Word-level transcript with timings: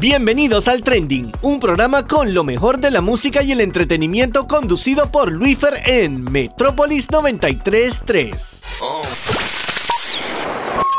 Bienvenidos 0.00 0.68
al 0.68 0.84
Trending, 0.84 1.32
un 1.42 1.58
programa 1.58 2.06
con 2.06 2.32
lo 2.32 2.44
mejor 2.44 2.78
de 2.78 2.92
la 2.92 3.00
música 3.00 3.42
y 3.42 3.50
el 3.50 3.60
entretenimiento 3.60 4.46
conducido 4.46 5.10
por 5.10 5.32
Luifer 5.32 5.74
en 5.86 6.22
Metrópolis 6.22 7.10
933. 7.10 8.62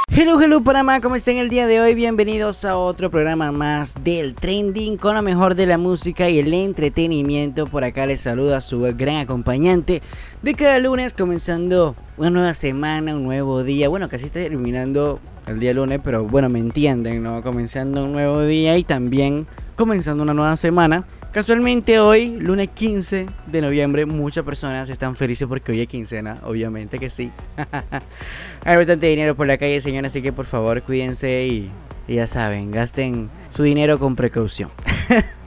Hello, 0.10 0.42
hello 0.42 0.62
Panamá, 0.62 1.00
¿cómo 1.00 1.16
están 1.16 1.38
el 1.38 1.48
día 1.48 1.66
de 1.66 1.80
hoy? 1.80 1.96
Bienvenidos 1.96 2.66
a 2.66 2.78
otro 2.78 3.10
programa 3.10 3.54
más 3.54 3.96
del 4.04 4.36
Trending 4.36 4.98
con 4.98 5.16
lo 5.16 5.22
mejor 5.22 5.56
de 5.56 5.66
la 5.66 5.78
música 5.78 6.30
y 6.30 6.40
el 6.40 6.54
entretenimiento. 6.54 7.68
Por 7.68 7.86
acá 7.86 8.06
les 8.06 8.20
saluda 8.20 8.60
su 8.60 8.82
gran 8.82 9.16
acompañante 9.16 10.02
de 10.42 10.54
cada 10.56 10.78
lunes, 10.78 11.14
comenzando 11.14 11.96
una 12.18 12.32
nueva 12.32 12.54
semana, 12.54 13.16
un 13.16 13.24
nuevo 13.24 13.64
día. 13.64 13.88
Bueno, 13.88 14.10
casi 14.10 14.26
está 14.26 14.42
terminando 14.42 15.22
el 15.50 15.60
día 15.60 15.74
lunes, 15.74 16.00
pero 16.04 16.24
bueno, 16.24 16.50
me 16.50 16.60
entienden, 16.60 17.24
¿no? 17.24 17.42
Comenzando 17.42 18.06
un 18.06 18.12
nuevo 18.12 18.44
día 18.44 18.78
y 18.78 18.84
también 18.84 19.48
comenzando 19.76 20.24
una 20.24 20.34
nueva 20.34 20.56
semana. 20.58 21.06
Casualmente 21.32 22.00
hoy, 22.00 22.38
lunes 22.40 22.70
15 22.74 23.28
de 23.48 23.62
noviembre, 23.62 24.06
muchas 24.06 24.44
personas 24.44 24.90
están 24.90 25.16
felices 25.16 25.48
porque 25.48 25.72
hoy 25.72 25.82
es 25.82 25.88
quincena, 25.88 26.38
obviamente 26.44 26.98
que 27.00 27.10
sí. 27.10 27.32
Hay 28.66 28.78
bastante 28.78 29.08
dinero 29.08 29.36
por 29.36 29.48
la 29.48 29.58
calle, 29.58 29.80
señores, 29.82 30.12
así 30.12 30.22
que 30.22 30.34
por 30.34 30.46
favor 30.46 30.82
cuídense 30.82 31.46
y, 31.46 31.70
y 32.08 32.16
ya 32.16 32.28
saben, 32.28 32.72
gasten 32.72 33.30
su 33.50 33.64
dinero 33.64 34.00
con 34.00 34.16
precaución. 34.16 34.70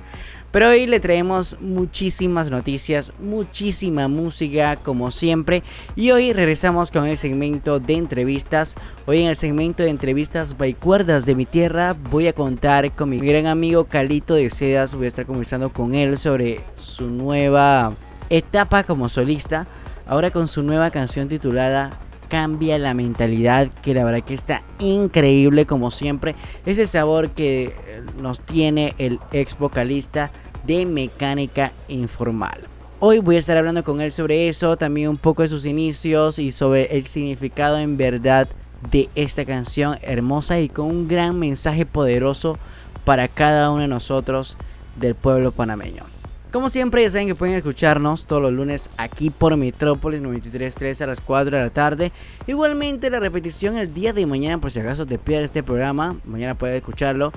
Pero 0.52 0.68
hoy 0.68 0.86
le 0.86 1.00
traemos 1.00 1.56
muchísimas 1.60 2.50
noticias, 2.50 3.14
muchísima 3.18 4.06
música 4.06 4.76
como 4.76 5.10
siempre. 5.10 5.62
Y 5.96 6.10
hoy 6.10 6.34
regresamos 6.34 6.90
con 6.90 7.06
el 7.06 7.16
segmento 7.16 7.80
de 7.80 7.94
entrevistas. 7.94 8.76
Hoy 9.06 9.22
en 9.22 9.30
el 9.30 9.36
segmento 9.36 9.82
de 9.82 9.88
entrevistas 9.88 10.54
Cuerdas 10.78 11.24
de 11.24 11.34
mi 11.34 11.46
tierra 11.46 11.96
voy 12.10 12.26
a 12.26 12.34
contar 12.34 12.92
con 12.92 13.08
mi 13.08 13.18
gran 13.18 13.46
amigo 13.46 13.84
Calito 13.84 14.34
de 14.34 14.50
Sedas. 14.50 14.94
Voy 14.94 15.06
a 15.06 15.08
estar 15.08 15.24
conversando 15.24 15.70
con 15.70 15.94
él 15.94 16.18
sobre 16.18 16.60
su 16.76 17.08
nueva 17.08 17.94
etapa 18.28 18.84
como 18.84 19.08
solista. 19.08 19.66
Ahora 20.06 20.30
con 20.30 20.48
su 20.48 20.62
nueva 20.62 20.90
canción 20.90 21.28
titulada 21.28 21.98
cambia 22.32 22.78
la 22.78 22.94
mentalidad, 22.94 23.68
que 23.82 23.92
la 23.92 24.04
verdad 24.04 24.24
que 24.24 24.32
está 24.32 24.62
increíble 24.78 25.66
como 25.66 25.90
siempre. 25.90 26.34
Ese 26.64 26.86
sabor 26.86 27.28
que 27.32 27.74
nos 28.22 28.40
tiene 28.40 28.94
el 28.96 29.20
ex 29.32 29.58
vocalista 29.58 30.30
de 30.66 30.86
mecánica 30.86 31.72
informal. 31.88 32.58
Hoy 33.00 33.18
voy 33.18 33.36
a 33.36 33.38
estar 33.38 33.58
hablando 33.58 33.84
con 33.84 34.00
él 34.00 34.12
sobre 34.12 34.48
eso, 34.48 34.78
también 34.78 35.10
un 35.10 35.18
poco 35.18 35.42
de 35.42 35.48
sus 35.48 35.66
inicios 35.66 36.38
y 36.38 36.52
sobre 36.52 36.96
el 36.96 37.04
significado 37.04 37.78
en 37.78 37.98
verdad 37.98 38.48
de 38.90 39.10
esta 39.14 39.44
canción 39.44 39.98
hermosa 40.00 40.58
y 40.58 40.70
con 40.70 40.86
un 40.86 41.08
gran 41.08 41.38
mensaje 41.38 41.84
poderoso 41.84 42.58
para 43.04 43.28
cada 43.28 43.70
uno 43.70 43.82
de 43.82 43.88
nosotros 43.88 44.56
del 44.96 45.14
pueblo 45.14 45.52
panameño. 45.52 46.11
Como 46.52 46.68
siempre, 46.68 47.02
ya 47.02 47.08
saben 47.08 47.28
que 47.28 47.34
pueden 47.34 47.54
escucharnos 47.54 48.26
todos 48.26 48.42
los 48.42 48.52
lunes 48.52 48.90
aquí 48.98 49.30
por 49.30 49.56
Metrópolis 49.56 50.20
93.3 50.20 51.00
a 51.00 51.06
las 51.06 51.22
4 51.22 51.56
de 51.56 51.62
la 51.62 51.70
tarde. 51.70 52.12
Igualmente, 52.46 53.08
la 53.08 53.20
repetición 53.20 53.78
el 53.78 53.94
día 53.94 54.12
de 54.12 54.26
mañana, 54.26 54.60
por 54.60 54.70
si 54.70 54.80
acaso 54.80 55.06
te 55.06 55.18
pierdes 55.18 55.46
este 55.46 55.62
programa, 55.62 56.14
mañana 56.26 56.54
puedes 56.54 56.76
escucharlo 56.76 57.32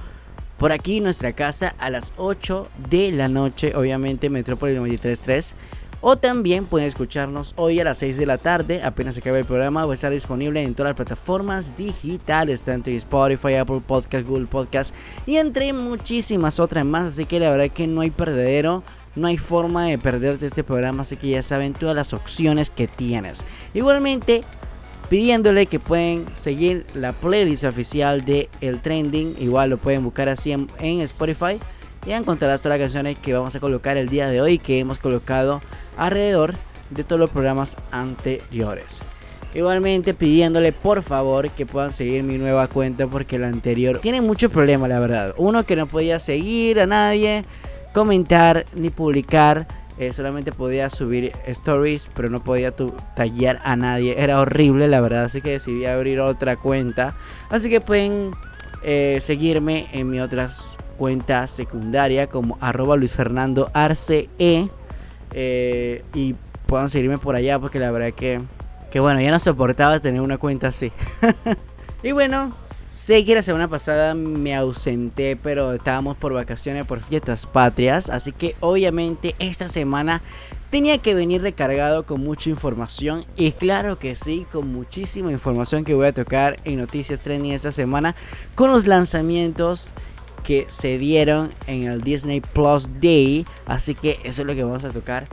por 0.58 0.74
aquí 0.74 1.00
nuestra 1.00 1.32
casa 1.32 1.76
a 1.80 1.90
las 1.90 2.14
8 2.18 2.68
de 2.90 3.14
la 3.14 3.30
noche, 3.30 3.74
obviamente 3.74 4.30
Metrópolis 4.30 4.78
93.3. 4.78 5.54
O 6.02 6.18
también 6.18 6.66
pueden 6.66 6.90
escucharnos 6.90 7.54
hoy 7.56 7.80
a 7.80 7.86
las 7.86 8.00
6 8.00 8.18
de 8.18 8.26
la 8.26 8.38
tarde, 8.38 8.84
apenas 8.84 9.18
acabe 9.18 9.40
el 9.40 9.46
programa, 9.46 9.86
va 9.86 9.94
a 9.94 9.96
estar 9.96 10.12
disponible 10.12 10.62
en 10.62 10.76
todas 10.76 10.90
las 10.90 10.98
plataformas 10.98 11.78
digitales, 11.78 12.64
tanto 12.64 12.90
en 12.90 12.98
Spotify, 12.98 13.56
Apple 13.56 13.82
Podcast, 13.88 14.28
Google 14.28 14.46
Podcast 14.48 14.94
y 15.26 15.38
entre 15.38 15.72
muchísimas 15.72 16.60
otras 16.60 16.86
más, 16.86 17.08
así 17.08 17.26
que 17.26 17.40
la 17.40 17.50
verdad 17.50 17.72
que 17.74 17.88
no 17.88 18.02
hay 18.02 18.12
perdedero. 18.12 18.84
No 19.16 19.28
hay 19.28 19.38
forma 19.38 19.86
de 19.86 19.98
perderte 19.98 20.46
este 20.46 20.64
programa, 20.64 21.04
así 21.04 21.16
que 21.16 21.30
ya 21.30 21.42
saben 21.42 21.74
todas 21.74 21.96
las 21.96 22.14
opciones 22.14 22.70
que 22.70 22.88
tienes. 22.88 23.46
Igualmente, 23.74 24.44
pidiéndole 25.10 25.66
que 25.68 25.80
pueden 25.80 26.26
seguir 26.34 26.86
la 26.94 27.14
playlist 27.14 27.64
oficial 27.64 28.26
de 28.26 28.50
El 28.62 28.82
Trending. 28.82 29.36
Igual 29.40 29.70
lo 29.70 29.78
pueden 29.78 30.04
buscar 30.04 30.30
así 30.30 30.52
en, 30.52 31.00
Spotify 31.02 31.60
y 32.06 32.12
encontrarás 32.12 32.62
todas 32.62 32.78
las 32.78 32.86
canciones 32.86 33.18
que 33.18 33.34
vamos 33.34 33.56
a 33.56 33.60
colocar 33.60 33.98
el 33.98 34.10
día 34.10 34.28
de 34.28 34.42
hoy 34.42 34.58
que 34.58 34.80
hemos 34.80 35.00
colocado 35.00 35.62
alrededor 35.98 36.56
de 36.90 37.04
todos 37.04 37.20
los 37.20 37.30
programas 37.30 37.78
anteriores. 37.92 39.02
Igualmente 39.54 40.14
pidiéndole 40.14 40.74
por 40.74 41.02
favor 41.02 41.50
que 41.50 41.66
puedan 41.66 41.94
seguir 41.94 42.24
mi 42.24 42.38
nueva 42.38 42.68
cuenta 42.68 43.08
porque 43.08 43.40
la 43.40 43.48
anterior 43.48 44.00
tiene 44.00 44.20
mucho 44.20 44.50
problema 44.50 44.88
la 44.88 45.00
verdad. 45.00 45.34
Uno 45.38 45.66
que 45.66 45.78
no 45.78 45.88
podía 45.88 46.20
seguir 46.20 46.82
a 46.82 46.86
nadie, 46.86 47.46
comentar 47.96 48.66
ni 48.76 48.90
publicar 48.90 49.66
eh, 49.98 50.12
solamente 50.12 50.52
podía 50.52 50.90
subir 50.90 51.32
stories, 51.46 52.10
pero 52.14 52.30
no 52.30 52.44
podía 52.44 52.74
tallar 53.16 53.62
a 53.64 53.78
nadie. 53.78 54.22
Era 54.22 54.42
horrible, 54.42 54.90
la 54.90 55.00
verdad. 55.00 55.24
Así 55.24 55.42
que 55.42 55.52
decidí 55.52 55.86
abrir 55.86 56.20
otra 56.20 56.58
cuenta. 56.58 57.16
Así 57.50 57.70
que 57.70 57.80
pueden 57.80 58.32
eh, 58.84 59.20
seguirme 59.22 59.88
en 59.94 60.10
mi 60.10 60.20
otras 60.20 60.76
cuenta 60.98 61.48
secundaria 61.48 62.28
como 62.28 62.58
arroba 62.60 62.98
Luis 62.98 63.14
Fernando 63.14 63.72
Arce. 63.74 64.28
Eh, 64.38 66.04
y 66.14 66.36
puedan 66.66 66.90
seguirme 66.90 67.18
por 67.18 67.36
allá 67.38 67.58
porque 67.58 67.80
la 67.80 67.92
verdad 67.92 68.12
que, 68.14 68.42
que 68.92 69.00
bueno, 69.00 69.22
ya 69.22 69.32
no 69.32 69.40
soportaba 69.40 70.02
tener 70.02 70.20
una 70.20 70.38
cuenta 70.38 70.68
así. 70.68 70.92
y 72.04 72.12
bueno, 72.12 72.52
Sé 72.96 73.26
que 73.26 73.36
la 73.36 73.42
semana 73.42 73.68
pasada 73.68 74.16
me 74.16 74.56
ausenté, 74.56 75.36
pero 75.36 75.74
estábamos 75.74 76.16
por 76.16 76.32
vacaciones, 76.32 76.86
por 76.86 77.02
fiestas 77.02 77.46
patrias. 77.46 78.10
Así 78.10 78.32
que 78.32 78.56
obviamente 78.62 79.36
esta 79.38 79.68
semana 79.68 80.22
tenía 80.70 80.98
que 81.00 81.14
venir 81.14 81.42
recargado 81.42 82.06
con 82.06 82.22
mucha 82.22 82.50
información. 82.50 83.26
Y 83.36 83.52
claro 83.52 84.00
que 84.00 84.16
sí, 84.16 84.48
con 84.50 84.72
muchísima 84.72 85.30
información 85.30 85.84
que 85.84 85.94
voy 85.94 86.08
a 86.08 86.14
tocar 86.14 86.56
en 86.64 86.78
Noticias 86.78 87.20
Trending 87.20 87.52
esta 87.52 87.74
semana. 87.74 88.16
Con 88.56 88.72
los 88.72 88.88
lanzamientos 88.88 89.92
que 90.46 90.66
se 90.70 90.98
dieron 90.98 91.52
en 91.68 91.92
el 91.92 92.00
Disney 92.00 92.40
Plus 92.40 92.88
Day. 93.02 93.46
Así 93.66 93.94
que 93.94 94.20
eso 94.24 94.44
es 94.44 94.48
lo 94.48 94.56
que 94.56 94.64
vamos 94.64 94.86
a 94.86 94.92
tocar 94.92 95.28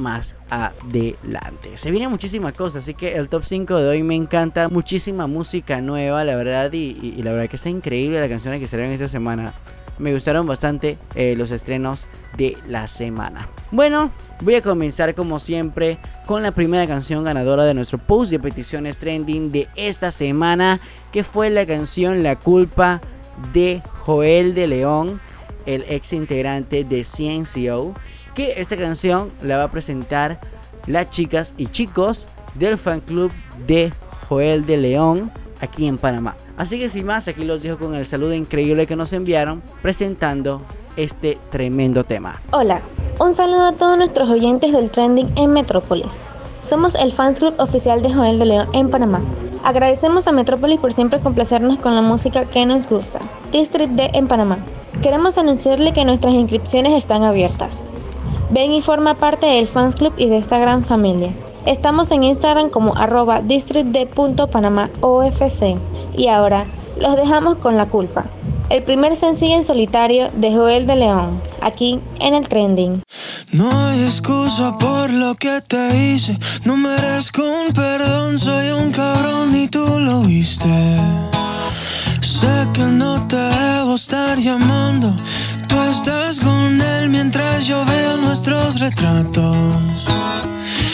más 0.00 0.36
adelante. 0.48 1.76
Se 1.76 1.90
viene 1.90 2.08
muchísimas 2.08 2.52
cosas, 2.54 2.82
así 2.82 2.94
que 2.94 3.14
el 3.14 3.28
top 3.28 3.44
5 3.44 3.76
de 3.76 3.88
hoy 3.88 4.02
me 4.02 4.16
encanta. 4.16 4.68
Muchísima 4.68 5.26
música 5.26 5.80
nueva, 5.80 6.24
la 6.24 6.34
verdad, 6.36 6.72
y, 6.72 7.22
la 7.22 7.32
verdad 7.32 7.48
que 7.48 7.56
está 7.56 7.68
increíble 7.68 8.18
las 8.18 8.28
canciones 8.28 8.60
que 8.60 8.68
salieron 8.68 8.92
esta 8.92 9.08
semana. 9.08 9.54
Me 9.98 10.14
gustaron 10.14 10.46
bastante 10.46 10.96
eh, 11.14 11.34
los 11.36 11.50
estrenos 11.50 12.06
de 12.38 12.56
la 12.66 12.88
semana. 12.88 13.48
Bueno, 13.70 14.10
voy 14.40 14.54
a 14.54 14.62
comenzar 14.62 15.14
como 15.14 15.38
siempre 15.38 15.98
con 16.26 16.42
la 16.42 16.52
primera 16.52 16.86
canción 16.86 17.22
ganadora 17.22 17.64
de 17.64 17.74
nuestro 17.74 17.98
post 17.98 18.30
de 18.30 18.38
peticiones 18.38 18.98
trending 18.98 19.52
de 19.52 19.68
esta 19.76 20.10
semana, 20.10 20.80
que 21.12 21.22
fue 21.22 21.50
la 21.50 21.66
canción 21.66 22.22
La 22.22 22.36
culpa 22.36 23.02
de 23.52 23.82
Joel 24.00 24.54
de 24.54 24.68
León, 24.68 25.20
el 25.66 25.84
ex 25.88 26.14
integrante 26.14 26.84
de 26.84 27.04
CNCO 27.04 27.94
que 28.34 28.60
esta 28.60 28.76
canción 28.76 29.30
la 29.42 29.56
va 29.56 29.64
a 29.64 29.70
presentar 29.70 30.40
las 30.86 31.10
chicas 31.10 31.54
y 31.56 31.66
chicos 31.66 32.28
del 32.54 32.78
fan 32.78 33.00
club 33.00 33.30
de 33.66 33.92
Joel 34.28 34.66
de 34.66 34.76
León 34.76 35.30
aquí 35.60 35.86
en 35.86 35.98
Panamá. 35.98 36.36
Así 36.56 36.78
que 36.78 36.88
sin 36.88 37.06
más, 37.06 37.28
aquí 37.28 37.44
los 37.44 37.62
dejo 37.62 37.78
con 37.78 37.94
el 37.94 38.06
saludo 38.06 38.34
increíble 38.34 38.86
que 38.86 38.96
nos 38.96 39.12
enviaron 39.12 39.62
presentando 39.82 40.62
este 40.96 41.38
tremendo 41.50 42.04
tema. 42.04 42.40
Hola, 42.52 42.80
un 43.18 43.34
saludo 43.34 43.66
a 43.66 43.72
todos 43.72 43.96
nuestros 43.96 44.28
oyentes 44.28 44.72
del 44.72 44.90
trending 44.90 45.30
en 45.36 45.52
Metrópolis. 45.52 46.18
Somos 46.62 46.94
el 46.94 47.12
fans 47.12 47.38
club 47.38 47.54
oficial 47.58 48.02
de 48.02 48.12
Joel 48.12 48.38
de 48.38 48.46
León 48.46 48.68
en 48.72 48.90
Panamá. 48.90 49.20
Agradecemos 49.64 50.26
a 50.26 50.32
Metrópolis 50.32 50.78
por 50.78 50.92
siempre 50.92 51.20
complacernos 51.20 51.78
con 51.78 51.94
la 51.94 52.02
música 52.02 52.44
que 52.46 52.64
nos 52.66 52.88
gusta. 52.88 53.18
District 53.52 53.92
D 53.92 54.10
en 54.14 54.26
Panamá. 54.26 54.58
Queremos 55.02 55.38
anunciarle 55.38 55.92
que 55.92 56.04
nuestras 56.04 56.34
inscripciones 56.34 56.92
están 56.94 57.22
abiertas. 57.22 57.84
Ven 58.50 58.72
y 58.72 58.82
forma 58.82 59.14
parte 59.14 59.46
del 59.46 59.68
fans 59.68 59.94
club 59.94 60.12
y 60.16 60.28
de 60.28 60.36
esta 60.36 60.58
gran 60.58 60.84
familia. 60.84 61.30
Estamos 61.66 62.10
en 62.10 62.24
Instagram 62.24 62.70
como 62.70 62.96
arroba 62.96 63.42
districtd.panamaofc. 63.42 65.78
Y 66.16 66.28
ahora, 66.28 66.64
los 67.00 67.16
dejamos 67.16 67.58
con 67.58 67.76
la 67.76 67.86
culpa. 67.86 68.24
El 68.68 68.82
primer 68.82 69.14
sencillo 69.16 69.54
en 69.56 69.64
solitario 69.64 70.28
de 70.34 70.52
Joel 70.52 70.86
de 70.86 70.96
León, 70.96 71.40
aquí 71.60 72.00
en 72.20 72.34
el 72.34 72.48
trending. 72.48 73.02
No 73.52 73.70
hay 73.70 74.04
excusa 74.04 74.78
por 74.78 75.10
lo 75.10 75.34
que 75.34 75.60
te 75.60 75.96
hice, 75.96 76.38
no 76.64 76.76
merezco 76.76 77.42
un 77.42 77.72
perdón, 77.72 78.38
soy 78.38 78.70
un 78.70 78.92
cabrón 78.92 79.56
y 79.56 79.66
tú 79.66 79.84
lo 79.98 80.20
viste. 80.20 80.68
Sé 82.20 82.68
que 82.72 82.82
no 82.82 83.26
te 83.26 83.36
debo 83.36 83.96
estar 83.96 84.38
llamando, 84.38 85.12
Tú 85.70 85.80
estás 85.82 86.40
con 86.40 86.80
él 86.80 87.10
mientras 87.10 87.64
yo 87.64 87.84
veo 87.84 88.16
nuestros 88.16 88.80
retratos. 88.80 89.56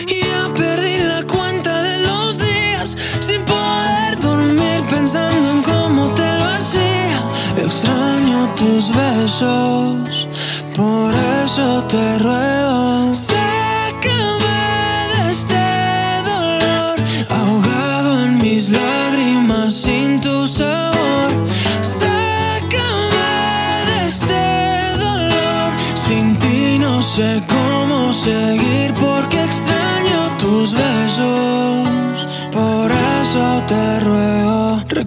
Y 0.06 0.20
ya 0.20 0.52
perdí 0.54 0.98
la 0.98 1.22
cuenta 1.22 1.82
de 1.82 2.00
los 2.00 2.38
días 2.38 2.94
sin 3.20 3.42
poder 3.46 4.20
dormir 4.20 4.84
pensando 4.90 5.50
en 5.52 5.62
cómo 5.62 6.08
te 6.08 6.28
lo 6.38 6.44
hacía. 6.56 7.18
Extraño 7.56 8.54
tus 8.54 8.90
besos, 8.94 10.28
por 10.76 11.14
eso 11.42 11.82
te 11.84 12.18
ruego. 12.18 12.85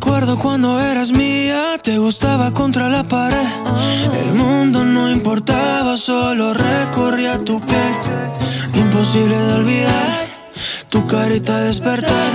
Recuerdo 0.02 0.40
cuando 0.40 0.80
eras 0.80 1.12
mía, 1.12 1.78
te 1.84 1.98
gustaba 1.98 2.54
contra 2.54 2.88
la 2.88 3.04
pared. 3.04 3.50
El 4.22 4.32
mundo 4.34 4.86
no 4.86 5.12
importaba, 5.12 5.98
solo 5.98 6.54
recorría 6.54 7.38
tu 7.40 7.60
piel. 7.60 7.94
Imposible 8.76 9.38
de 9.38 9.54
olvidar 9.56 10.28
tu 10.88 11.06
carita 11.06 11.64
despertar. 11.64 12.32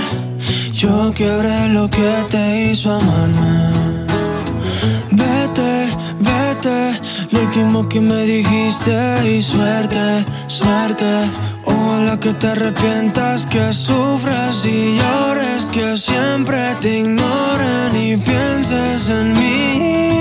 Yo 0.73 1.11
quebré 1.15 1.69
lo 1.69 1.89
que 1.89 2.07
te 2.29 2.69
hizo 2.69 2.93
amarme. 2.93 4.05
Vete, 5.09 5.87
vete, 6.19 6.99
lo 7.31 7.41
último 7.41 7.89
que 7.89 7.99
me 7.99 8.25
dijiste 8.25 8.95
y 9.27 9.41
suerte, 9.41 10.23
suerte. 10.45 11.31
Ojalá 11.85 12.19
que 12.19 12.33
te 12.33 12.47
arrepientas, 12.47 13.45
que 13.45 13.71
sufras 13.71 14.65
y 14.65 14.97
llores, 14.97 15.65
que 15.71 15.97
siempre 15.97 16.57
te 16.81 16.99
ignoren 16.99 17.95
y 17.95 18.17
pienses 18.17 19.09
en 19.09 19.33
mí. 19.33 20.14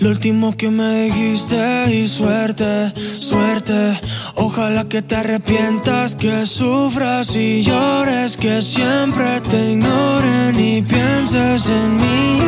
Lo 0.00 0.08
último 0.10 0.56
que 0.56 0.70
me 0.70 1.04
dijiste 1.04 1.94
y 1.94 2.08
suerte, 2.08 2.92
suerte. 3.20 4.00
Ojalá 4.34 4.88
que 4.88 5.02
te 5.02 5.16
arrepientas, 5.16 6.14
que 6.14 6.46
sufras 6.46 7.36
y 7.36 7.62
llores, 7.62 8.36
que 8.36 8.62
siempre 8.62 9.40
te 9.42 9.72
ignoren 9.72 10.58
y 10.58 10.82
pienses 10.82 11.66
en 11.66 11.96
mí. 11.96 12.40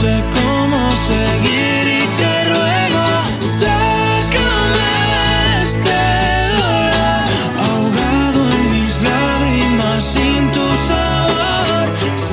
Sé 0.00 0.24
cómo 0.32 0.80
seguir 1.12 1.84
y 2.00 2.02
te 2.20 2.34
ruego. 2.52 3.06
Sácame 3.60 4.92
este 5.62 6.00
dolor, 6.62 7.24
ahogado 7.66 8.40
en 8.56 8.62
mis 8.72 8.92
lágrimas 9.08 10.00
sin 10.14 10.40
tu 10.56 10.66
sabor. 10.88 11.84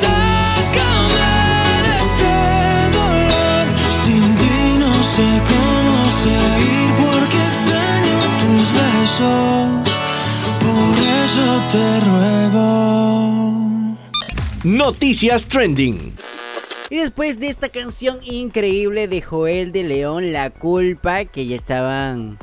Sácame 0.01 1.31
de 1.85 1.93
este 2.05 2.35
dolor, 2.99 3.65
sin 4.01 4.25
ti 4.41 4.57
no 4.83 4.93
sé 5.15 5.29
cómo 5.51 5.95
seguir 6.25 6.87
porque 7.03 7.39
extraño 7.51 8.17
tus 8.41 8.65
besos. 8.79 9.67
Por 10.63 10.93
eso 11.25 11.47
te 11.73 11.85
ruego. 12.07 12.67
Noticias 14.63 15.45
Trending. 15.45 15.97
Después 16.97 17.39
de 17.39 17.47
esta 17.47 17.69
canción 17.69 18.17
increíble 18.23 19.07
de 19.07 19.21
Joel 19.21 19.71
de 19.71 19.83
León, 19.83 20.33
La 20.33 20.49
Culpa, 20.49 21.25
que 21.25 21.45
ya 21.45 21.55
estaban 21.55 22.39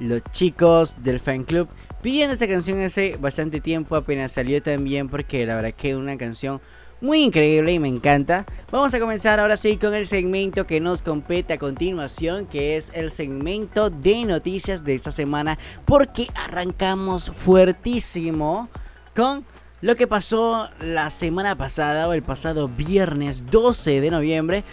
los 0.00 0.22
chicos 0.32 1.02
del 1.02 1.20
fan 1.20 1.44
club 1.44 1.68
pidiendo 2.00 2.32
esta 2.32 2.48
canción 2.48 2.80
hace 2.80 3.18
bastante 3.20 3.60
tiempo, 3.60 3.94
apenas 3.96 4.32
salió 4.32 4.62
también, 4.62 5.10
porque 5.10 5.44
la 5.44 5.54
verdad 5.54 5.74
que 5.74 5.90
es 5.90 5.96
una 5.96 6.16
canción 6.16 6.62
muy 7.02 7.24
increíble 7.24 7.74
y 7.74 7.78
me 7.78 7.88
encanta. 7.88 8.46
Vamos 8.72 8.94
a 8.94 9.00
comenzar 9.00 9.38
ahora 9.38 9.58
sí 9.58 9.76
con 9.76 9.92
el 9.92 10.06
segmento 10.06 10.66
que 10.66 10.80
nos 10.80 11.02
compete 11.02 11.52
a 11.52 11.58
continuación, 11.58 12.46
que 12.46 12.78
es 12.78 12.90
el 12.94 13.10
segmento 13.10 13.90
de 13.90 14.24
noticias 14.24 14.82
de 14.82 14.94
esta 14.94 15.10
semana, 15.10 15.58
porque 15.84 16.26
arrancamos 16.34 17.30
fuertísimo 17.30 18.70
con 19.14 19.44
lo 19.80 19.96
que 19.96 20.06
pasó 20.06 20.68
la 20.80 21.08
semana 21.10 21.56
pasada 21.56 22.06
o 22.08 22.12
el 22.12 22.22
pasado 22.22 22.68
viernes 22.68 23.46
12 23.50 24.00
de 24.00 24.10
noviembre 24.10 24.64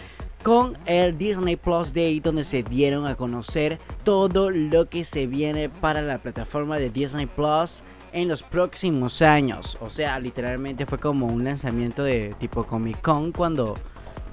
con 0.42 0.76
el 0.86 1.16
Disney 1.16 1.56
Plus 1.56 1.94
Day 1.94 2.20
donde 2.20 2.44
se 2.44 2.62
dieron 2.62 3.06
a 3.06 3.14
conocer 3.14 3.78
todo 4.04 4.50
lo 4.50 4.88
que 4.88 5.04
se 5.04 5.26
viene 5.26 5.70
para 5.70 6.02
la 6.02 6.18
plataforma 6.18 6.78
de 6.78 6.90
Disney 6.90 7.26
Plus 7.26 7.82
en 8.12 8.28
los 8.28 8.42
próximos 8.42 9.22
años. 9.22 9.78
O 9.80 9.90
sea, 9.90 10.18
literalmente 10.20 10.86
fue 10.86 10.98
como 10.98 11.26
un 11.26 11.44
lanzamiento 11.44 12.04
de 12.04 12.34
tipo 12.38 12.64
Comic 12.64 13.00
Con 13.00 13.32
cuando 13.32 13.76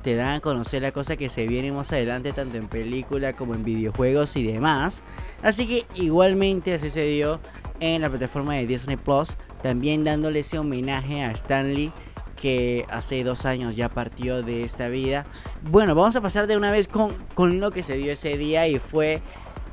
te 0.03 0.13
dan 0.13 0.35
a 0.35 0.39
conocer 0.39 0.83
la 0.83 0.91
cosa 0.91 1.15
que 1.15 1.29
se 1.29 1.47
viene 1.47 1.71
más 1.71 1.91
adelante 1.91 2.31
tanto 2.31 2.57
en 2.57 2.67
película 2.67 3.33
como 3.33 3.55
en 3.55 3.63
videojuegos 3.63 4.35
y 4.35 4.43
demás. 4.43 5.03
Así 5.41 5.67
que 5.67 5.85
igualmente 5.95 6.75
así 6.75 6.91
se 6.91 7.05
dio 7.07 7.39
en 7.79 8.01
la 8.01 8.09
plataforma 8.09 8.53
de 8.53 8.67
Disney 8.67 8.97
Plus, 8.97 9.35
también 9.65 10.03
dándole 10.03 10.41
ese 10.41 10.59
homenaje 10.59 11.23
a 11.23 11.31
Stanley 11.31 11.91
que 12.39 12.85
hace 12.87 13.23
dos 13.23 13.47
años 13.47 13.75
ya 13.75 13.89
partió 13.89 14.43
de 14.43 14.63
esta 14.63 14.89
vida. 14.89 15.25
Bueno, 15.71 15.95
vamos 15.95 16.15
a 16.15 16.21
pasar 16.21 16.45
de 16.45 16.55
una 16.55 16.69
vez 16.69 16.87
con, 16.87 17.11
con 17.33 17.59
lo 17.59 17.71
que 17.71 17.81
se 17.81 17.97
dio 17.97 18.11
ese 18.11 18.37
día 18.37 18.67
y 18.67 18.77
fue 18.77 19.23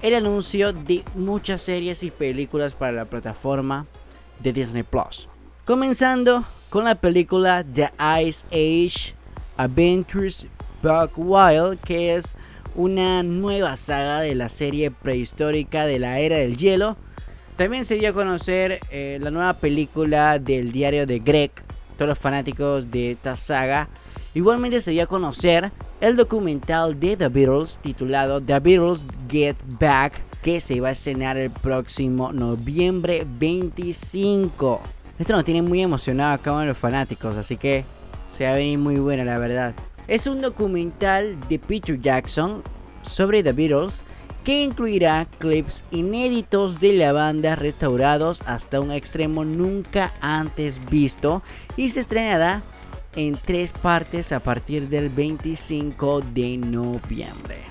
el 0.00 0.14
anuncio 0.14 0.72
de 0.72 1.04
muchas 1.14 1.60
series 1.60 2.04
y 2.04 2.10
películas 2.10 2.74
para 2.74 2.92
la 2.92 3.04
plataforma 3.04 3.84
de 4.42 4.54
Disney 4.54 4.82
Plus. 4.82 5.28
Comenzando 5.66 6.46
con 6.70 6.84
la 6.86 6.94
película 6.94 7.62
The 7.62 7.90
Ice 8.24 8.46
Age 8.46 9.14
Adventures 9.58 10.46
Buck 10.82 11.18
Wild, 11.18 11.80
que 11.80 12.14
es 12.14 12.34
una 12.74 13.22
nueva 13.22 13.76
saga 13.76 14.20
de 14.20 14.34
la 14.36 14.48
serie 14.48 14.90
prehistórica 14.90 15.84
de 15.84 15.98
la 15.98 16.18
era 16.18 16.36
del 16.36 16.56
hielo. 16.56 16.96
También 17.56 17.84
se 17.84 17.96
dio 17.96 18.10
a 18.10 18.12
conocer 18.12 18.80
eh, 18.90 19.18
la 19.20 19.30
nueva 19.30 19.52
película 19.54 20.38
del 20.38 20.72
diario 20.72 21.06
de 21.06 21.18
Greg, 21.18 21.50
todos 21.96 22.08
los 22.08 22.18
fanáticos 22.18 22.90
de 22.90 23.12
esta 23.12 23.36
saga. 23.36 23.88
Igualmente 24.34 24.80
se 24.80 24.92
dio 24.92 25.02
a 25.02 25.06
conocer 25.06 25.70
el 26.00 26.16
documental 26.16 26.98
de 26.98 27.16
The 27.16 27.28
Beatles 27.28 27.78
titulado 27.82 28.40
The 28.40 28.58
Beatles 28.58 29.06
Get 29.28 29.56
Back, 29.78 30.14
que 30.42 30.60
se 30.60 30.80
va 30.80 30.88
a 30.88 30.92
estrenar 30.92 31.36
el 31.36 31.50
próximo 31.50 32.32
noviembre 32.32 33.26
25. 33.38 34.80
Esto 35.18 35.34
nos 35.34 35.44
tiene 35.44 35.60
muy 35.60 35.82
emocionado 35.82 36.32
acá 36.32 36.52
con 36.52 36.66
los 36.66 36.78
fanáticos, 36.78 37.36
así 37.36 37.58
que 37.58 37.84
se 38.26 38.44
va 38.44 38.52
a 38.52 38.56
venir 38.56 38.78
muy 38.78 38.96
buena 38.96 39.24
la 39.24 39.38
verdad. 39.38 39.74
Es 40.08 40.26
un 40.26 40.40
documental 40.40 41.38
de 41.48 41.58
Peter 41.58 42.00
Jackson 42.00 42.62
sobre 43.02 43.42
The 43.42 43.52
Beatles 43.52 44.02
que 44.44 44.62
incluirá 44.62 45.26
clips 45.38 45.84
inéditos 45.90 46.80
de 46.80 46.92
la 46.94 47.12
banda 47.12 47.56
restaurados 47.56 48.42
hasta 48.46 48.80
un 48.80 48.90
extremo 48.90 49.44
nunca 49.44 50.12
antes 50.20 50.84
visto 50.90 51.42
y 51.76 51.90
se 51.90 52.00
estrenará 52.00 52.62
en 53.14 53.36
tres 53.36 53.72
partes 53.72 54.32
a 54.32 54.40
partir 54.40 54.88
del 54.88 55.10
25 55.10 56.22
de 56.34 56.58
noviembre. 56.58 57.62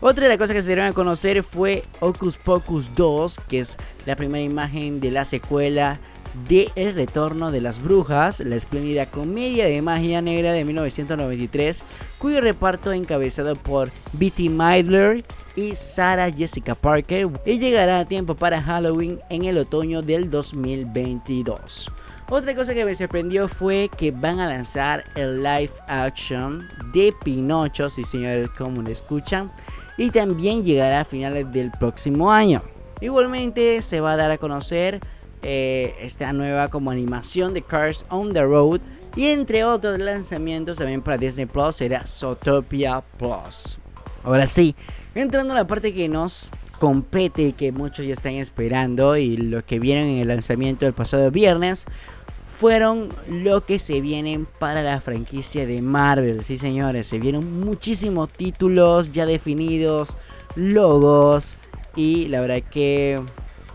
Otra 0.00 0.24
de 0.24 0.28
las 0.28 0.38
cosas 0.38 0.54
que 0.54 0.62
se 0.62 0.68
dieron 0.68 0.86
a 0.86 0.92
conocer 0.92 1.42
fue 1.42 1.82
Ocus 2.00 2.36
Pocus 2.36 2.94
2, 2.94 3.40
que 3.48 3.60
es 3.60 3.76
la 4.04 4.16
primera 4.16 4.44
imagen 4.44 5.00
de 5.00 5.10
la 5.10 5.24
secuela 5.24 5.98
de 6.48 6.70
El 6.74 6.94
Retorno 6.94 7.50
de 7.50 7.60
las 7.60 7.82
Brujas, 7.82 8.40
la 8.40 8.56
espléndida 8.56 9.06
comedia 9.06 9.66
de 9.66 9.82
magia 9.82 10.20
negra 10.20 10.52
de 10.52 10.64
1993, 10.64 11.82
cuyo 12.18 12.40
reparto 12.40 12.92
encabezado 12.92 13.56
por 13.56 13.90
Betty 14.12 14.48
Midler 14.48 15.24
y 15.56 15.74
Sarah 15.74 16.30
Jessica 16.30 16.74
Parker 16.74 17.28
y 17.46 17.58
llegará 17.58 18.00
a 18.00 18.04
tiempo 18.04 18.34
para 18.34 18.60
Halloween 18.60 19.20
en 19.30 19.44
el 19.44 19.58
otoño 19.58 20.02
del 20.02 20.28
2022. 20.30 21.90
Otra 22.30 22.54
cosa 22.54 22.74
que 22.74 22.84
me 22.84 22.96
sorprendió 22.96 23.48
fue 23.48 23.90
que 23.96 24.10
van 24.10 24.40
a 24.40 24.48
lanzar 24.48 25.04
el 25.14 25.42
live 25.42 25.72
action 25.86 26.66
de 26.92 27.14
Pinocho, 27.22 27.90
si 27.90 28.04
señores 28.04 28.48
como 28.50 28.82
lo 28.82 28.88
escuchan, 28.88 29.52
y 29.98 30.10
también 30.10 30.64
llegará 30.64 31.00
a 31.00 31.04
finales 31.04 31.52
del 31.52 31.70
próximo 31.70 32.32
año. 32.32 32.62
Igualmente 33.00 33.82
se 33.82 34.00
va 34.00 34.12
a 34.12 34.16
dar 34.16 34.30
a 34.30 34.38
conocer 34.38 35.00
eh, 35.44 35.94
esta 36.00 36.32
nueva 36.32 36.68
como 36.68 36.90
animación 36.90 37.52
de 37.52 37.62
Cars 37.62 38.06
on 38.08 38.32
the 38.32 38.42
Road 38.42 38.80
y 39.14 39.26
entre 39.26 39.62
otros 39.62 39.98
lanzamientos 39.98 40.78
también 40.78 41.02
para 41.02 41.18
Disney 41.18 41.46
Plus 41.46 41.76
será 41.76 42.06
Zootopia 42.06 43.02
Plus. 43.18 43.78
Ahora 44.24 44.46
sí, 44.46 44.74
entrando 45.14 45.52
a 45.52 45.56
la 45.56 45.66
parte 45.66 45.92
que 45.92 46.08
nos 46.08 46.50
compete 46.80 47.42
y 47.42 47.52
que 47.52 47.72
muchos 47.72 48.06
ya 48.06 48.14
están 48.14 48.34
esperando 48.34 49.16
y 49.16 49.36
lo 49.36 49.64
que 49.64 49.78
vieron 49.78 50.04
en 50.04 50.18
el 50.20 50.28
lanzamiento 50.28 50.86
del 50.86 50.94
pasado 50.94 51.30
viernes 51.30 51.86
fueron 52.48 53.10
lo 53.28 53.66
que 53.66 53.78
se 53.78 54.00
vienen 54.00 54.46
para 54.58 54.82
la 54.82 55.00
franquicia 55.00 55.66
de 55.66 55.82
Marvel. 55.82 56.42
Sí, 56.42 56.56
señores, 56.56 57.08
se 57.08 57.18
vieron 57.18 57.60
muchísimos 57.60 58.30
títulos 58.30 59.12
ya 59.12 59.26
definidos, 59.26 60.16
logos 60.56 61.56
y 61.96 62.28
la 62.28 62.40
verdad 62.40 62.62
que 62.70 63.20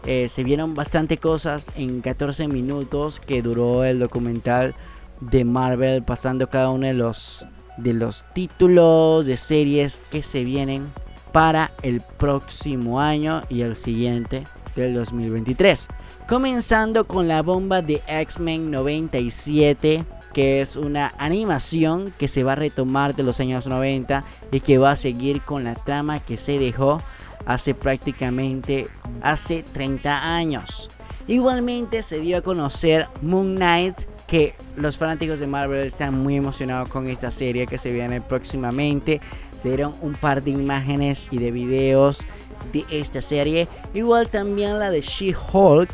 eh, 0.05 0.29
se 0.29 0.43
vieron 0.43 0.75
bastante 0.75 1.17
cosas 1.17 1.71
en 1.75 2.01
14 2.01 2.47
minutos 2.47 3.19
que 3.19 3.41
duró 3.41 3.83
el 3.83 3.99
documental 3.99 4.75
de 5.19 5.43
Marvel 5.45 6.03
pasando 6.03 6.49
cada 6.49 6.69
uno 6.69 6.87
de 6.87 6.93
los 6.93 7.45
de 7.77 7.93
los 7.93 8.25
títulos 8.33 9.25
de 9.25 9.37
series 9.37 10.01
que 10.11 10.21
se 10.21 10.43
vienen 10.43 10.91
para 11.31 11.71
el 11.81 12.01
próximo 12.01 12.99
año 12.99 13.41
y 13.49 13.61
el 13.61 13.75
siguiente 13.75 14.43
del 14.75 14.93
2023. 14.93 15.87
Comenzando 16.27 17.07
con 17.07 17.27
la 17.27 17.41
bomba 17.41 17.81
de 17.81 18.01
X-Men 18.07 18.69
97, 18.69 20.03
que 20.33 20.61
es 20.61 20.75
una 20.75 21.13
animación 21.17 22.13
que 22.17 22.27
se 22.27 22.43
va 22.43 22.53
a 22.53 22.55
retomar 22.55 23.15
de 23.15 23.23
los 23.23 23.39
años 23.39 23.67
90 23.67 24.23
y 24.51 24.59
que 24.59 24.77
va 24.77 24.91
a 24.91 24.95
seguir 24.95 25.41
con 25.41 25.63
la 25.63 25.73
trama 25.73 26.19
que 26.19 26.37
se 26.37 26.59
dejó 26.59 27.01
hace 27.45 27.73
prácticamente 27.73 28.87
hace 29.21 29.63
30 29.63 30.35
años. 30.35 30.89
Igualmente 31.27 32.01
se 32.01 32.19
dio 32.19 32.37
a 32.37 32.41
conocer 32.41 33.07
Moon 33.21 33.55
Knight, 33.55 34.01
que 34.27 34.55
los 34.75 34.97
fanáticos 34.97 35.39
de 35.39 35.47
Marvel 35.47 35.85
están 35.85 36.17
muy 36.17 36.35
emocionados 36.35 36.89
con 36.89 37.07
esta 37.07 37.31
serie 37.31 37.67
que 37.67 37.77
se 37.77 37.91
viene 37.91 38.21
próximamente. 38.21 39.21
Se 39.55 39.69
dieron 39.69 39.93
un 40.01 40.13
par 40.13 40.43
de 40.43 40.51
imágenes 40.51 41.27
y 41.31 41.37
de 41.37 41.51
videos 41.51 42.25
de 42.73 42.85
esta 42.91 43.21
serie. 43.21 43.67
Igual 43.93 44.29
también 44.29 44.79
la 44.79 44.91
de 44.91 45.01
She-Hulk, 45.01 45.89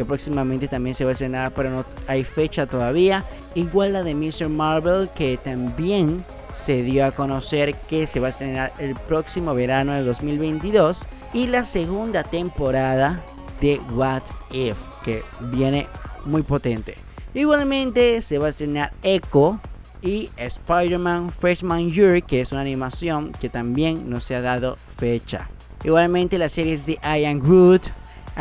que 0.00 0.06
próximamente 0.06 0.66
también 0.66 0.94
se 0.94 1.04
va 1.04 1.10
a 1.10 1.12
estrenar, 1.12 1.52
pero 1.52 1.68
no 1.68 1.84
hay 2.06 2.24
fecha 2.24 2.64
todavía. 2.64 3.22
Igual 3.54 3.92
la 3.92 4.02
de 4.02 4.14
Mr. 4.14 4.48
Marvel, 4.48 5.10
que 5.14 5.36
también 5.36 6.24
se 6.48 6.82
dio 6.82 7.04
a 7.04 7.12
conocer 7.12 7.74
que 7.80 8.06
se 8.06 8.18
va 8.18 8.28
a 8.28 8.30
estrenar 8.30 8.72
el 8.78 8.94
próximo 8.94 9.52
verano 9.52 9.92
de 9.92 10.02
2022. 10.02 11.06
Y 11.34 11.48
la 11.48 11.64
segunda 11.64 12.22
temporada 12.22 13.22
de 13.60 13.78
What 13.92 14.22
If, 14.52 14.78
que 15.04 15.22
viene 15.52 15.86
muy 16.24 16.40
potente. 16.44 16.94
Igualmente 17.34 18.22
se 18.22 18.38
va 18.38 18.46
a 18.46 18.48
estrenar 18.48 18.94
Echo 19.02 19.60
y 20.00 20.30
Spider-Man 20.38 21.28
Freshman 21.28 21.90
Year, 21.90 22.22
que 22.22 22.40
es 22.40 22.52
una 22.52 22.62
animación 22.62 23.32
que 23.32 23.50
también 23.50 24.08
no 24.08 24.22
se 24.22 24.34
ha 24.34 24.40
dado 24.40 24.76
fecha. 24.96 25.50
Igualmente 25.84 26.38
las 26.38 26.52
series 26.52 26.86
de 26.86 26.98
Iron 27.18 27.40
Groot, 27.40 27.82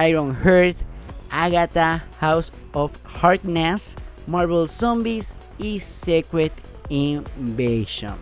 Iron 0.08 0.38
Heart, 0.38 0.88
Agatha, 1.32 2.06
House 2.20 2.52
of 2.74 2.92
Hardness, 3.22 3.96
Marvel 4.28 4.68
Zombies 4.68 5.40
y 5.58 5.80
Secret 5.80 6.54
Invasion. 6.90 8.16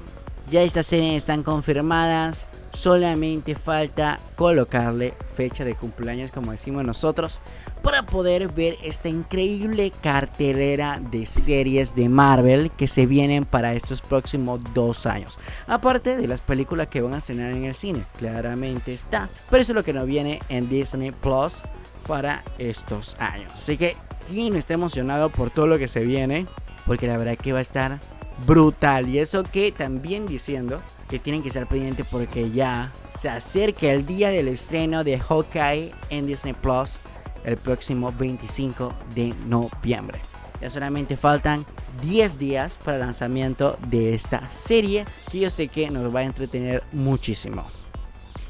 Ya 0.49 0.61
estas 0.61 0.87
series 0.87 1.15
están 1.15 1.43
confirmadas, 1.43 2.47
solamente 2.73 3.55
falta 3.55 4.17
colocarle 4.35 5.13
fecha 5.35 5.65
de 5.65 5.75
cumpleaños 5.75 6.31
como 6.31 6.51
decimos 6.51 6.85
nosotros 6.85 7.41
para 7.81 8.05
poder 8.05 8.47
ver 8.53 8.77
esta 8.83 9.09
increíble 9.09 9.91
cartelera 10.01 10.99
de 10.99 11.25
series 11.25 11.95
de 11.95 12.09
Marvel 12.09 12.71
que 12.71 12.87
se 12.87 13.05
vienen 13.05 13.45
para 13.45 13.73
estos 13.73 14.01
próximos 14.01 14.59
dos 14.73 15.05
años. 15.05 15.37
Aparte 15.67 16.17
de 16.17 16.27
las 16.27 16.41
películas 16.41 16.87
que 16.87 17.01
van 17.01 17.13
a 17.13 17.17
estrenar 17.19 17.53
en 17.53 17.65
el 17.65 17.75
cine, 17.75 18.03
claramente 18.17 18.93
está. 18.93 19.29
Pero 19.49 19.61
eso 19.61 19.71
es 19.71 19.75
lo 19.75 19.83
que 19.83 19.93
nos 19.93 20.05
viene 20.05 20.39
en 20.49 20.69
Disney 20.69 21.11
Plus 21.11 21.63
para 22.07 22.43
estos 22.57 23.17
años. 23.19 23.53
Así 23.55 23.77
que, 23.77 23.95
¿quién 24.29 24.53
no 24.53 24.59
está 24.59 24.73
emocionado 24.73 25.29
por 25.29 25.49
todo 25.49 25.67
lo 25.67 25.77
que 25.77 25.87
se 25.87 26.03
viene? 26.03 26.45
Porque 26.85 27.07
la 27.07 27.17
verdad 27.17 27.37
que 27.37 27.53
va 27.53 27.59
a 27.59 27.61
estar 27.61 27.99
brutal. 28.45 29.07
Y 29.09 29.19
eso 29.19 29.43
que 29.43 29.71
también 29.71 30.25
diciendo 30.25 30.81
que 31.09 31.19
tienen 31.19 31.41
que 31.41 31.49
estar 31.49 31.67
pendientes 31.67 32.05
porque 32.09 32.51
ya 32.51 32.91
se 33.13 33.29
acerca 33.29 33.87
el 33.87 34.05
día 34.05 34.29
del 34.29 34.47
estreno 34.47 35.03
de 35.03 35.19
Hawkeye 35.19 35.93
en 36.09 36.27
Disney 36.27 36.53
Plus 36.53 36.99
el 37.43 37.57
próximo 37.57 38.11
25 38.17 38.93
de 39.15 39.33
noviembre. 39.47 40.19
Ya 40.61 40.69
solamente 40.69 41.15
faltan 41.15 41.65
10 42.01 42.39
días 42.39 42.77
para 42.83 42.97
el 42.97 43.01
lanzamiento 43.01 43.77
de 43.89 44.15
esta 44.15 44.45
serie 44.51 45.05
que 45.31 45.39
yo 45.39 45.49
sé 45.49 45.67
que 45.67 45.89
nos 45.89 46.13
va 46.13 46.21
a 46.21 46.23
entretener 46.23 46.83
muchísimo. 46.91 47.65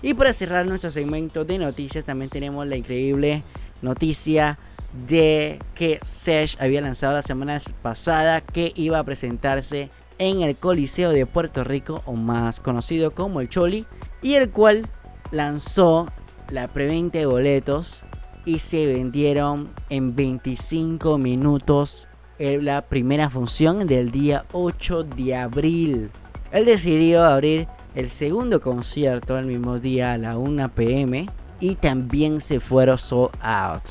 Y 0.01 0.13
para 0.13 0.33
cerrar 0.33 0.65
nuestro 0.65 0.91
segmento 0.91 1.45
de 1.45 1.57
noticias 1.57 2.05
también 2.05 2.29
tenemos 2.29 2.65
la 2.67 2.75
increíble 2.75 3.43
noticia 3.81 4.59
de 5.07 5.59
que 5.75 5.99
Sesh 6.01 6.57
había 6.59 6.81
lanzado 6.81 7.13
la 7.13 7.21
semana 7.21 7.59
pasada 7.81 8.41
que 8.41 8.71
iba 8.75 8.99
a 8.99 9.03
presentarse 9.03 9.89
en 10.19 10.41
el 10.41 10.55
Coliseo 10.55 11.11
de 11.11 11.25
Puerto 11.25 11.63
Rico 11.63 12.01
o 12.05 12.13
más 12.13 12.59
conocido 12.59 13.11
como 13.11 13.41
el 13.41 13.49
Choli 13.49 13.85
y 14.21 14.35
el 14.35 14.49
cual 14.49 14.89
lanzó 15.31 16.07
la 16.49 16.67
preventa 16.67 17.19
de 17.19 17.25
boletos 17.25 18.05
y 18.45 18.59
se 18.59 18.87
vendieron 18.87 19.69
en 19.89 20.15
25 20.15 21.17
minutos 21.17 22.07
la 22.39 22.83
primera 22.87 23.29
función 23.29 23.87
del 23.87 24.11
día 24.11 24.45
8 24.53 25.03
de 25.03 25.35
abril. 25.35 26.11
Él 26.51 26.65
decidió 26.65 27.25
abrir 27.25 27.67
el 27.95 28.09
segundo 28.09 28.61
concierto 28.61 29.37
el 29.37 29.45
mismo 29.45 29.79
día 29.79 30.13
a 30.13 30.17
la 30.17 30.37
1 30.37 30.73
pm 30.73 31.27
y 31.59 31.75
también 31.75 32.41
se 32.41 32.59
fueron 32.59 32.97
sold 32.97 33.31
out. 33.41 33.83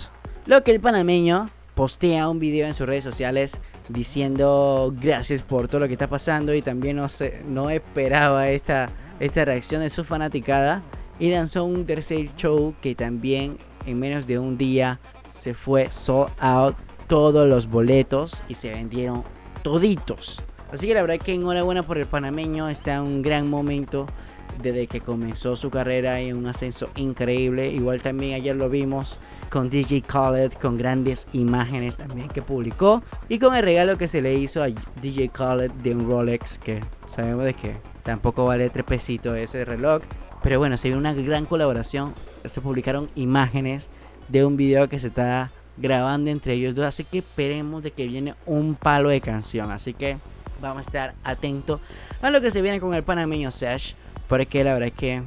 Lo 0.47 0.63
que 0.63 0.73
el 0.73 0.81
panameño 0.81 1.49
postea 1.75 2.29
un 2.29 2.39
video 2.39 2.67
en 2.67 2.75
sus 2.75 2.87
redes 2.87 3.05
sociales 3.05 3.61
diciendo 3.89 4.95
gracias 4.99 5.43
por 5.43 5.69
todo 5.69 5.81
lo 5.81 5.87
que 5.89 5.95
está 5.95 6.09
pasando 6.09 6.55
y 6.55 6.63
también 6.63 6.97
no, 6.97 7.09
se, 7.09 7.43
no 7.47 7.69
esperaba 7.71 8.49
esta, 8.49 8.91
esta 9.21 9.45
reacción 9.45 9.83
de 9.83 9.91
su 9.91 10.05
fanaticada 10.05 10.83
y 11.19 11.31
lanzó 11.31 11.65
un 11.65 11.85
tercer 11.85 12.35
show 12.37 12.75
que 12.81 12.95
también 12.95 13.59
en 13.87 13.99
menos 13.99 14.27
de 14.27 14.39
un 14.39 14.57
día 14.57 15.01
se 15.29 15.55
fue 15.55 15.91
sold 15.91 16.31
out 16.41 16.77
todos 17.09 17.49
los 17.49 17.69
boletos 17.69 18.43
y 18.49 18.55
se 18.55 18.71
vendieron 18.71 19.23
toditos. 19.63 20.43
Así 20.73 20.87
que 20.87 20.95
la 20.95 21.03
verdad 21.03 21.19
que 21.19 21.35
enhorabuena 21.35 21.83
por 21.83 21.99
el 21.99 22.07
panameño, 22.07 22.69
está 22.69 22.97
en 22.97 23.03
un 23.03 23.23
gran 23.23 23.49
momento 23.49 24.07
desde 24.63 24.87
que 24.87 25.01
comenzó 25.01 25.57
su 25.57 25.71
carrera 25.71 26.21
y 26.23 26.33
un 26.33 26.47
ascenso 26.47 26.89
increíble. 26.97 27.71
Igual 27.71 28.03
también 28.03 28.35
ayer 28.35 28.57
lo 28.57 28.69
vimos 28.69 29.19
con 29.51 29.71
DJ 29.71 30.03
Khaled, 30.03 30.53
con 30.55 30.77
grandes 30.77 31.29
imágenes 31.33 31.99
también 31.99 32.29
que 32.29 32.43
publicó 32.43 33.03
y 33.29 33.39
con 33.39 33.55
el 33.55 33.63
regalo 33.63 33.97
que 33.97 34.09
se 34.09 34.23
le 34.23 34.35
hizo 34.35 34.63
a 34.63 34.69
DJ 35.01 35.29
Khaled 35.29 35.71
de 35.71 35.95
un 35.95 36.09
Rolex 36.09 36.59
que 36.59 36.81
sabemos 37.07 37.45
de 37.45 37.55
que 37.55 37.77
tampoco 38.03 38.45
vale 38.45 38.71
tres 38.71 38.85
pesitos 38.85 39.37
ese 39.37 39.65
reloj. 39.65 40.03
Pero 40.43 40.59
bueno, 40.59 40.77
se 40.77 40.89
vio 40.89 40.99
una 40.99 41.13
gran 41.13 41.47
colaboración. 41.47 42.15
Se 42.45 42.61
publicaron 42.61 43.11
imágenes 43.15 43.91
de 44.29 44.45
un 44.45 44.57
video 44.57 44.89
que 44.89 45.01
se 45.01 45.09
está 45.09 45.51
grabando 45.77 46.31
entre 46.31 46.55
ellos 46.55 46.75
dos. 46.75 46.87
Así 46.87 47.05
que 47.05 47.19
esperemos 47.19 47.83
de 47.83 47.91
que 47.91 48.07
viene 48.07 48.35
un 48.47 48.75
palo 48.75 49.09
de 49.09 49.21
canción. 49.21 49.71
Así 49.71 49.93
que 49.93 50.19
vamos 50.61 50.79
a 50.79 50.81
estar 50.83 51.15
atentos 51.25 51.81
a 52.23 52.31
lo 52.31 52.41
que 52.41 52.51
se 52.51 52.63
viene 52.63 52.81
con 52.81 52.95
el 52.95 53.03
panameño 53.03 53.51
Sash. 53.51 53.95
Porque 54.29 54.65
la 54.65 54.73
verdad 54.75 54.89
es 54.89 54.95
que 54.95 55.23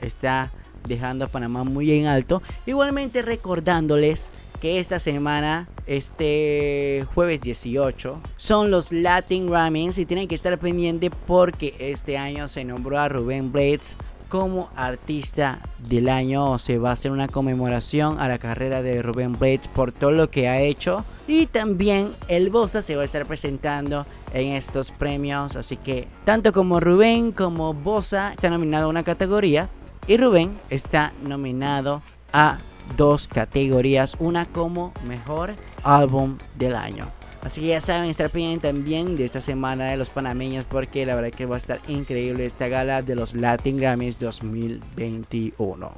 está 0.00 0.50
dejando 0.86 1.26
a 1.26 1.28
Panamá 1.28 1.64
muy 1.64 1.92
en 1.92 2.06
alto. 2.06 2.42
Igualmente 2.66 3.22
recordándoles 3.22 4.30
que 4.60 4.80
esta 4.80 4.98
semana, 4.98 5.68
este 5.86 7.06
jueves 7.14 7.42
18, 7.42 8.20
son 8.36 8.70
los 8.70 8.92
Latin 8.92 9.48
Grammys 9.48 9.98
y 9.98 10.06
tienen 10.06 10.26
que 10.26 10.34
estar 10.34 10.58
pendientes 10.58 11.10
porque 11.26 11.74
este 11.78 12.18
año 12.18 12.48
se 12.48 12.64
nombró 12.64 12.98
a 12.98 13.08
Rubén 13.08 13.52
Blades 13.52 13.96
como 14.28 14.68
artista 14.76 15.60
del 15.78 16.08
año 16.08 16.50
o 16.50 16.58
se 16.58 16.78
va 16.78 16.90
a 16.90 16.92
hacer 16.92 17.12
una 17.12 17.28
conmemoración 17.28 18.20
a 18.20 18.28
la 18.28 18.38
carrera 18.38 18.82
de 18.82 19.00
Rubén 19.00 19.38
Blades 19.38 19.68
por 19.68 19.92
todo 19.92 20.10
lo 20.10 20.30
que 20.30 20.48
ha 20.48 20.60
hecho 20.60 21.04
y 21.26 21.46
también 21.46 22.10
el 22.28 22.50
Bosa 22.50 22.82
se 22.82 22.96
va 22.96 23.02
a 23.02 23.04
estar 23.06 23.24
presentando 23.26 24.06
en 24.32 24.52
estos 24.52 24.90
premios 24.90 25.56
así 25.56 25.76
que 25.76 26.08
tanto 26.24 26.52
como 26.52 26.80
Rubén 26.80 27.32
como 27.32 27.74
Bosa 27.74 28.32
está 28.32 28.50
nominado 28.50 28.86
a 28.86 28.90
una 28.90 29.02
categoría 29.04 29.68
y 30.06 30.16
Rubén 30.16 30.58
está 30.70 31.12
nominado 31.22 32.02
a 32.32 32.58
dos 32.96 33.28
categorías 33.28 34.16
una 34.18 34.46
como 34.46 34.92
mejor 35.06 35.54
álbum 35.82 36.38
del 36.56 36.74
año 36.74 37.12
Así 37.42 37.60
que 37.60 37.68
ya 37.68 37.80
saben, 37.80 38.10
estar 38.10 38.30
pendientes 38.30 38.70
también 38.70 39.16
de 39.16 39.24
esta 39.24 39.40
semana 39.40 39.86
de 39.86 39.96
los 39.96 40.10
panameños 40.10 40.66
porque 40.68 41.06
la 41.06 41.14
verdad 41.14 41.30
que 41.30 41.46
va 41.46 41.54
a 41.54 41.58
estar 41.58 41.80
increíble 41.86 42.44
esta 42.44 42.68
gala 42.68 43.00
de 43.02 43.14
los 43.14 43.32
Latin 43.34 43.76
Grammys 43.76 44.18
2021. 44.18 45.92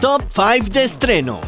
Top 0.00 0.22
5 0.30 0.66
de 0.70 0.84
estreno. 0.84 1.40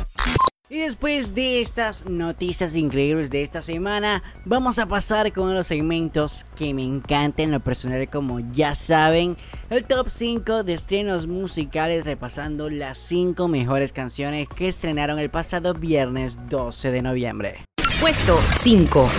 Y 0.72 0.78
después 0.78 1.34
de 1.34 1.60
estas 1.60 2.08
noticias 2.08 2.76
increíbles 2.76 3.28
de 3.28 3.42
esta 3.42 3.60
semana, 3.60 4.22
vamos 4.44 4.78
a 4.78 4.86
pasar 4.86 5.32
con 5.32 5.52
los 5.52 5.66
segmentos 5.66 6.46
que 6.54 6.72
me 6.74 6.84
encantan 6.84 7.46
en 7.46 7.50
lo 7.50 7.58
personal, 7.58 8.08
como 8.08 8.38
ya 8.38 8.76
saben, 8.76 9.36
el 9.68 9.82
top 9.82 10.08
5 10.08 10.62
de 10.62 10.74
estrenos 10.74 11.26
musicales 11.26 12.04
repasando 12.04 12.70
las 12.70 12.98
5 12.98 13.48
mejores 13.48 13.92
canciones 13.92 14.46
que 14.48 14.68
estrenaron 14.68 15.18
el 15.18 15.28
pasado 15.28 15.74
viernes 15.74 16.38
12 16.48 16.92
de 16.92 17.02
noviembre. 17.02 17.64
Puesto 18.00 18.38
5. 18.60 19.10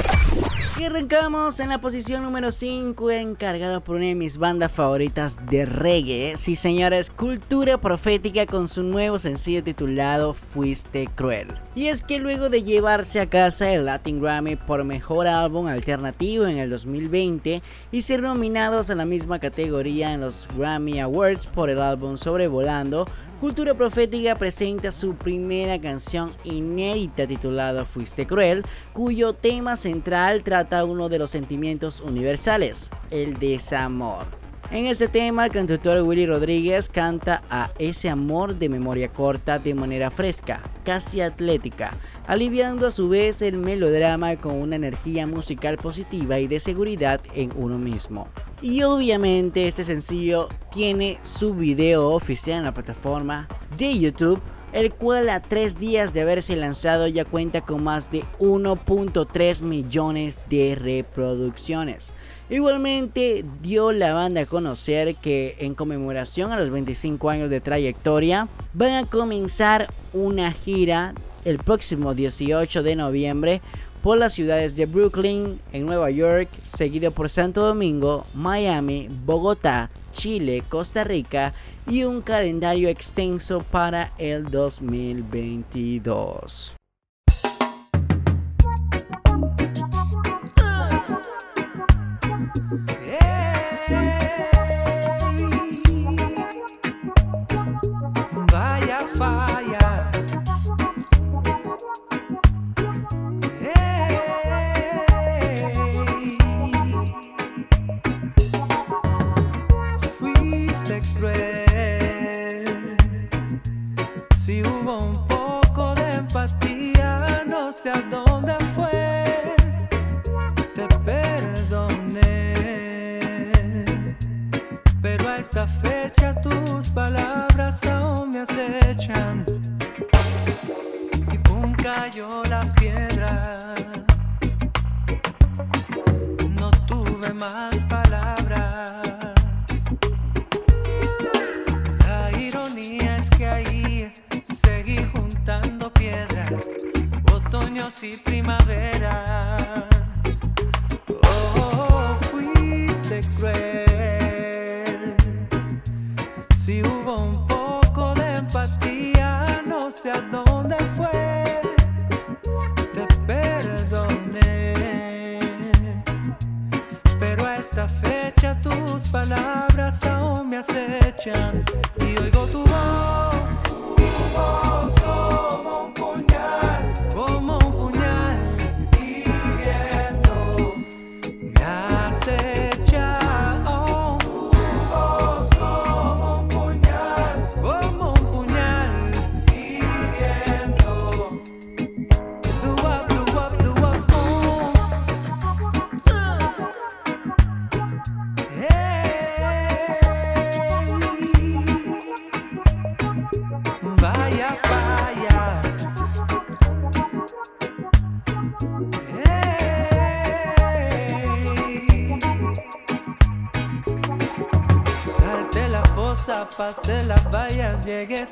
Y 0.82 0.86
arrancamos 0.86 1.60
en 1.60 1.70
la 1.70 1.80
posición 1.80 2.24
número 2.24 2.50
5, 2.50 3.12
encargado 3.12 3.82
por 3.82 3.98
una 3.98 4.08
de 4.08 4.16
mis 4.16 4.40
bandas 4.40 4.72
favoritas 4.72 5.38
de 5.46 5.68
reggae. 5.68 6.38
Sí, 6.38 6.56
señores, 6.56 7.12
Cultura 7.12 7.80
Profética 7.80 8.48
con 8.48 8.68
su 8.68 8.82
nuevo 8.82 9.20
sencillo 9.20 9.64
titulado 9.64 10.34
Fuiste 10.34 11.08
Cruel. 11.14 11.50
Y 11.76 11.86
es 11.86 12.02
que 12.02 12.18
luego 12.18 12.50
de 12.50 12.64
llevarse 12.64 13.20
a 13.20 13.30
casa 13.30 13.72
el 13.72 13.86
Latin 13.86 14.20
Grammy 14.20 14.56
por 14.56 14.84
mejor 14.84 15.28
álbum 15.28 15.68
alternativo 15.68 16.48
en 16.48 16.58
el 16.58 16.72
2020 16.72 17.62
y 17.92 18.02
ser 18.02 18.24
nominados 18.24 18.90
a 18.90 18.96
la 18.96 19.06
misma 19.06 19.38
categoría 19.38 20.14
en 20.14 20.22
los 20.22 20.48
Grammy 20.58 21.00
Awards 21.00 21.46
por 21.46 21.70
el 21.70 21.80
álbum 21.80 22.18
Sobrevolando, 22.18 23.08
Cultura 23.42 23.74
Profética 23.74 24.36
presenta 24.36 24.92
su 24.92 25.16
primera 25.16 25.82
canción 25.82 26.32
inédita 26.44 27.26
titulada 27.26 27.86
Fuiste 27.86 28.28
Cruel, 28.28 28.64
cuyo 28.94 29.34
tema 29.34 29.76
central 29.78 30.44
trata 30.44 30.86
uno 30.86 31.10
de 31.10 31.18
los 31.18 31.32
sentimientos 31.32 32.02
universales, 32.02 32.92
el 33.10 33.40
desamor. 33.40 34.26
En 34.70 34.86
este 34.86 35.08
tema, 35.08 35.48
el 35.48 35.52
cantautor 35.52 36.04
Willy 36.04 36.28
Rodríguez 36.28 36.88
canta 36.88 37.42
a 37.50 37.72
ese 37.80 38.10
amor 38.10 38.60
de 38.60 38.70
memoria 38.70 39.08
corta 39.08 39.58
de 39.58 39.74
manera 39.74 40.12
fresca, 40.12 40.62
casi 40.86 41.20
atlética, 41.22 41.98
aliviando 42.28 42.86
a 42.86 42.92
su 42.92 43.10
vez 43.10 43.42
el 43.42 43.58
melodrama 43.58 44.36
con 44.36 44.54
una 44.54 44.76
energía 44.76 45.26
musical 45.26 45.78
positiva 45.78 46.38
y 46.38 46.46
de 46.46 46.60
seguridad 46.60 47.20
en 47.34 47.52
uno 47.58 47.80
mismo. 47.80 48.28
Y 48.62 48.84
obviamente 48.84 49.68
este 49.68 49.84
sencillo 49.84 50.48
tiene 50.72 51.18
su 51.24 51.56
video 51.56 52.10
oficial 52.10 52.60
en 52.60 52.66
la 52.66 52.74
plataforma 52.76 53.48
de 53.76 53.98
YouTube, 53.98 54.40
el 54.72 54.92
cual 54.92 55.30
a 55.30 55.42
tres 55.42 55.80
días 55.80 56.14
de 56.14 56.22
haberse 56.22 56.56
lanzado 56.56 57.08
ya 57.08 57.26
cuenta 57.26 57.62
con 57.62 57.84
más 57.84 58.12
de 58.12 58.24
1.3 58.40 59.62
millones 59.64 60.40
de 60.48 60.76
reproducciones. 60.76 62.12
Igualmente 62.52 63.44
dio 63.64 63.92
la 63.92 64.14
banda 64.14 64.42
a 64.42 64.46
conocer 64.46 65.16
que 65.16 65.56
en 65.60 65.74
conmemoración 65.74 66.52
a 66.52 66.60
los 66.60 66.70
25 66.70 67.32
años 67.32 67.50
de 67.50 67.62
trayectoria 67.62 68.48
van 68.74 69.06
a 69.06 69.10
comenzar 69.10 69.92
una 70.14 70.52
gira 70.52 71.16
el 71.46 71.58
próximo 71.58 72.14
18 72.14 72.84
de 72.84 72.96
noviembre 72.96 73.62
por 74.02 74.18
las 74.18 74.34
ciudades 74.34 74.76
de 74.76 74.86
Brooklyn, 74.86 75.62
en 75.72 75.86
Nueva 75.86 76.10
York, 76.10 76.50
seguido 76.64 77.12
por 77.12 77.30
Santo 77.30 77.62
Domingo, 77.62 78.26
Miami, 78.34 79.08
Bogotá, 79.26 79.90
Chile, 80.12 80.64
Costa 80.68 81.04
Rica 81.04 81.54
y 81.88 82.04
un 82.04 82.22
calendario 82.22 82.90
extenso 82.90 83.64
para 83.72 84.12
el 84.18 84.46
2022. 84.46 86.76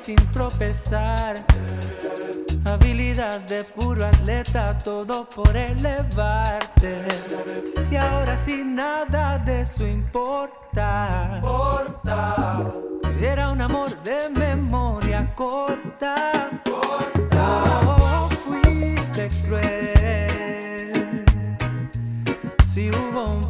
Sin 0.04 0.16
tropezar. 0.32 1.44
Habilidad 2.64 3.40
de 3.40 3.64
puro 3.64 4.04
atleta, 4.04 4.78
todo 4.78 5.28
por 5.28 5.54
elevarte. 5.56 7.04
Y 7.90 7.96
ahora 7.96 8.36
sin 8.36 8.74
nada 8.74 9.38
de 9.38 9.62
eso 9.62 9.86
importa. 9.86 11.40
Era 13.20 13.50
un 13.50 13.60
amor 13.60 13.90
de 14.02 14.30
memoria 14.30 15.34
corta. 15.34 16.50
corta. 16.64 17.80
Oh, 17.86 18.28
fuiste 18.44 19.28
cruel. 19.44 21.24
Si 22.72 22.88
hubo 22.90 23.24
un 23.30 23.49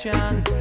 John. 0.00 0.59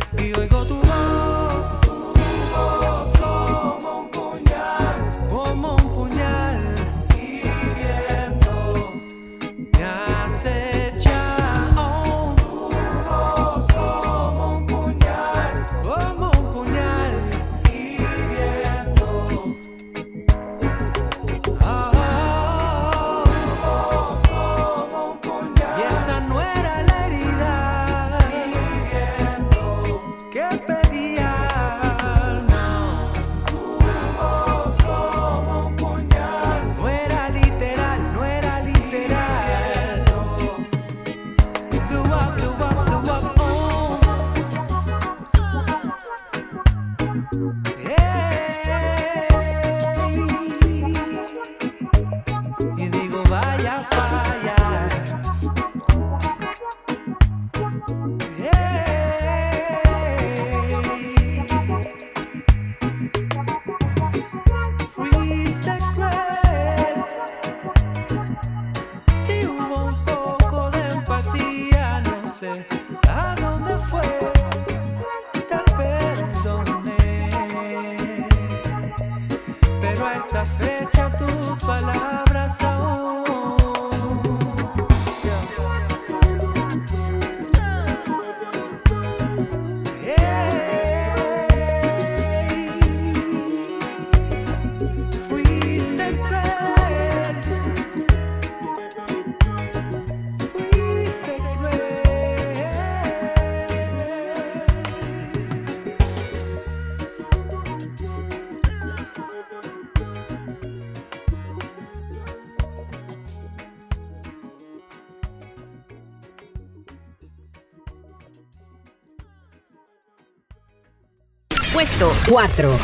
4. 122.29 122.77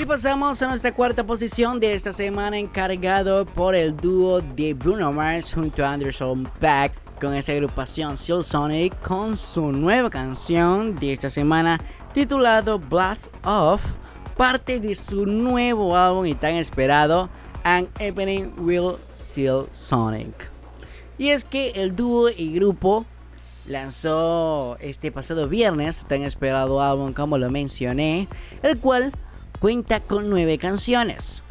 Y 0.00 0.06
pasamos 0.06 0.62
a 0.62 0.68
nuestra 0.68 0.94
cuarta 0.94 1.26
posición 1.26 1.80
de 1.80 1.94
esta 1.94 2.12
semana 2.12 2.58
encargado 2.58 3.44
por 3.44 3.74
el 3.74 3.96
dúo 3.96 4.40
de 4.40 4.72
Bruno 4.74 5.12
Mars 5.12 5.52
junto 5.52 5.84
a 5.84 5.92
Anderson 5.92 6.48
Paak 6.60 6.92
con 7.20 7.34
esa 7.34 7.52
agrupación 7.52 8.16
Seal 8.16 8.44
Sonic 8.44 8.96
con 9.00 9.36
su 9.36 9.72
nueva 9.72 10.10
canción 10.10 10.94
de 10.94 11.12
esta 11.12 11.28
semana 11.28 11.80
titulado 12.14 12.78
Blast 12.78 13.34
Off, 13.44 13.82
parte 14.36 14.78
de 14.78 14.94
su 14.94 15.26
nuevo 15.26 15.96
álbum 15.96 16.26
y 16.26 16.34
tan 16.36 16.54
esperado 16.54 17.30
An 17.64 17.88
Evening 17.98 18.52
Will 18.58 18.92
Seal 19.10 19.66
Sonic. 19.72 20.52
Y 21.18 21.30
es 21.30 21.44
que 21.44 21.70
el 21.70 21.96
dúo 21.96 22.30
y 22.30 22.52
grupo 22.52 23.06
lanzó 23.66 24.76
este 24.80 25.12
pasado 25.12 25.48
viernes 25.48 26.04
tan 26.08 26.22
esperado 26.22 26.82
álbum 26.82 27.12
como 27.12 27.38
lo 27.38 27.50
mencioné, 27.50 28.28
el 28.62 28.78
cual 28.78 29.12
cuenta 29.60 30.00
con 30.00 30.28
nueve 30.28 30.58
canciones. 30.58 31.42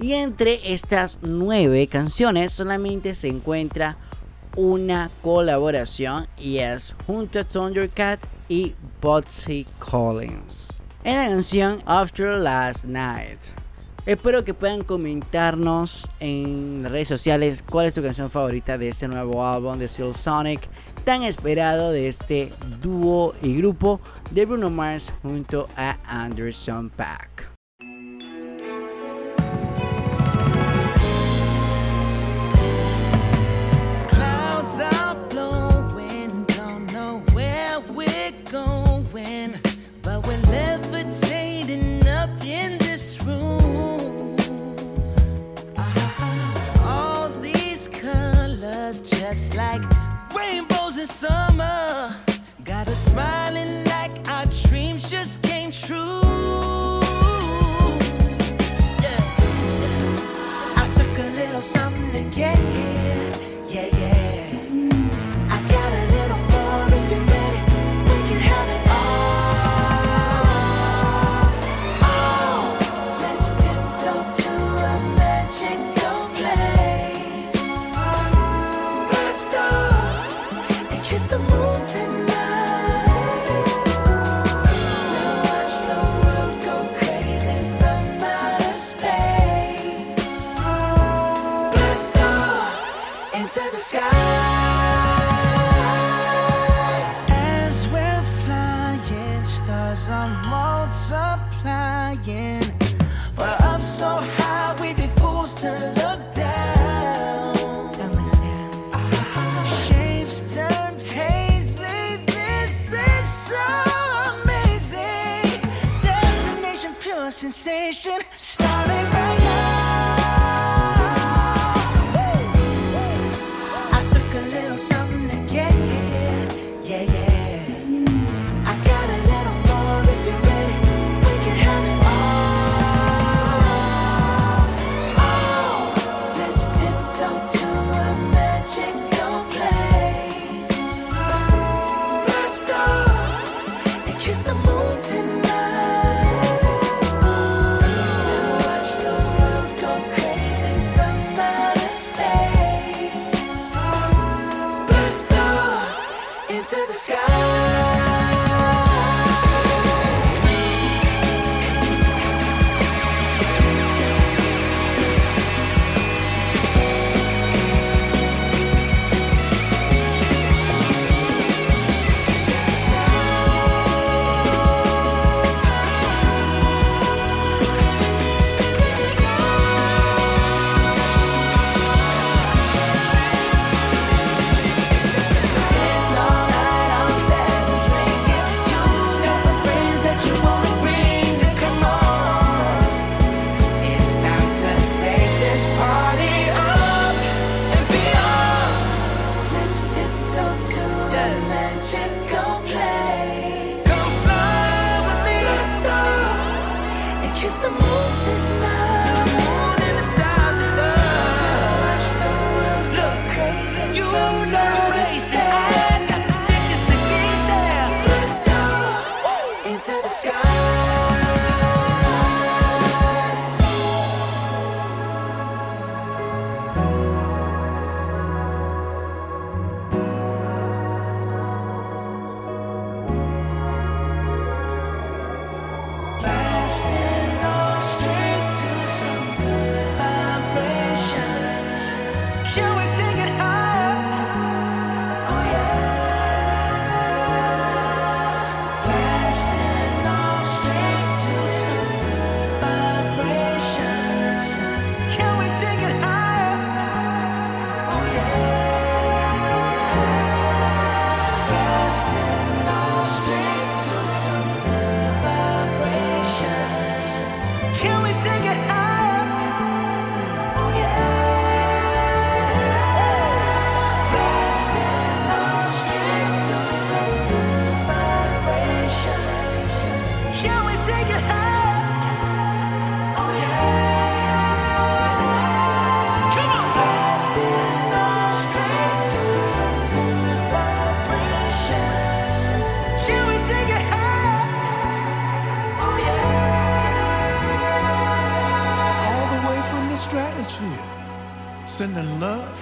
Y 0.00 0.14
entre 0.14 0.72
estas 0.72 1.18
nueve 1.22 1.86
canciones 1.86 2.52
solamente 2.52 3.14
se 3.14 3.28
encuentra 3.28 3.96
una 4.56 5.10
colaboración 5.22 6.26
y 6.36 6.58
es 6.58 6.94
junto 7.06 7.38
a 7.38 7.44
Thundercat 7.44 8.20
y 8.48 8.74
Botsy 9.00 9.66
Collins. 9.78 10.78
En 11.04 11.16
la 11.16 11.28
canción 11.28 11.82
After 11.86 12.38
Last 12.38 12.84
Night. 12.84 13.40
Espero 14.04 14.44
que 14.44 14.52
puedan 14.52 14.82
comentarnos 14.82 16.10
en 16.18 16.84
redes 16.88 17.06
sociales 17.06 17.62
cuál 17.62 17.86
es 17.86 17.94
tu 17.94 18.02
canción 18.02 18.30
favorita 18.30 18.76
de 18.76 18.88
este 18.88 19.06
nuevo 19.06 19.46
álbum 19.46 19.78
de 19.78 19.86
Seal 19.86 20.14
Sonic, 20.14 20.68
tan 21.04 21.22
esperado 21.22 21.92
de 21.92 22.08
este 22.08 22.52
dúo 22.80 23.34
y 23.42 23.56
grupo 23.56 24.00
de 24.30 24.46
Bruno 24.46 24.70
Mars 24.70 25.12
junto 25.22 25.68
a 25.76 25.98
Anderson 26.06 26.90
Paak. 26.90 27.51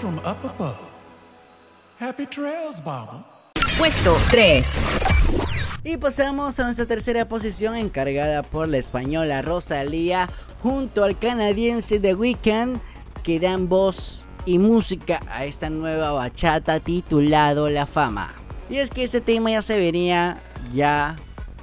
From 0.00 0.18
up 0.20 0.42
above. 0.44 0.78
Happy 1.98 2.24
trails, 2.24 2.82
Baba. 2.82 3.22
Puesto 3.76 4.16
3. 4.30 4.80
Y 5.84 5.98
pasamos 5.98 6.58
a 6.58 6.64
nuestra 6.64 6.86
tercera 6.86 7.28
posición 7.28 7.76
encargada 7.76 8.42
por 8.42 8.66
la 8.68 8.78
española 8.78 9.42
Rosalía 9.42 10.30
junto 10.62 11.04
al 11.04 11.18
canadiense 11.18 12.00
The 12.00 12.14
Weeknd 12.14 12.80
que 13.22 13.40
dan 13.40 13.68
voz 13.68 14.26
y 14.46 14.58
música 14.58 15.20
a 15.30 15.44
esta 15.44 15.68
nueva 15.68 16.12
bachata 16.12 16.80
titulado 16.80 17.68
La 17.68 17.84
Fama. 17.84 18.34
Y 18.70 18.78
es 18.78 18.88
que 18.90 19.04
este 19.04 19.20
tema 19.20 19.50
ya 19.50 19.60
se 19.60 19.78
venía 19.78 20.38
ya 20.72 21.16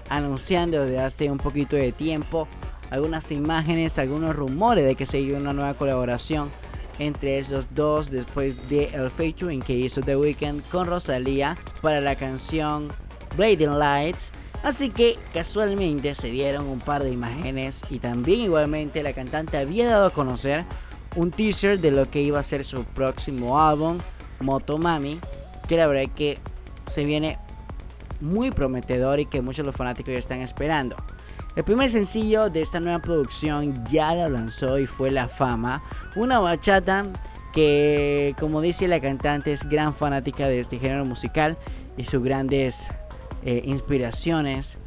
anunciando 0.09 0.83
desde 0.83 0.99
hace 0.99 1.31
un 1.31 1.39
poquito 1.39 1.75
de 1.75 1.91
tiempo 1.91 2.47
algunas 2.91 3.31
imágenes, 3.31 3.97
algunos 3.97 4.35
rumores 4.35 4.85
de 4.85 4.93
que 4.95 5.07
se 5.07 5.19
iba 5.19 5.39
una 5.39 5.53
nueva 5.53 5.73
colaboración 5.73 6.51
entre 6.99 7.37
esos 7.37 7.67
dos 7.73 8.09
después 8.09 8.69
de 8.69 8.85
el 8.85 9.11
featuring 9.11 9.61
que 9.61 9.73
hizo 9.73 10.01
The 10.01 10.15
Weeknd 10.15 10.61
con 10.69 10.87
Rosalía 10.87 11.57
para 11.81 12.01
la 12.01 12.15
canción 12.15 12.89
Blading 13.35 13.77
Lights. 13.77 14.31
Así 14.63 14.89
que 14.89 15.15
casualmente 15.33 16.15
se 16.15 16.29
dieron 16.29 16.65
un 16.67 16.79
par 16.79 17.03
de 17.03 17.11
imágenes 17.11 17.83
y 17.89 17.99
también 17.99 18.41
igualmente 18.41 19.03
la 19.03 19.13
cantante 19.13 19.57
había 19.57 19.87
dado 19.87 20.07
a 20.07 20.09
conocer 20.09 20.65
un 21.15 21.31
teaser 21.31 21.79
de 21.79 21.91
lo 21.91 22.09
que 22.09 22.21
iba 22.21 22.39
a 22.39 22.43
ser 22.43 22.63
su 22.63 22.83
próximo 22.83 23.59
álbum, 23.59 23.97
Motomami, 24.39 25.19
que 25.67 25.77
la 25.77 25.87
verdad 25.87 26.03
es 26.03 26.11
que 26.11 26.39
se 26.85 27.05
viene 27.05 27.37
muy 28.19 28.51
prometedor 28.51 29.19
y 29.19 29.25
que 29.25 29.41
muchos 29.41 29.63
de 29.63 29.67
los 29.67 29.75
fanáticos 29.75 30.13
ya 30.13 30.19
están 30.19 30.41
esperando. 30.41 30.95
El 31.55 31.63
primer 31.63 31.89
sencillo 31.89 32.51
de 32.51 32.61
esta 32.61 32.79
nueva 32.79 32.99
producción 32.99 33.83
ya 33.87 34.13
lo 34.13 34.29
lanzó 34.29 34.77
y 34.77 34.85
fue 34.85 35.09
La 35.09 35.27
Fama, 35.27 35.81
una 36.17 36.39
bachata 36.39 37.05
que 37.53 38.35
como 38.39 38.61
dice 38.61 38.87
la 38.87 38.99
cantante 38.99 39.53
es 39.53 39.67
gran 39.69 39.93
fanática 39.93 40.47
de 40.47 40.59
este 40.59 40.79
género 40.79 41.05
musical 41.05 41.57
y 41.95 42.03
sus 42.03 42.23
grandes 42.23 42.89
eh, 43.43 43.61
inspiraciones 43.65 44.77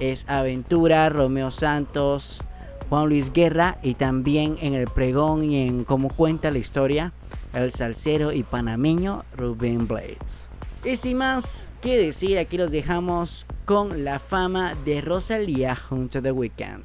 es 0.00 0.28
Aventura, 0.28 1.08
Romeo 1.08 1.50
Santos, 1.50 2.42
Juan 2.88 3.08
Luis 3.08 3.32
Guerra 3.32 3.78
y 3.82 3.94
también 3.94 4.58
en 4.60 4.74
el 4.74 4.88
pregón 4.88 5.44
y 5.44 5.66
en 5.66 5.84
cómo 5.84 6.08
cuenta 6.08 6.50
la 6.50 6.58
historia 6.58 7.12
el 7.52 7.70
salsero 7.70 8.32
y 8.32 8.42
panameño 8.42 9.24
Rubén 9.36 9.86
Blades. 9.86 10.48
Y 10.84 10.96
sin 10.96 11.18
más 11.18 11.66
que 11.80 11.96
decir, 11.96 12.38
aquí 12.38 12.58
los 12.58 12.70
dejamos 12.70 13.46
con 13.64 14.04
la 14.04 14.18
fama 14.18 14.74
de 14.84 15.00
Rosalía 15.00 15.76
junto 15.76 16.18
a 16.18 16.22
The 16.22 16.32
Weeknd. 16.32 16.84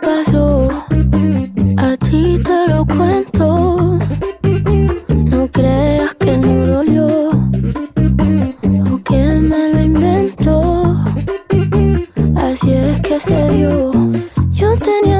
Pasó, 0.00 0.68
a 1.76 1.96
ti 1.96 2.38
te 2.42 2.68
lo 2.68 2.84
cuento. 2.86 3.98
No 5.08 5.48
creas 5.48 6.14
que 6.14 6.36
no 6.38 6.66
dolió 6.66 7.28
o 7.30 9.02
que 9.04 9.22
me 9.48 9.72
lo 9.72 9.80
inventó. 9.80 10.96
Así 12.36 12.72
es 12.72 13.00
que 13.00 13.20
se 13.20 13.48
dio. 13.50 13.90
Yo 14.52 14.68
tenía 14.78 15.19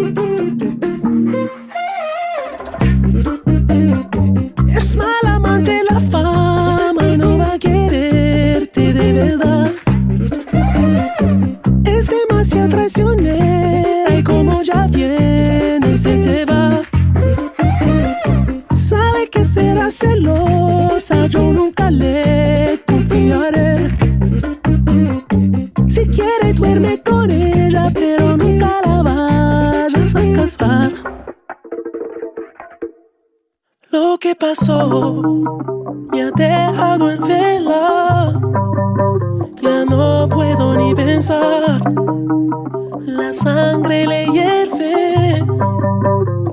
Pasó 34.51 35.21
me 36.11 36.23
ha 36.23 36.31
dejado 36.31 37.09
en 37.09 37.21
vela. 37.21 38.33
Ya 39.61 39.85
no 39.85 40.27
puedo 40.27 40.75
ni 40.75 40.93
pensar. 40.93 41.81
La 43.05 43.33
sangre 43.33 44.05
le 44.05 44.25
hierve. 44.25 45.45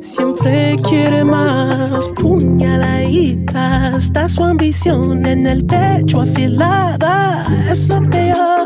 Siempre 0.00 0.76
quiere 0.88 1.24
más 1.24 2.08
puñaladita. 2.10 3.96
Está 3.96 4.28
su 4.28 4.44
ambición 4.44 5.26
en 5.26 5.46
el 5.46 5.64
pecho 5.64 6.20
afilada. 6.20 7.46
Es 7.68 7.88
lo 7.88 8.00
peor. 8.08 8.57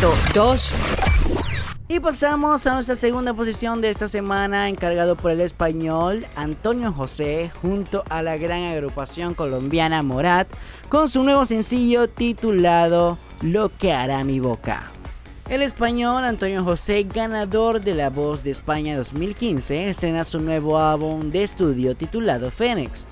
Puesto 0.00 0.14
2. 0.34 0.76
Y 1.88 1.98
pasamos 1.98 2.66
a 2.66 2.74
nuestra 2.74 2.94
segunda 2.94 3.34
posición 3.34 3.80
de 3.80 3.90
esta 3.90 4.06
semana, 4.06 4.68
encargado 4.68 5.16
por 5.16 5.32
el 5.32 5.40
español 5.40 6.24
Antonio 6.36 6.92
José, 6.92 7.50
junto 7.62 8.04
a 8.08 8.22
la 8.22 8.36
gran 8.36 8.62
agrupación 8.64 9.34
colombiana 9.34 10.02
Morat, 10.02 10.48
con 10.88 11.08
su 11.08 11.24
nuevo 11.24 11.46
sencillo 11.46 12.08
titulado 12.08 13.18
Lo 13.42 13.76
que 13.76 13.92
hará 13.92 14.22
mi 14.22 14.38
boca. 14.38 14.92
El 15.48 15.62
español 15.62 16.24
Antonio 16.24 16.62
José, 16.62 17.02
ganador 17.02 17.80
de 17.80 17.94
La 17.94 18.10
Voz 18.10 18.44
de 18.44 18.50
España 18.50 18.96
2015, 18.96 19.88
estrena 19.88 20.22
su 20.22 20.38
nuevo 20.38 20.78
álbum 20.78 21.30
de 21.30 21.42
estudio 21.42 21.96
titulado 21.96 22.52
Fénix, 22.52 23.06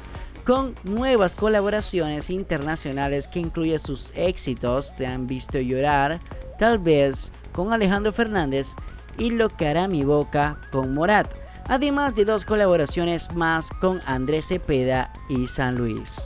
con 0.45 0.77
nuevas 0.85 1.35
colaboraciones 1.35 2.31
internacionales 2.31 3.27
que 3.27 3.41
incluyen 3.41 3.81
sus 3.81 4.13
éxitos 4.15 4.95
Te 4.95 5.05
han 5.05 5.27
visto 5.27 5.59
llorar, 5.59 6.21
tal 6.59 6.79
vez 6.79 7.33
con 7.53 7.73
Alejandro 7.73 8.13
Fernández 8.13 8.75
y 9.19 9.31
Lo 9.31 9.49
que 9.49 9.67
hará 9.67 9.89
mi 9.89 10.05
boca 10.05 10.59
con 10.71 10.93
Morat, 10.93 11.27
además 11.69 12.15
de 12.15 12.25
dos 12.25 12.45
colaboraciones 12.45 13.33
más 13.35 13.71
con 13.81 14.01
Andrés 14.07 14.49
Cepeda 14.49 15.13
y 15.29 15.47
San 15.47 15.77
Luis. 15.77 16.21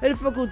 El 0.00 0.16
focus, 0.16 0.48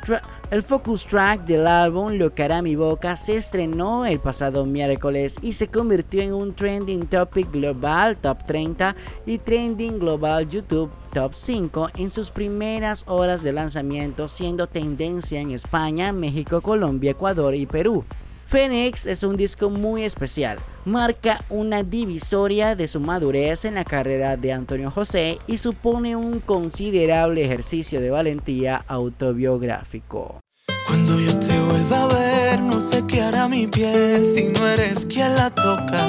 el 0.51 0.63
focus, 0.63 1.07
track 1.07 1.47
del 1.47 1.67
álbum 1.67 2.13
Lo 2.19 2.35
que 2.35 2.43
hará 2.43 2.61
mi 2.61 2.77
boca 2.77 3.17
se 3.17 3.37
estrenó 3.37 4.05
el 4.05 4.21
pasado 4.21 4.67
miércoles 4.67 5.37
y 5.41 5.55
se 5.55 5.69
convirtió 5.69 6.21
en 6.21 6.35
un 6.35 6.55
trending 6.55 7.07
topic 7.07 7.51
global 7.51 8.19
top 8.19 8.45
30 8.45 8.95
y 9.25 9.39
trending 9.39 9.99
global 9.99 10.47
YouTube 10.49 10.91
top 11.15 11.33
5 11.35 11.89
en 11.97 12.11
sus 12.11 12.31
primeras 12.31 13.05
horas 13.07 13.43
de 13.43 13.53
lanzamiento, 13.53 14.29
siendo 14.29 14.67
tendencia 14.67 15.41
en 15.41 15.53
España, 15.53 16.13
México, 16.13 16.61
Colombia, 16.61 17.13
Ecuador 17.13 17.55
y 17.55 17.65
Perú. 17.65 18.05
Phoenix 18.49 19.05
es 19.05 19.25
un 19.25 19.37
disco 19.37 19.69
muy 19.69 20.05
especial, 20.05 20.59
marca 20.87 21.45
una 21.51 21.83
divisoria 21.83 22.75
de 22.77 22.89
su 22.89 22.99
madurez 22.99 23.67
en 23.67 23.75
la 23.75 23.85
carrera 23.85 24.39
de 24.39 24.55
Antonio 24.55 24.91
José 24.91 25.37
y 25.47 25.59
supone 25.59 26.17
un 26.17 26.41
considerable 26.41 27.45
ejercicio 27.45 28.01
de 28.01 28.09
valentía 28.09 28.83
autobiográfico. 28.89 30.41
Cuando 30.87 31.21
yo 31.21 31.39
te 31.39 31.61
vuelva 31.61 32.05
a 32.05 32.07
ver, 32.07 32.63
no 32.63 32.81
sé 32.81 33.05
qué 33.07 33.21
hará 33.21 33.49
mi 33.49 33.67
piel 33.67 34.25
si 34.25 34.45
no 34.45 34.67
eres 34.67 35.05
quien 35.05 35.35
la 35.35 35.51
toca. 35.51 36.09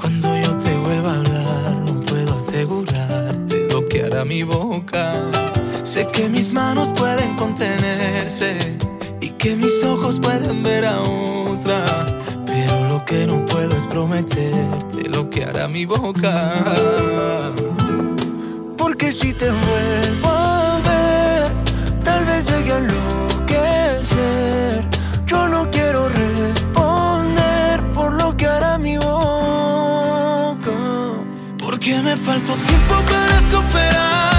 Cuando 0.00 0.36
yo 0.36 0.56
te 0.58 0.76
vuelva 0.76 1.14
a 1.14 1.16
hablar, 1.16 1.76
no 1.88 2.00
puedo 2.02 2.36
asegurarte 2.36 3.66
lo 3.72 3.84
que 3.86 4.04
hará 4.04 4.24
mi 4.24 4.44
boca. 4.44 5.12
Sé 5.82 6.06
que 6.06 6.28
mis 6.28 6.52
manos 6.52 6.92
pueden 6.92 7.34
contenerse 7.34 8.78
que 9.40 9.56
mis 9.56 9.82
ojos 9.82 10.20
pueden 10.20 10.62
ver 10.62 10.84
a 10.84 11.00
otra. 11.00 12.06
Pero 12.44 12.88
lo 12.88 13.04
que 13.06 13.26
no 13.26 13.44
puedo 13.46 13.74
es 13.74 13.86
prometerte 13.86 15.08
lo 15.08 15.30
que 15.30 15.44
hará 15.44 15.66
mi 15.66 15.86
boca. 15.86 16.52
Porque 18.76 19.10
si 19.12 19.32
te 19.32 19.50
vuelvo 19.50 20.28
a 20.28 20.78
ver, 20.84 21.52
tal 22.04 22.24
vez 22.26 22.50
llegue 22.50 22.72
a 22.72 22.78
enloquecer. 22.78 24.08
Yo 25.24 25.48
no 25.48 25.70
quiero 25.70 26.08
responder 26.08 27.92
por 27.92 28.12
lo 28.22 28.36
que 28.36 28.46
hará 28.46 28.76
mi 28.76 28.98
boca. 28.98 30.70
Porque 31.58 31.98
me 32.02 32.14
faltó 32.16 32.52
tiempo 32.52 32.94
para 33.08 33.40
superarte. 33.50 34.29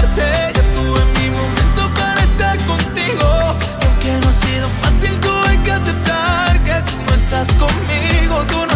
Conmigo, 7.66 8.44
tú 8.46 8.66
no 8.66 8.71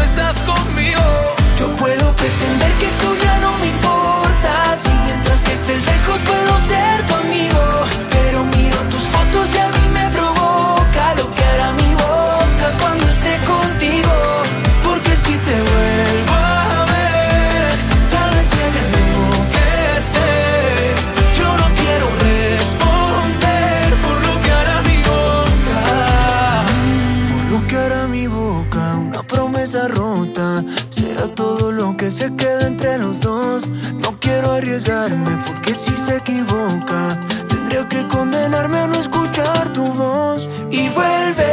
se 32.11 32.35
queda 32.37 32.67
entre 32.67 32.99
los 32.99 33.21
dos. 33.21 33.67
No 33.67 34.19
quiero 34.21 34.53
arriesgarme 34.53 35.31
porque 35.47 35.75
si 35.75 35.93
se 35.93 36.17
equivoca, 36.17 37.21
tendría 37.49 37.89
que 37.89 38.07
condenarme 38.07 38.79
a 38.79 38.87
no 38.87 38.95
escuchar 38.95 39.73
tu 39.73 39.85
voz. 39.85 40.49
Y 40.71 40.89
vuelve, 40.91 41.53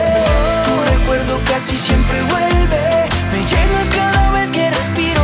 tu 0.65 0.73
recuerdo 0.93 1.39
casi 1.45 1.77
siempre 1.77 2.21
vuelve. 2.23 3.09
Me 3.31 3.39
llena 3.51 3.89
cada 3.95 4.31
vez 4.31 4.51
que 4.51 4.69
respiro. 4.69 5.23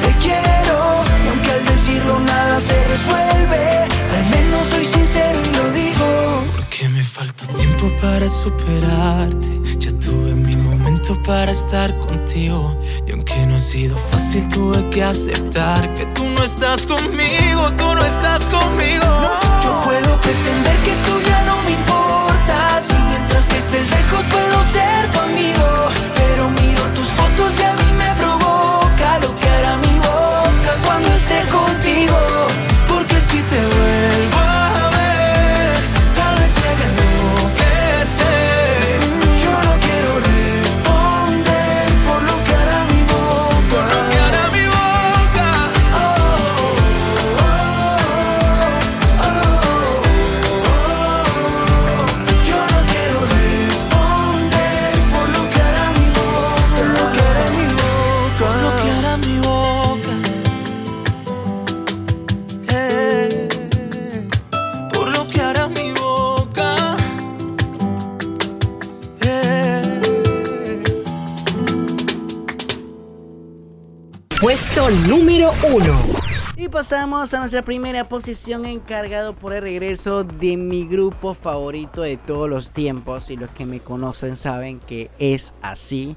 Te 0.00 0.10
quiero, 0.24 1.04
y 1.24 1.28
aunque 1.28 1.50
al 1.50 1.64
decirlo 1.66 2.18
nada 2.20 2.58
se 2.60 2.82
resuelve, 2.84 3.84
al 4.16 4.30
menos 4.30 4.66
soy 4.66 4.86
sincero 4.86 5.38
y 5.44 5.56
lo 5.56 5.72
digo. 5.72 6.44
Porque 6.56 6.88
me 6.88 7.04
faltó 7.04 7.46
tiempo 7.48 7.90
para 8.00 8.28
superarte. 8.28 9.60
Ya 9.78 9.92
tuve 9.98 10.34
mi 10.34 10.56
para 11.26 11.50
estar 11.50 11.94
contigo. 11.96 12.76
Y 13.06 13.12
aunque 13.12 13.46
no 13.46 13.56
ha 13.56 13.58
sido 13.58 13.96
fácil, 13.96 14.46
tuve 14.48 14.88
que 14.90 15.02
aceptar 15.02 15.94
que 15.94 16.06
tú 16.06 16.24
no 16.24 16.44
estás 16.44 16.86
conmigo, 16.86 17.72
tú 17.76 17.94
no 17.94 18.04
estás 18.04 18.44
conmigo. 18.46 19.04
Yo 19.62 19.80
puedo 19.80 20.16
pretender 20.18 20.76
que 20.84 20.94
tú 21.06 21.20
ya 21.26 21.44
no 21.44 21.62
me 21.62 21.72
importas. 21.72 22.90
Y 22.90 23.02
mientras 23.08 23.48
que 23.48 23.58
estés 23.58 23.90
lejos, 23.90 24.24
puedo 24.30 24.59
Número 74.90 75.52
1. 75.72 75.98
Y 76.56 76.68
pasamos 76.68 77.32
a 77.32 77.38
nuestra 77.38 77.62
primera 77.62 78.08
posición 78.08 78.64
encargado 78.66 79.36
por 79.36 79.52
el 79.52 79.62
regreso 79.62 80.24
de 80.24 80.56
mi 80.56 80.84
grupo 80.84 81.34
favorito 81.34 82.02
de 82.02 82.16
todos 82.16 82.50
los 82.50 82.70
tiempos 82.70 83.30
y 83.30 83.36
los 83.36 83.50
que 83.50 83.66
me 83.66 83.78
conocen 83.78 84.36
saben 84.36 84.80
que 84.80 85.08
es 85.20 85.54
así. 85.62 86.16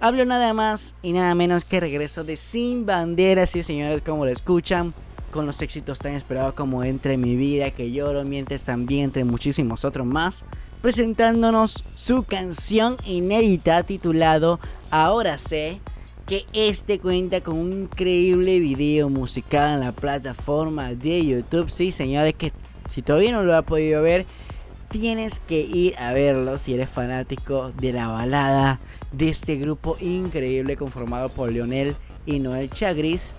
Hablo 0.00 0.26
nada 0.26 0.52
más 0.52 0.96
y 1.00 1.12
nada 1.12 1.34
menos 1.34 1.64
que 1.64 1.80
regreso 1.80 2.22
de 2.22 2.36
Sin 2.36 2.84
Banderas 2.84 3.56
y 3.56 3.62
señores 3.62 4.02
como 4.02 4.26
lo 4.26 4.30
escuchan 4.30 4.92
con 5.30 5.46
los 5.46 5.62
éxitos 5.62 5.98
tan 5.98 6.12
esperados 6.12 6.52
como 6.52 6.84
Entre 6.84 7.16
mi 7.16 7.36
vida, 7.36 7.70
que 7.70 7.90
lloro, 7.90 8.22
mientes 8.24 8.64
también, 8.64 9.04
entre 9.04 9.24
muchísimos 9.24 9.86
otros 9.86 10.06
más, 10.06 10.44
presentándonos 10.82 11.84
su 11.94 12.24
canción 12.24 12.98
inédita 13.06 13.82
titulado 13.82 14.60
Ahora 14.90 15.38
sé 15.38 15.80
que 16.30 16.46
este 16.52 17.00
cuenta 17.00 17.40
con 17.40 17.56
un 17.56 17.72
increíble 17.72 18.60
video 18.60 19.08
musical 19.08 19.74
en 19.74 19.80
la 19.80 19.90
plataforma 19.90 20.94
de 20.94 21.26
YouTube. 21.26 21.68
Sí, 21.68 21.90
señores, 21.90 22.34
que 22.34 22.52
si 22.88 23.02
todavía 23.02 23.32
no 23.32 23.42
lo 23.42 23.56
ha 23.56 23.62
podido 23.62 24.00
ver, 24.00 24.26
tienes 24.90 25.40
que 25.40 25.58
ir 25.62 25.96
a 25.98 26.12
verlo 26.12 26.56
si 26.56 26.74
eres 26.74 26.88
fanático 26.88 27.72
de 27.80 27.92
la 27.92 28.06
balada 28.06 28.78
de 29.10 29.28
este 29.28 29.56
grupo 29.56 29.96
increíble 30.00 30.76
conformado 30.76 31.30
por 31.30 31.50
Leonel 31.50 31.96
y 32.26 32.38
Noel 32.38 32.70
Chagris. 32.70 33.34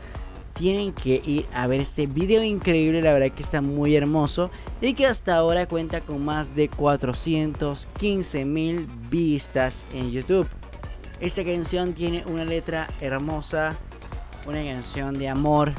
Tienen 0.53 0.91
que 0.91 1.21
ir 1.25 1.45
a 1.53 1.67
ver 1.67 1.79
este 1.79 2.07
video 2.07 2.43
increíble, 2.43 3.01
la 3.01 3.13
verdad 3.13 3.33
que 3.33 3.41
está 3.41 3.61
muy 3.61 3.95
hermoso 3.95 4.51
y 4.81 4.95
que 4.95 5.05
hasta 5.05 5.37
ahora 5.37 5.65
cuenta 5.65 6.01
con 6.01 6.25
más 6.25 6.57
de 6.57 6.67
415 6.67 8.43
mil 8.43 8.85
vistas 9.09 9.85
en 9.93 10.11
YouTube. 10.11 10.45
Esta 11.21 11.43
canción 11.45 11.93
tiene 11.93 12.23
una 12.25 12.43
letra 12.43 12.87
hermosa, 12.99 13.77
una 14.47 14.63
canción 14.63 15.19
de 15.19 15.29
amor, 15.29 15.73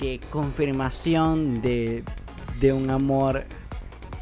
de 0.00 0.18
confirmación 0.30 1.60
de, 1.60 2.02
de 2.60 2.72
un 2.72 2.88
amor 2.88 3.44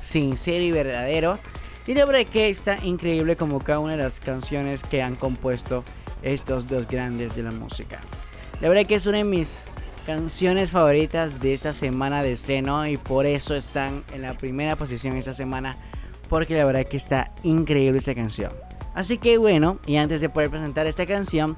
sincero 0.01 0.65
y 0.65 0.73
verdadero. 0.73 1.39
Y 1.87 1.95
la 1.95 2.05
verdad 2.07 2.27
que 2.27 2.49
está 2.49 2.85
increíble 2.85 3.37
como 3.37 3.61
cada 3.61 3.79
una 3.79 3.93
de 3.93 4.03
las 4.03 4.19
canciones 4.19 4.83
que 4.83 5.01
han 5.01 5.15
compuesto 5.15 5.85
estos 6.23 6.67
dos 6.67 6.89
grandes 6.89 7.37
de 7.37 7.45
la 7.45 7.53
música. 7.53 8.01
La 8.61 8.69
verdad 8.69 8.85
que 8.85 8.97
es 8.97 9.07
una 9.07 9.19
de 9.19 9.25
mis 9.25 9.63
canciones 10.07 10.73
favoritas 10.73 11.41
de 11.41 11.55
esta 11.55 11.73
semana 11.73 12.25
de 12.25 12.33
estreno 12.33 12.85
y 12.89 12.97
por 12.97 13.27
eso 13.27 13.55
están 13.55 14.03
en 14.13 14.23
la 14.23 14.37
primera 14.37 14.75
posición 14.75 15.17
esta 15.17 15.35
semana 15.35 15.77
porque 16.29 16.57
la 16.57 16.65
verdad 16.65 16.85
que 16.85 16.97
está 16.97 17.33
increíble 17.45 17.99
esta 17.99 18.15
canción. 18.17 18.53
Así 18.95 19.19
que 19.19 19.39
bueno, 19.39 19.79
y 19.87 19.97
antes 19.97 20.21
de 20.21 20.29
poder 20.29 20.51
presentar 20.51 20.87
esta 20.87 21.07
canción, 21.07 21.57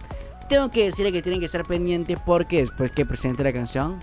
tengo 0.48 0.70
que 0.70 0.84
decirle 0.84 1.12
que 1.12 1.22
tienen 1.22 1.40
que 1.40 1.46
estar 1.46 1.64
pendientes 1.64 2.18
porque 2.24 2.58
después 2.58 2.90
que 2.90 3.06
presente 3.06 3.42
la 3.42 3.52
canción 3.52 3.98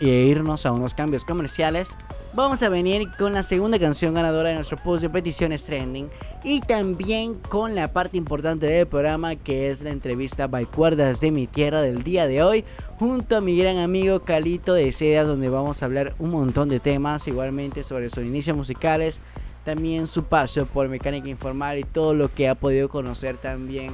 e 0.00 0.08
irnos 0.08 0.66
a 0.66 0.72
unos 0.72 0.92
cambios 0.92 1.24
comerciales, 1.24 1.96
vamos 2.34 2.62
a 2.62 2.68
venir 2.68 3.08
con 3.18 3.32
la 3.32 3.42
segunda 3.42 3.78
canción 3.78 4.12
ganadora 4.12 4.50
de 4.50 4.56
nuestro 4.56 4.76
post 4.76 5.02
de 5.02 5.08
peticiones 5.08 5.64
trending 5.64 6.10
y 6.44 6.60
también 6.60 7.34
con 7.34 7.74
la 7.74 7.92
parte 7.92 8.18
importante 8.18 8.66
del 8.66 8.86
programa 8.86 9.36
que 9.36 9.70
es 9.70 9.82
la 9.82 9.90
entrevista 9.90 10.48
by 10.48 10.66
cuerdas 10.66 11.20
de 11.20 11.30
mi 11.30 11.46
tierra 11.46 11.80
del 11.80 12.02
día 12.02 12.26
de 12.26 12.42
hoy 12.42 12.64
junto 12.98 13.36
a 13.36 13.40
mi 13.40 13.56
gran 13.56 13.78
amigo 13.78 14.20
Calito 14.20 14.74
de 14.74 14.92
Seda 14.92 15.24
donde 15.24 15.48
vamos 15.48 15.82
a 15.82 15.86
hablar 15.86 16.14
un 16.18 16.30
montón 16.30 16.68
de 16.68 16.80
temas 16.80 17.26
igualmente 17.26 17.82
sobre 17.82 18.10
sus 18.10 18.24
inicios 18.24 18.56
musicales, 18.56 19.20
también 19.66 20.06
su 20.06 20.22
paso 20.22 20.64
por 20.64 20.88
mecánica 20.88 21.28
informal 21.28 21.76
y 21.78 21.82
todo 21.82 22.14
lo 22.14 22.32
que 22.32 22.48
ha 22.48 22.54
podido 22.54 22.88
conocer 22.88 23.36
también 23.36 23.90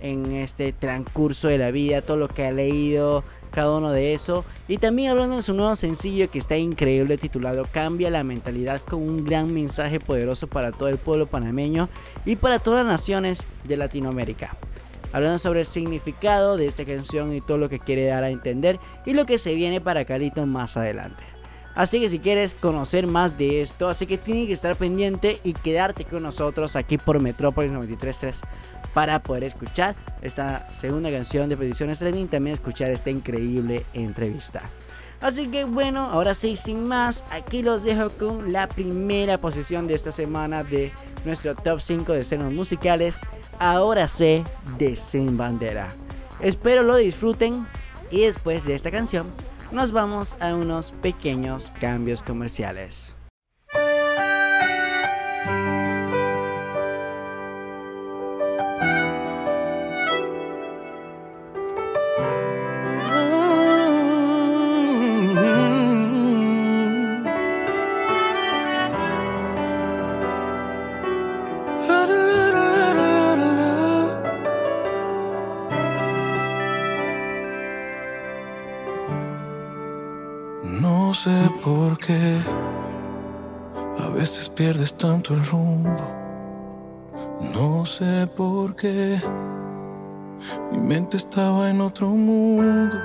en 0.00 0.32
este 0.32 0.72
transcurso 0.72 1.46
de 1.48 1.58
la 1.58 1.70
vida, 1.70 2.00
todo 2.00 2.16
lo 2.16 2.26
que 2.26 2.46
ha 2.46 2.52
leído, 2.52 3.22
cada 3.50 3.76
uno 3.76 3.90
de 3.90 4.14
eso. 4.14 4.46
Y 4.66 4.78
también 4.78 5.10
hablando 5.10 5.36
de 5.36 5.42
su 5.42 5.52
nuevo 5.52 5.76
sencillo 5.76 6.30
que 6.30 6.38
está 6.38 6.56
increíble 6.56 7.18
titulado 7.18 7.66
Cambia 7.70 8.08
la 8.08 8.24
mentalidad 8.24 8.80
con 8.80 9.02
un 9.02 9.26
gran 9.26 9.52
mensaje 9.52 10.00
poderoso 10.00 10.46
para 10.46 10.72
todo 10.72 10.88
el 10.88 10.96
pueblo 10.96 11.26
panameño 11.26 11.90
y 12.24 12.36
para 12.36 12.58
todas 12.58 12.86
las 12.86 12.90
naciones 12.90 13.46
de 13.64 13.76
Latinoamérica. 13.76 14.56
Hablando 15.12 15.36
sobre 15.38 15.60
el 15.60 15.66
significado 15.66 16.56
de 16.56 16.66
esta 16.66 16.86
canción 16.86 17.34
y 17.34 17.42
todo 17.42 17.58
lo 17.58 17.68
que 17.68 17.78
quiere 17.78 18.06
dar 18.06 18.24
a 18.24 18.30
entender 18.30 18.80
y 19.04 19.12
lo 19.12 19.26
que 19.26 19.36
se 19.36 19.54
viene 19.54 19.82
para 19.82 20.06
Calito 20.06 20.46
más 20.46 20.78
adelante. 20.78 21.29
Así 21.80 21.98
que 21.98 22.10
si 22.10 22.18
quieres 22.18 22.52
conocer 22.52 23.06
más 23.06 23.38
de 23.38 23.62
esto, 23.62 23.88
así 23.88 24.04
que 24.04 24.18
tienes 24.18 24.48
que 24.48 24.52
estar 24.52 24.76
pendiente 24.76 25.40
y 25.44 25.54
quedarte 25.54 26.04
con 26.04 26.22
nosotros 26.22 26.76
aquí 26.76 26.98
por 26.98 27.22
Metrópolis 27.22 27.72
93.3 27.72 28.42
para 28.92 29.22
poder 29.22 29.44
escuchar 29.44 29.94
esta 30.20 30.68
segunda 30.70 31.10
canción 31.10 31.48
de 31.48 31.56
Peticiones 31.56 31.98
Trending 31.98 32.26
y 32.26 32.28
también 32.28 32.52
escuchar 32.52 32.90
esta 32.90 33.08
increíble 33.08 33.86
entrevista. 33.94 34.60
Así 35.22 35.48
que 35.48 35.64
bueno, 35.64 36.00
ahora 36.00 36.34
sí, 36.34 36.54
sin 36.56 36.84
más, 36.84 37.24
aquí 37.30 37.62
los 37.62 37.82
dejo 37.82 38.10
con 38.10 38.52
la 38.52 38.68
primera 38.68 39.38
posición 39.38 39.86
de 39.86 39.94
esta 39.94 40.12
semana 40.12 40.62
de 40.62 40.92
nuestro 41.24 41.54
top 41.56 41.80
5 41.80 42.12
de 42.12 42.20
escenas 42.20 42.52
musicales. 42.52 43.22
Ahora 43.58 44.06
sé 44.06 44.44
de 44.76 44.96
Sin 44.96 45.38
Bandera. 45.38 45.88
Espero 46.40 46.82
lo 46.82 46.96
disfruten 46.96 47.66
y 48.10 48.20
después 48.20 48.66
de 48.66 48.74
esta 48.74 48.90
canción 48.90 49.26
nos 49.72 49.92
vamos 49.92 50.36
a 50.40 50.54
unos 50.54 50.90
pequeños 50.90 51.72
cambios 51.80 52.22
comerciales. 52.22 53.16
Qué 82.00 82.36
a 83.98 84.08
veces 84.08 84.48
pierdes 84.48 84.94
tanto 84.94 85.34
el 85.34 85.44
rumbo. 85.46 85.96
No 87.54 87.84
sé 87.86 88.26
por 88.36 88.74
qué 88.74 89.20
mi 90.72 90.78
mente 90.78 91.16
estaba 91.16 91.70
en 91.70 91.80
otro 91.80 92.08
mundo. 92.08 92.96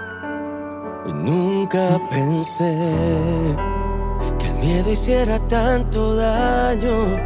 Nunca 1.13 1.99
pensé 2.09 2.75
que 4.39 4.47
el 4.47 4.53
miedo 4.55 4.91
hiciera 4.91 5.39
tanto 5.47 6.15
daño. 6.15 7.19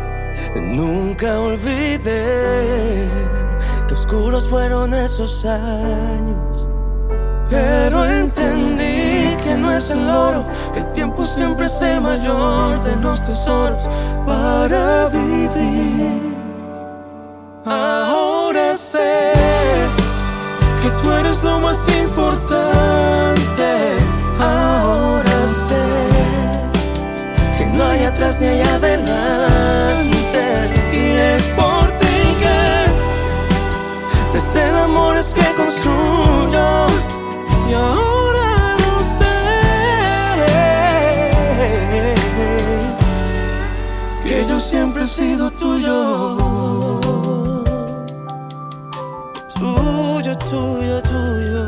Nunca 0.56 1.40
olvidé 1.40 3.08
que 3.88 3.94
oscuros 3.94 4.48
fueron 4.50 4.94
esos 4.94 5.46
años. 5.46 6.68
Pero 7.50 8.06
entendí 8.06 8.79
no 9.60 9.72
es 9.72 9.90
el 9.90 10.10
oro, 10.10 10.46
que 10.74 10.80
el 10.80 10.92
tiempo 10.92 11.26
siempre 11.26 11.66
es 11.66 11.82
el 11.82 12.02
mayor 12.02 12.82
de 12.84 12.96
los 12.98 13.22
tesoros 13.26 13.84
para 14.26 15.08
vivir. 15.08 16.36
Ahora 17.66 18.76
sé 18.76 19.34
que 20.82 20.90
tú 21.02 21.12
eres 21.12 21.44
lo 21.44 21.60
más 21.60 21.88
importante. 21.90 23.70
Ahora 24.40 25.48
sé 25.48 25.86
que 27.58 27.66
no 27.66 27.84
hay 27.84 28.06
atrás 28.06 28.40
ni 28.40 28.48
hay 28.48 28.62
adelante. 28.62 28.99
Sido 45.10 45.50
tuyo. 45.50 46.38
Tuyo, 49.56 50.38
tuyo, 50.38 51.02
tuyo. 51.02 51.64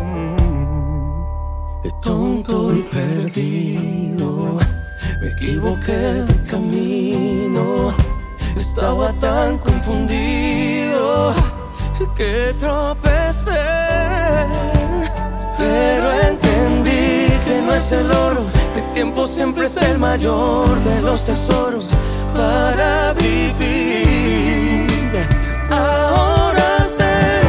Mm. 0.00 1.90
Tonto 2.02 2.72
y 2.72 2.82
perdido, 2.82 4.58
me 5.20 5.28
equivoqué 5.28 6.00
de 6.28 6.36
camino. 6.48 7.92
Estaba 8.56 9.12
tan 9.14 9.58
confundido 9.58 11.34
que 12.14 12.54
tropecé. 12.60 13.50
Pero 15.58 16.12
entendí 16.28 17.28
que 17.44 17.62
no 17.66 17.74
es 17.74 17.90
el 17.90 18.10
oro, 18.10 18.44
tiempo 18.94 19.26
siempre 19.26 19.66
es 19.66 19.76
el 19.76 19.98
mayor 19.98 20.78
de 20.84 21.00
los 21.00 21.26
tesoros 21.26 21.88
para 22.32 23.12
vivir. 23.14 24.86
Ahora 25.68 26.84
sé 26.84 27.40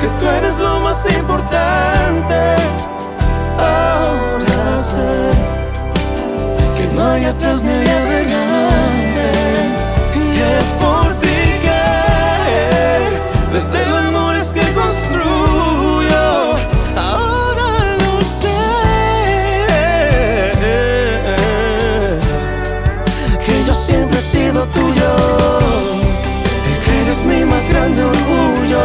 que 0.00 0.08
tú 0.18 0.26
eres 0.38 0.58
lo 0.58 0.80
más 0.80 1.06
importante. 1.14 2.56
Ahora 3.58 4.78
sé 4.78 5.30
que 6.78 6.86
no 6.94 7.06
hay 7.06 7.24
atrás 7.26 7.62
ni 7.62 7.70
hay 7.70 7.88
adelante. 7.88 9.26
Y 10.16 10.38
es 10.58 10.68
por 10.80 11.14
ti 11.18 11.38
que 11.64 11.84
desde 13.52 13.97
eres 27.18 27.24
mi 27.24 27.44
más 27.44 27.68
grande 27.68 28.02
orgullo. 28.02 28.80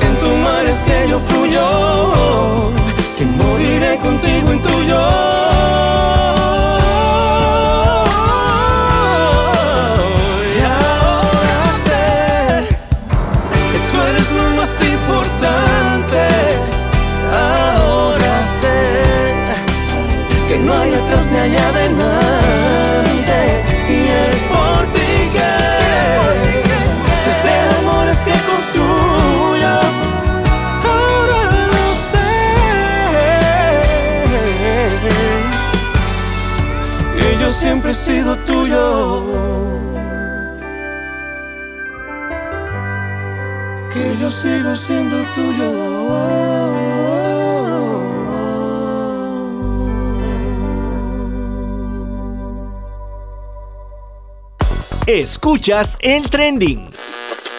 En 0.00 0.18
tu 0.18 0.28
mar 0.36 0.66
es 0.66 0.82
que 0.82 1.08
yo 1.08 1.20
fluyo. 1.20 2.70
Que 3.16 3.24
moriré 3.24 3.98
contigo 3.98 4.52
en 4.52 4.62
tuyo. 4.62 5.00
Y 10.54 10.60
ahora 10.76 11.60
sé 11.84 12.64
que 13.72 13.78
tú 13.90 13.96
eres 14.10 14.32
lo 14.32 14.56
más 14.56 14.80
importante. 14.82 16.28
Ahora 17.32 18.42
sé 18.60 19.34
que 20.48 20.58
no 20.58 20.72
hay 20.72 20.94
atrás 20.94 21.26
ni 21.30 21.38
hay 21.38 21.56
adelante. 21.56 22.25
Tuyo. 45.46 45.86
Escuchas 55.06 55.96
el 56.00 56.28
trending. 56.30 56.90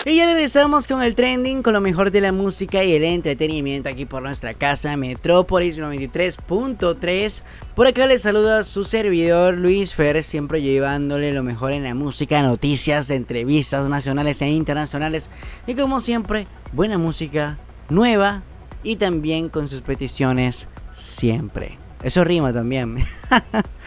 Y 0.03 0.15
ya 0.15 0.25
regresamos 0.25 0.87
con 0.87 1.01
el 1.01 1.15
trending, 1.15 1.61
con 1.61 1.73
lo 1.73 1.81
mejor 1.81 2.11
de 2.11 2.21
la 2.21 2.31
música 2.31 2.81
y 2.83 2.93
el 2.93 3.03
entretenimiento 3.03 3.89
aquí 3.89 4.05
por 4.05 4.21
nuestra 4.21 4.53
casa 4.53 4.95
Metrópolis 4.95 5.77
93.3. 5.77 7.43
Por 7.75 7.87
acá 7.87 8.05
les 8.05 8.21
saluda 8.21 8.63
su 8.63 8.85
servidor 8.85 9.55
Luis 9.55 9.93
Fer, 9.93 10.23
siempre 10.23 10.61
llevándole 10.61 11.33
lo 11.33 11.43
mejor 11.43 11.73
en 11.73 11.83
la 11.83 11.93
música, 11.93 12.41
noticias, 12.41 13.09
entrevistas 13.09 13.89
nacionales 13.89 14.41
e 14.41 14.47
internacionales. 14.47 15.29
Y 15.67 15.75
como 15.75 15.99
siempre, 15.99 16.47
buena 16.71 16.97
música, 16.97 17.57
nueva 17.89 18.43
y 18.83 18.95
también 18.97 19.49
con 19.49 19.67
sus 19.67 19.81
peticiones 19.81 20.67
siempre. 20.91 21.77
Eso 22.03 22.23
rima 22.23 22.53
también. 22.53 22.97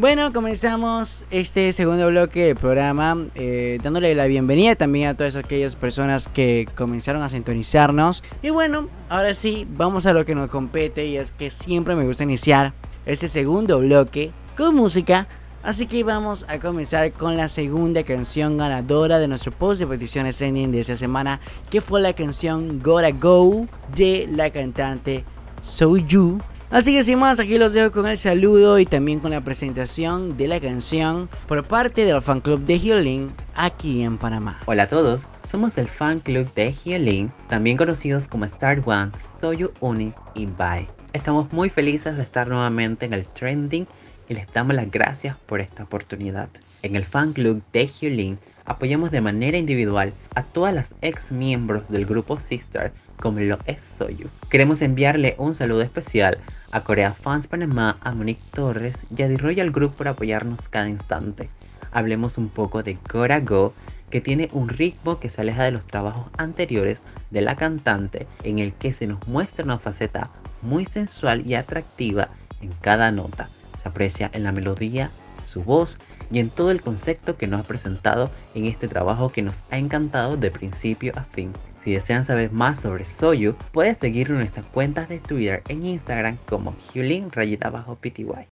Bueno, 0.00 0.32
comenzamos 0.32 1.26
este 1.30 1.74
segundo 1.74 2.08
bloque 2.08 2.46
del 2.46 2.56
programa 2.56 3.18
eh, 3.34 3.78
dándole 3.82 4.14
la 4.14 4.24
bienvenida 4.26 4.74
también 4.74 5.08
a 5.10 5.14
todas 5.14 5.36
aquellas 5.36 5.76
personas 5.76 6.26
que 6.26 6.66
comenzaron 6.74 7.20
a 7.20 7.28
sintonizarnos. 7.28 8.22
Y 8.40 8.48
bueno, 8.48 8.88
ahora 9.10 9.34
sí, 9.34 9.66
vamos 9.76 10.06
a 10.06 10.14
lo 10.14 10.24
que 10.24 10.34
nos 10.34 10.48
compete 10.48 11.04
y 11.04 11.18
es 11.18 11.32
que 11.32 11.50
siempre 11.50 11.96
me 11.96 12.06
gusta 12.06 12.22
iniciar 12.22 12.72
este 13.04 13.28
segundo 13.28 13.80
bloque 13.80 14.30
con 14.56 14.74
música. 14.74 15.26
Así 15.62 15.86
que 15.86 16.02
vamos 16.04 16.46
a 16.48 16.58
comenzar 16.58 17.12
con 17.12 17.36
la 17.36 17.48
segunda 17.48 18.02
canción 18.02 18.56
ganadora 18.56 19.18
de 19.18 19.28
nuestro 19.28 19.52
post 19.52 19.80
de 19.80 19.86
peticiones 19.86 20.38
trending 20.38 20.72
de 20.72 20.80
esta 20.80 20.96
semana, 20.96 21.40
que 21.68 21.80
fue 21.80 22.00
la 22.00 22.14
canción 22.14 22.80
Gotta 22.82 23.10
Go 23.10 23.66
de 23.94 24.26
la 24.30 24.50
cantante 24.50 25.24
So 25.62 25.96
You 25.98 26.38
Así 26.70 26.94
que 26.94 27.02
sin 27.02 27.18
más, 27.18 27.40
aquí 27.40 27.58
los 27.58 27.72
dejo 27.72 27.90
con 27.90 28.06
el 28.06 28.16
saludo 28.16 28.78
y 28.78 28.86
también 28.86 29.18
con 29.18 29.32
la 29.32 29.40
presentación 29.40 30.36
de 30.36 30.46
la 30.46 30.60
canción 30.60 31.28
por 31.48 31.64
parte 31.64 32.04
del 32.04 32.22
fan 32.22 32.40
club 32.40 32.60
de 32.60 32.78
Hyolyn 32.78 33.32
aquí 33.56 34.02
en 34.02 34.18
Panamá. 34.18 34.60
Hola 34.66 34.84
a 34.84 34.88
todos, 34.88 35.26
somos 35.42 35.76
el 35.78 35.88
fan 35.88 36.20
club 36.20 36.48
de 36.54 36.72
Hyolyn, 36.72 37.32
también 37.48 37.76
conocidos 37.76 38.28
como 38.28 38.44
Star 38.44 38.80
One, 38.86 39.10
Soyu 39.40 39.72
Uni 39.80 40.12
y 40.34 40.46
Bye. 40.46 40.86
Estamos 41.12 41.52
muy 41.52 41.70
felices 41.70 42.16
de 42.16 42.22
estar 42.22 42.46
nuevamente 42.46 43.04
en 43.04 43.14
el 43.14 43.26
trending 43.26 43.88
y 44.30 44.34
les 44.34 44.50
damos 44.52 44.76
las 44.76 44.88
gracias 44.88 45.36
por 45.46 45.60
esta 45.60 45.82
oportunidad. 45.82 46.48
En 46.82 46.94
el 46.94 47.04
fan 47.04 47.32
club 47.32 47.62
de 47.72 47.88
Hyolyn 47.88 48.38
apoyamos 48.64 49.10
de 49.10 49.20
manera 49.20 49.58
individual 49.58 50.14
a 50.36 50.44
todas 50.44 50.72
las 50.72 50.94
ex 51.02 51.32
miembros 51.32 51.88
del 51.88 52.06
grupo 52.06 52.38
Sister 52.38 52.92
como 53.18 53.40
lo 53.40 53.58
es 53.66 53.82
Soyu. 53.82 54.28
Queremos 54.48 54.82
enviarle 54.82 55.34
un 55.36 55.52
saludo 55.52 55.82
especial 55.82 56.38
a 56.70 56.84
Corea 56.84 57.12
Fans 57.12 57.48
Panamá, 57.48 57.98
a 58.02 58.14
Monique 58.14 58.40
Torres 58.52 59.04
y 59.14 59.20
a 59.22 59.28
The 59.28 59.36
Royal 59.36 59.72
Group 59.72 59.96
por 59.96 60.06
apoyarnos 60.06 60.68
cada 60.68 60.88
instante. 60.88 61.50
Hablemos 61.90 62.38
un 62.38 62.50
poco 62.50 62.84
de 62.84 62.98
Gora 63.12 63.40
Go, 63.40 63.74
que 64.10 64.20
tiene 64.20 64.48
un 64.52 64.68
ritmo 64.68 65.18
que 65.18 65.28
se 65.28 65.40
aleja 65.40 65.64
de 65.64 65.72
los 65.72 65.84
trabajos 65.84 66.30
anteriores 66.38 67.02
de 67.32 67.40
la 67.40 67.56
cantante, 67.56 68.28
en 68.44 68.60
el 68.60 68.74
que 68.74 68.92
se 68.92 69.08
nos 69.08 69.26
muestra 69.26 69.64
una 69.64 69.80
faceta 69.80 70.30
muy 70.62 70.86
sensual 70.86 71.44
y 71.44 71.54
atractiva 71.54 72.28
en 72.60 72.70
cada 72.80 73.10
nota. 73.10 73.50
Se 73.80 73.88
aprecia 73.88 74.30
en 74.34 74.44
la 74.44 74.52
melodía, 74.52 75.10
su 75.44 75.62
voz 75.62 75.98
y 76.30 76.38
en 76.38 76.50
todo 76.50 76.70
el 76.70 76.82
concepto 76.82 77.36
que 77.36 77.46
nos 77.46 77.60
ha 77.60 77.64
presentado 77.64 78.30
en 78.54 78.66
este 78.66 78.88
trabajo 78.88 79.30
que 79.30 79.42
nos 79.42 79.62
ha 79.70 79.78
encantado 79.78 80.36
de 80.36 80.50
principio 80.50 81.12
a 81.16 81.24
fin. 81.24 81.52
Si 81.80 81.92
desean 81.92 82.24
saber 82.24 82.52
más 82.52 82.80
sobre 82.80 83.04
Soyu, 83.04 83.54
puedes 83.72 83.98
seguirnos 83.98 84.36
en 84.36 84.40
nuestras 84.40 84.66
cuentas 84.66 85.08
de 85.08 85.18
Twitter 85.18 85.62
en 85.68 85.86
Instagram 85.86 86.36
como 86.46 86.74
Hulin 86.94 87.32
rayita 87.32 87.70
bajo 87.70 87.96
PTY. 87.96 88.48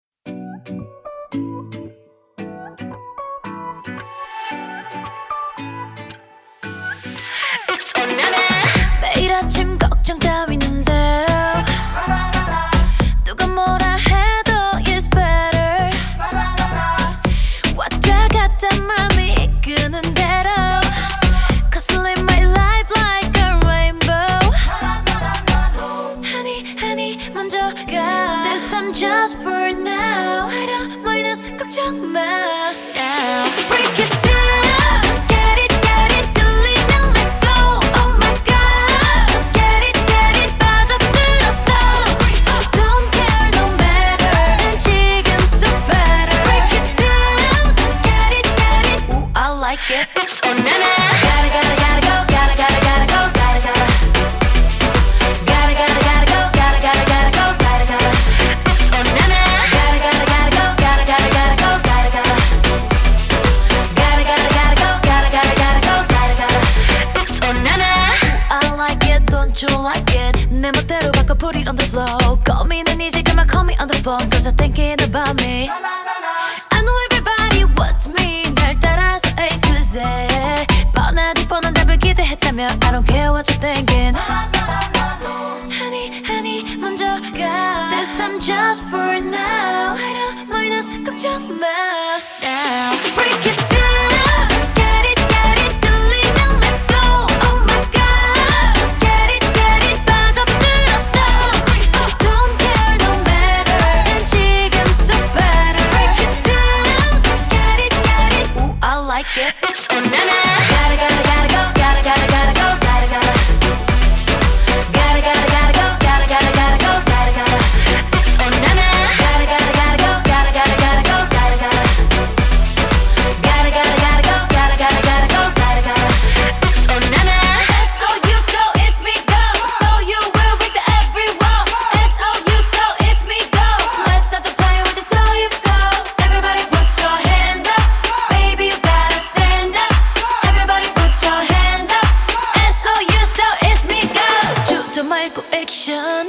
말고 145.25 145.43
액션 145.53 146.29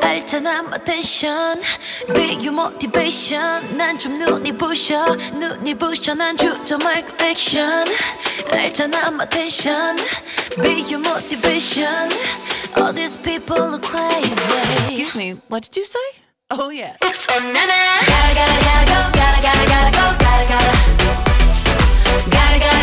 알잖아 0.00 0.62
my 0.62 0.78
텐션 0.84 1.60
Be 2.14 2.34
your 2.38 2.52
motivation. 2.52 3.76
난 3.76 3.96
눈이 3.98 4.52
부셔 4.52 5.16
눈이 5.34 5.74
부셔. 5.74 6.14
난 6.14 6.36
주저 6.36 6.78
말고 6.78 7.24
액션 7.24 7.84
알잖아 8.52 9.08
my 9.10 9.28
텐션 9.28 9.96
Be 10.62 10.78
your 10.86 11.00
motivation. 11.00 12.08
All 12.76 12.92
these 12.92 13.16
people 13.16 13.58
are 13.58 13.80
crazy. 13.80 14.94
Excuse 14.94 15.16
me, 15.16 15.40
what 15.48 15.62
did 15.62 15.76
you 15.76 15.84
say? 15.84 16.06
Oh 16.50 16.70
yeah. 16.70 16.94
It's 17.02 17.26
Gotta 17.26 17.42
gotta 17.42 18.58
gotta 18.62 18.86
go 18.86 18.98
gotta 19.10 19.40
gotta 19.42 19.64
gotta 19.66 19.90
go 19.90 20.04
gotta 20.22 20.46
gotta 20.46 20.72
Gotta 22.30 22.58
gotta 22.60 22.75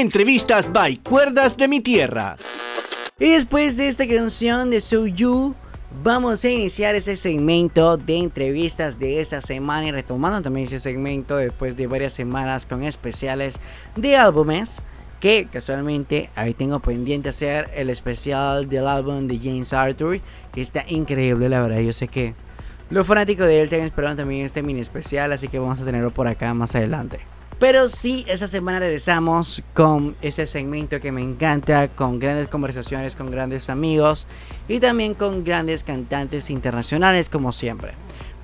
Entrevistas 0.00 0.72
by 0.72 0.98
Cuerdas 0.98 1.56
de 1.56 1.66
mi 1.66 1.80
Tierra. 1.80 2.36
Y 3.18 3.30
después 3.30 3.76
de 3.76 3.88
esta 3.88 4.06
canción 4.06 4.70
de 4.70 4.80
So 4.80 5.08
You, 5.08 5.56
vamos 6.04 6.44
a 6.44 6.50
iniciar 6.50 6.94
ese 6.94 7.16
segmento 7.16 7.96
de 7.96 8.18
entrevistas 8.18 9.00
de 9.00 9.20
esta 9.20 9.42
semana 9.42 9.88
y 9.88 9.90
retomando 9.90 10.40
también 10.40 10.68
ese 10.68 10.78
segmento 10.78 11.36
después 11.36 11.76
de 11.76 11.88
varias 11.88 12.12
semanas 12.12 12.64
con 12.64 12.84
especiales 12.84 13.60
de 13.96 14.16
álbumes. 14.16 14.82
Que 15.18 15.48
casualmente 15.52 16.30
ahí 16.36 16.54
tengo 16.54 16.78
pendiente 16.78 17.30
hacer 17.30 17.68
el 17.74 17.90
especial 17.90 18.68
del 18.68 18.86
álbum 18.86 19.26
de 19.26 19.36
James 19.36 19.72
Arthur, 19.72 20.20
que 20.52 20.60
está 20.60 20.84
increíble, 20.86 21.48
la 21.48 21.60
verdad. 21.60 21.80
Yo 21.80 21.92
sé 21.92 22.06
que 22.06 22.34
los 22.88 23.04
fanáticos 23.04 23.48
de 23.48 23.58
él 23.58 23.64
están 23.64 23.80
esperando 23.80 24.22
también 24.22 24.46
este 24.46 24.62
mini 24.62 24.78
especial, 24.78 25.32
así 25.32 25.48
que 25.48 25.58
vamos 25.58 25.80
a 25.80 25.84
tenerlo 25.84 26.12
por 26.12 26.28
acá 26.28 26.54
más 26.54 26.76
adelante. 26.76 27.18
Pero 27.58 27.88
sí, 27.88 28.24
esta 28.28 28.46
semana 28.46 28.78
regresamos 28.78 29.64
con 29.74 30.14
ese 30.22 30.46
segmento 30.46 31.00
que 31.00 31.10
me 31.10 31.22
encanta, 31.22 31.88
con 31.88 32.20
grandes 32.20 32.46
conversaciones 32.46 33.16
con 33.16 33.32
grandes 33.32 33.68
amigos 33.68 34.28
y 34.68 34.78
también 34.78 35.14
con 35.14 35.42
grandes 35.42 35.82
cantantes 35.82 36.50
internacionales 36.50 37.28
como 37.28 37.52
siempre. 37.52 37.94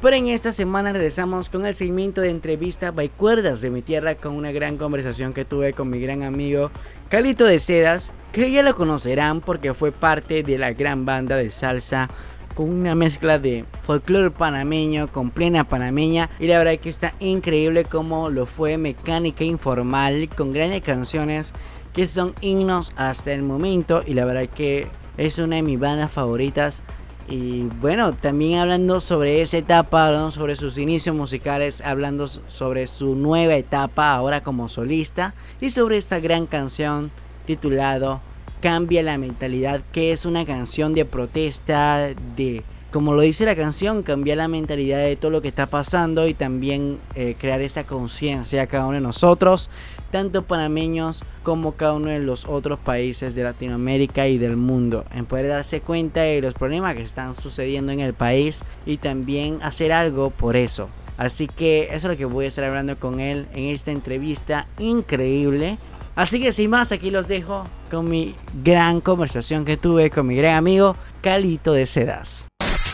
Pero 0.03 0.17
en 0.17 0.27
esta 0.27 0.53
semana 0.53 0.93
regresamos 0.93 1.49
con 1.49 1.65
el 1.65 1.75
segmento 1.75 2.21
de 2.21 2.31
entrevista 2.31 2.91
by 2.91 3.09
Cuerdas 3.09 3.61
de 3.61 3.71
mi 3.71 3.83
tierra 3.83 4.17
con 4.17 4.35
una 4.35 4.51
gran 4.51 4.77
conversación 4.79 5.33
que 5.33 5.45
tuve 5.45 5.73
con 5.75 5.89
mi 5.89 6.01
gran 6.01 6.25
amigo 6.25 6.73
Calito 7.09 7.45
de 7.45 7.61
Sedas, 7.61 8.13
que 8.33 8.51
ya 8.51 8.65
lo 8.65 8.75
conocerán 8.75 9.41
porque 9.41 9.75
fue 9.75 9.93
parte 9.93 10.43
de 10.43 10.59
la 10.59 10.73
gran 10.73 11.07
banda 11.07 11.37
de 11.37 11.53
salsa 11.53 12.11
con 12.55 12.71
una 12.71 12.95
mezcla 12.95 13.39
de 13.39 13.65
folclore 13.83 14.31
panameño 14.31 15.09
con 15.09 15.31
plena 15.31 15.65
panameña 15.65 16.31
y 16.39 16.47
la 16.47 16.59
verdad 16.59 16.79
que 16.79 16.89
está 16.89 17.15
increíble 17.21 17.85
como 17.85 18.31
lo 18.31 18.47
fue 18.47 18.79
Mecánica 18.79 19.45
Informal 19.45 20.29
con 20.35 20.53
grandes 20.53 20.83
canciones 20.83 21.53
que 21.93 22.07
son 22.07 22.35
himnos 22.41 22.93
hasta 22.97 23.33
el 23.33 23.43
momento 23.43 24.03
y 24.05 24.15
la 24.15 24.25
verdad 24.25 24.49
que 24.49 24.89
es 25.17 25.39
una 25.39 25.57
de 25.57 25.63
mis 25.63 25.79
bandas 25.79 26.11
favoritas. 26.11 26.83
Y 27.29 27.63
bueno, 27.81 28.13
también 28.13 28.59
hablando 28.59 29.01
sobre 29.01 29.41
esa 29.41 29.57
etapa, 29.57 30.09
hablando 30.09 30.31
sobre 30.31 30.57
sus 30.57 30.77
inicios 30.77 31.17
musicales, 31.17 31.81
hablando 31.81 32.27
sobre 32.27 32.87
su 32.87 33.15
nueva 33.15 33.55
etapa 33.55 34.13
ahora 34.13 34.43
como 34.43 34.69
solista 34.69 35.35
y 35.61 35.71
sobre 35.71 35.97
esta 35.97 36.21
gran 36.21 36.47
canción 36.47 37.11
titulado 37.47 38.21
Cambia 38.65 39.03
la 39.03 39.19
mentalidad, 39.19 39.83
que 39.93 40.11
es 40.13 40.25
una 40.25 40.47
canción 40.47 40.95
de 40.95 41.05
protesta, 41.05 42.15
de, 42.35 42.63
como 42.91 43.13
lo 43.13 43.21
dice 43.21 43.45
la 43.45 43.55
canción, 43.55 44.03
cambiar 44.03 44.39
la 44.39 44.49
mentalidad 44.49 45.01
de 45.01 45.17
todo 45.17 45.31
lo 45.31 45.43
que 45.43 45.49
está 45.49 45.67
pasando 45.67 46.27
y 46.27 46.33
también 46.33 46.99
eh, 47.15 47.37
crear 47.39 47.61
esa 47.61 47.85
conciencia 47.85 48.67
cada 48.67 48.87
uno 48.87 48.95
de 48.95 49.03
nosotros, 49.03 49.69
tanto 50.11 50.45
panameños 50.45 51.25
como 51.43 51.73
cada 51.73 51.93
uno 51.93 52.09
de 52.09 52.21
los 52.21 52.47
otros 52.47 52.79
países 52.79 53.35
de 53.35 53.45
Latinoamérica 53.45 54.29
y 54.29 54.39
del 54.39 54.57
mundo, 54.57 55.05
en 55.15 55.27
poder 55.27 55.49
darse 55.49 55.83
cuenta 55.83 56.23
de 56.23 56.41
los 56.41 56.55
problemas 56.55 56.95
que 56.95 57.03
están 57.03 57.35
sucediendo 57.35 57.93
en 57.93 58.01
el 58.01 58.15
país 58.15 58.65
y 58.87 58.97
también 58.97 59.59
hacer 59.61 59.93
algo 59.93 60.31
por 60.31 60.57
eso. 60.57 60.89
Así 61.19 61.49
que 61.49 61.89
eso 61.93 61.95
es 61.95 62.05
lo 62.05 62.17
que 62.17 62.25
voy 62.25 62.47
a 62.47 62.49
estar 62.49 62.65
hablando 62.65 62.99
con 62.99 63.21
él 63.21 63.47
en 63.53 63.65
esta 63.65 63.93
entrevista 63.93 64.67
increíble. 64.79 65.77
Así 66.17 66.41
que 66.41 66.53
sin 66.53 66.71
más, 66.71 66.93
aquí 66.93 67.11
los 67.11 67.27
dejo 67.27 67.65
con 67.91 68.09
mi 68.09 68.37
gran 68.63 69.01
conversación 69.01 69.65
que 69.65 69.77
tuve 69.77 70.11
con 70.11 70.27
mi 70.27 70.37
gran 70.37 70.57
amigo 70.57 70.97
Calito 71.21 71.73
de 71.73 71.87
Sedas. 71.87 72.47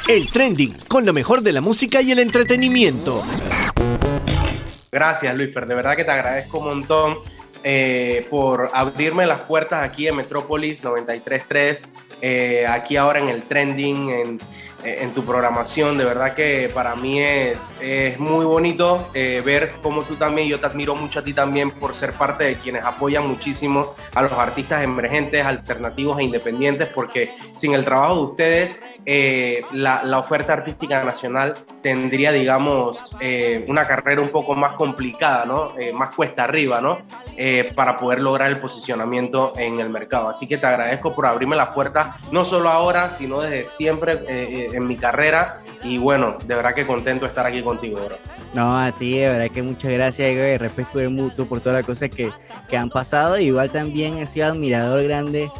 El 0.08 0.30
trending 0.30 0.74
con 0.88 1.04
lo 1.04 1.12
mejor 1.12 1.42
de 1.42 1.52
la 1.52 1.60
música 1.60 2.00
y 2.00 2.12
el 2.12 2.18
entretenimiento. 2.18 3.22
Gracias, 4.90 5.36
Luisfer. 5.36 5.66
De 5.66 5.74
verdad 5.74 5.96
que 5.96 6.04
te 6.04 6.10
agradezco 6.10 6.58
un 6.58 6.64
montón 6.64 7.18
eh, 7.62 8.26
por 8.30 8.70
abrirme 8.72 9.26
las 9.26 9.42
puertas 9.42 9.84
aquí 9.84 10.08
en 10.08 10.16
Metrópolis 10.16 10.82
93.3, 10.82 11.88
eh, 12.22 12.66
aquí 12.66 12.96
ahora 12.96 13.18
en 13.18 13.28
el 13.28 13.42
trending, 13.42 14.10
en, 14.10 14.40
en, 14.84 15.12
tu 15.12 15.24
programación. 15.24 15.98
De 15.98 16.04
verdad 16.04 16.34
que 16.34 16.70
para 16.72 16.96
mí 16.96 17.20
es, 17.20 17.58
es 17.80 18.18
muy 18.18 18.44
bonito 18.44 19.10
eh, 19.14 19.42
ver 19.44 19.74
cómo 19.82 20.02
tú 20.02 20.16
también, 20.16 20.48
yo 20.48 20.60
te 20.60 20.66
admiro 20.66 20.94
mucho 20.94 21.20
a 21.20 21.24
ti 21.24 21.34
también 21.34 21.70
por 21.70 21.94
ser 21.94 22.12
parte 22.12 22.44
de 22.44 22.54
quienes 22.56 22.84
apoyan 22.84 23.26
muchísimo 23.26 23.94
a 24.14 24.22
los 24.22 24.32
artistas 24.32 24.82
emergentes, 24.82 25.44
alternativos 25.44 26.18
e 26.18 26.24
independientes, 26.24 26.88
porque 26.88 27.30
sin 27.54 27.74
el 27.74 27.84
trabajo 27.84 28.14
de 28.14 28.22
ustedes 28.22 28.80
eh, 29.06 29.62
la, 29.72 30.18
oferta 30.18 30.52
artística 30.52 31.02
nacional 31.04 31.54
tendría, 31.82 32.32
digamos, 32.32 33.16
eh, 33.20 33.64
una 33.68 33.86
carrera 33.86 34.20
un 34.20 34.28
poco 34.28 34.54
más 34.54 34.74
complicada, 34.74 35.46
¿no? 35.46 35.78
Eh, 35.78 35.92
más 35.92 36.14
cuesta 36.14 36.44
arriba, 36.44 36.80
¿no? 36.80 36.98
Eh, 37.36 37.72
para 37.74 37.96
poder 37.96 38.20
lograr 38.20 38.50
el 38.50 38.60
posicionamiento 38.60 39.52
en 39.56 39.80
el 39.80 39.88
mercado. 39.88 40.28
Así 40.28 40.46
que 40.46 40.58
te 40.58 40.66
agradezco 40.66 41.14
por 41.14 41.26
abrirme 41.26 41.56
las 41.56 41.74
puertas, 41.74 42.20
no 42.30 42.44
solo 42.44 42.68
ahora, 42.68 43.10
sino 43.10 43.40
desde 43.40 43.66
siempre 43.66 44.18
en 44.72 44.86
mi 44.86 44.96
carrera. 44.96 45.62
Y 45.82 45.98
bueno, 45.98 46.36
de 46.46 46.54
verdad 46.54 46.74
que 46.74 46.86
contento 46.86 47.26
estar 47.26 47.46
aquí 47.46 47.62
contigo, 47.62 48.00
bro. 48.04 48.16
No, 48.54 48.76
a 48.76 48.92
ti, 48.92 49.18
de 49.18 49.28
verdad 49.28 49.50
que 49.50 49.62
muchas 49.62 49.92
gracias, 49.92 50.28
y 50.28 50.56
respeto 50.56 50.98
de 50.98 51.08
mutuo 51.08 51.46
por 51.46 51.60
todas 51.60 51.78
las 51.78 51.86
cosas 51.86 52.10
que, 52.10 52.30
que 52.68 52.76
han 52.76 52.90
pasado. 52.90 53.38
Igual 53.38 53.70
también 53.70 54.18
he 54.18 54.26
sido 54.26 54.46
admirador 54.46 55.02
grande 55.04 55.50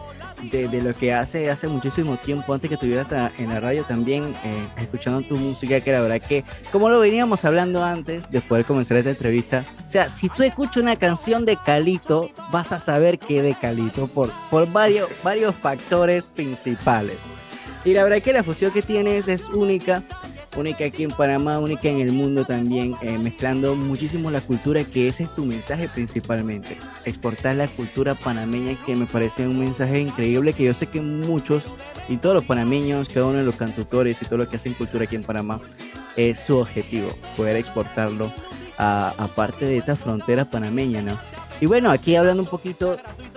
de, 0.51 0.69
de, 0.69 0.83
lo 0.83 0.95
que 0.95 1.13
hace 1.13 1.51
hace 1.51 1.69
muchísimo 1.69 2.17
tiempo, 2.17 2.55
antes 2.55 2.69
que 2.69 2.75
estuviera 2.75 3.31
en 3.39 3.49
la 3.49 3.61
radio 3.61 3.85
también, 3.85 4.35
eh, 4.45 4.67
escuchando 4.79 5.23
tu 5.23 5.37
música, 5.37 5.81
que 5.81 5.93
la 5.93 6.01
verdad 6.01 6.21
que, 6.27 6.45
como 6.73 6.89
lo 6.89 7.01
veníamos 7.01 7.45
hablando 7.45 7.85
antes 7.85 8.31
de 8.31 8.41
poder 8.41 8.65
comenzar 8.65 8.97
esta 8.97 9.11
entrevista, 9.11 9.65
o 9.87 9.91
sea, 9.91 10.09
si 10.09 10.29
tú 10.29 10.43
escuchas 10.43 10.79
una 10.79 10.97
canción 10.97 11.45
de 11.45 11.57
Calito, 11.57 12.31
vas 12.51 12.73
a 12.73 12.81
saber 12.81 13.19
que 13.19 13.43
de 13.43 13.55
Calito 13.55 14.07
por, 14.07 14.31
por 14.51 14.71
varios, 14.71 15.09
varios 15.23 15.55
factores 15.55 16.29
principales. 16.29 17.19
Y 17.85 17.95
la 17.95 18.05
verdad 18.05 18.21
que 18.21 18.33
la 18.33 18.43
fusión 18.43 18.73
que 18.73 18.83
tienes 18.83 19.27
es 19.27 19.49
única, 19.49 20.03
única 20.57 20.85
aquí 20.85 21.05
en 21.05 21.11
Panamá, 21.11 21.59
única 21.59 21.89
en 21.89 22.01
el 22.01 22.13
mundo 22.13 22.45
también, 22.45 22.95
eh, 23.01 23.17
mezclando 23.17 23.75
muchísimo 23.75 24.31
la 24.31 24.43
cultura, 24.43 24.85
que 24.85 25.09
ese 25.09 25.23
es 25.23 25.35
tu 25.35 25.47
mensaje 25.47 25.89
principalmente, 25.89 26.77
exportar 27.07 27.57
la 27.57 27.69
cultura 27.69 28.15
panameña, 28.15 28.77
que 28.85 28.95
me 28.97 29.07
parece 29.07 29.47
un 29.47 29.59
mensaje 29.59 30.01
increíble, 30.01 30.53
que 30.53 30.65
yo 30.65 30.75
sé 30.75 30.89
que 30.89 31.01
muchos 31.01 31.65
y 32.09 32.19
todos 32.19 32.35
los 32.35 32.45
panameños, 32.45 33.09
cada 33.09 33.27
uno 33.27 33.39
de 33.39 33.45
los 33.45 33.57
cantutores 33.57 34.21
y 34.21 34.27
todo 34.27 34.39
lo 34.39 34.49
que 34.49 34.57
hacen 34.57 34.75
cultura 34.75 35.05
aquí 35.05 35.17
en 35.17 35.25
Panamá, 35.25 35.61
es 36.17 36.39
su 36.39 36.59
objetivo, 36.59 37.09
poder 37.37 37.57
exportarlo 37.57 38.31
a, 38.77 39.15
a 39.17 39.47
de 39.61 39.77
esta 39.79 39.97
frontera 39.97 40.45
panameña, 40.45 41.01
¿no? 41.03 41.19
Y 41.61 41.67
bueno, 41.67 41.91
aquí 41.91 42.17
hablando 42.17 42.43
un 42.43 42.49
poquito 42.49 42.97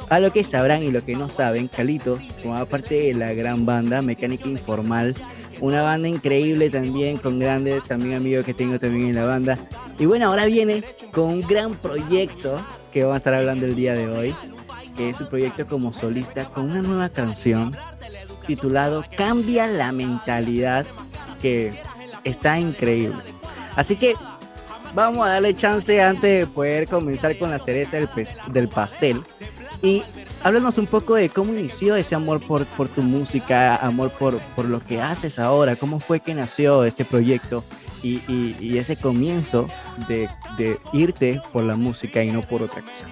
a 0.10 0.20
lo 0.20 0.32
que 0.32 0.44
sabrán 0.44 0.82
y 0.82 0.92
lo 0.92 1.04
que 1.04 1.16
no 1.16 1.30
saben, 1.30 1.68
Calito 1.68 2.18
formaba 2.42 2.66
parte 2.66 2.96
de 2.96 3.14
la 3.14 3.34
gran 3.34 3.66
banda 3.66 4.02
Mecánica 4.02 4.48
Informal, 4.48 5.14
una 5.60 5.82
banda 5.82 6.08
increíble 6.08 6.70
también, 6.70 7.18
con 7.18 7.38
grandes 7.38 7.84
también 7.84 8.16
amigos 8.16 8.46
que 8.46 8.54
tengo 8.54 8.80
también 8.80 9.10
en 9.10 9.16
la 9.16 9.26
banda. 9.26 9.58
Y 10.00 10.06
bueno, 10.06 10.28
ahora 10.28 10.46
viene 10.46 10.84
con 11.12 11.26
un 11.26 11.42
gran 11.42 11.76
proyecto 11.76 12.62
que 12.94 13.04
vamos 13.04 13.16
a 13.16 13.18
estar 13.18 13.34
hablando 13.34 13.66
el 13.66 13.76
día 13.76 13.94
de 13.94 14.08
hoy, 14.08 14.36
que 14.96 15.10
es 15.10 15.20
un 15.20 15.28
proyecto 15.28 15.66
como 15.66 15.94
solista 15.94 16.46
con 16.46 16.72
una 16.72 16.82
nueva 16.82 17.10
canción 17.10 17.76
titulado 18.48 19.04
Cambia 19.18 19.68
la 19.68 19.92
mentalidad, 19.92 20.86
que 21.42 21.74
está 22.24 22.60
increíble. 22.60 23.22
Así 23.76 23.96
que 23.96 24.16
vamos 24.94 25.26
a 25.26 25.32
darle 25.32 25.56
chance 25.56 26.02
antes 26.02 26.40
de 26.40 26.48
poder 26.48 26.88
comenzar 26.88 27.38
con 27.38 27.50
la 27.50 27.60
cereza 27.60 27.98
del, 27.98 28.10
del 28.48 28.68
pastel. 28.68 29.24
Y 29.82 30.04
háblanos 30.44 30.78
un 30.78 30.88
poco 30.88 31.16
de 31.16 31.30
cómo 31.30 31.54
inició 31.54 31.96
ese 31.96 32.16
amor 32.16 32.40
por, 32.40 32.66
por 32.66 32.88
tu 32.88 33.02
música, 33.02 33.76
amor 33.76 34.12
por, 34.12 34.40
por 34.56 34.66
lo 34.66 34.80
que 34.86 35.02
haces 35.02 35.40
ahora, 35.40 35.76
cómo 35.76 36.00
fue 36.00 36.20
que 36.20 36.34
nació 36.34 36.84
este 36.86 37.06
proyecto 37.06 37.64
y, 38.02 38.22
y, 38.60 38.78
ese 38.78 38.98
comienzo 38.98 39.70
de, 40.10 40.30
de, 40.58 40.78
irte 40.92 41.42
por 41.54 41.64
la 41.64 41.78
música 41.78 42.22
y 42.22 42.32
no 42.32 42.42
por 42.42 42.62
otra 42.62 42.82
cosa. 42.82 43.06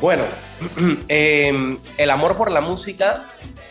Bueno, 0.00 0.22
eh, 1.08 1.76
el 1.96 2.10
amor 2.10 2.36
por 2.36 2.52
la 2.52 2.60
música, 2.60 3.24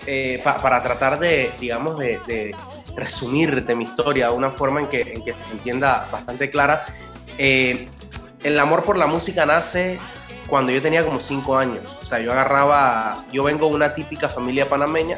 eh, 0.06 0.42
pa, 0.44 0.62
para 0.62 0.84
tratar 0.84 1.20
de, 1.20 1.52
digamos, 1.62 1.98
de 1.98 2.54
resumirte 2.96 3.76
mi 3.76 3.86
historia 3.86 4.30
de 4.30 4.34
una 4.34 4.50
forma 4.50 4.82
en 4.82 4.88
que, 4.88 5.02
en 5.02 5.24
que 5.24 5.34
se 5.34 5.52
entienda 5.52 6.10
bastante 6.12 6.50
clara. 6.50 6.86
Eh, 7.38 7.88
el 8.44 8.60
amor 8.60 8.84
por 8.84 8.98
la 8.98 9.08
música 9.08 9.46
nace 9.46 10.00
cuando 10.48 10.72
yo 10.72 10.82
tenía 10.82 11.06
como 11.06 11.20
5 11.20 11.58
años. 11.58 11.98
O 12.02 12.06
sea, 12.06 12.20
yo 12.20 12.32
agarraba, 12.32 13.26
yo 13.32 13.44
vengo 13.44 13.70
de 13.70 13.76
una 13.76 13.94
típica 13.94 14.30
familia 14.30 14.68
panameña, 14.68 15.18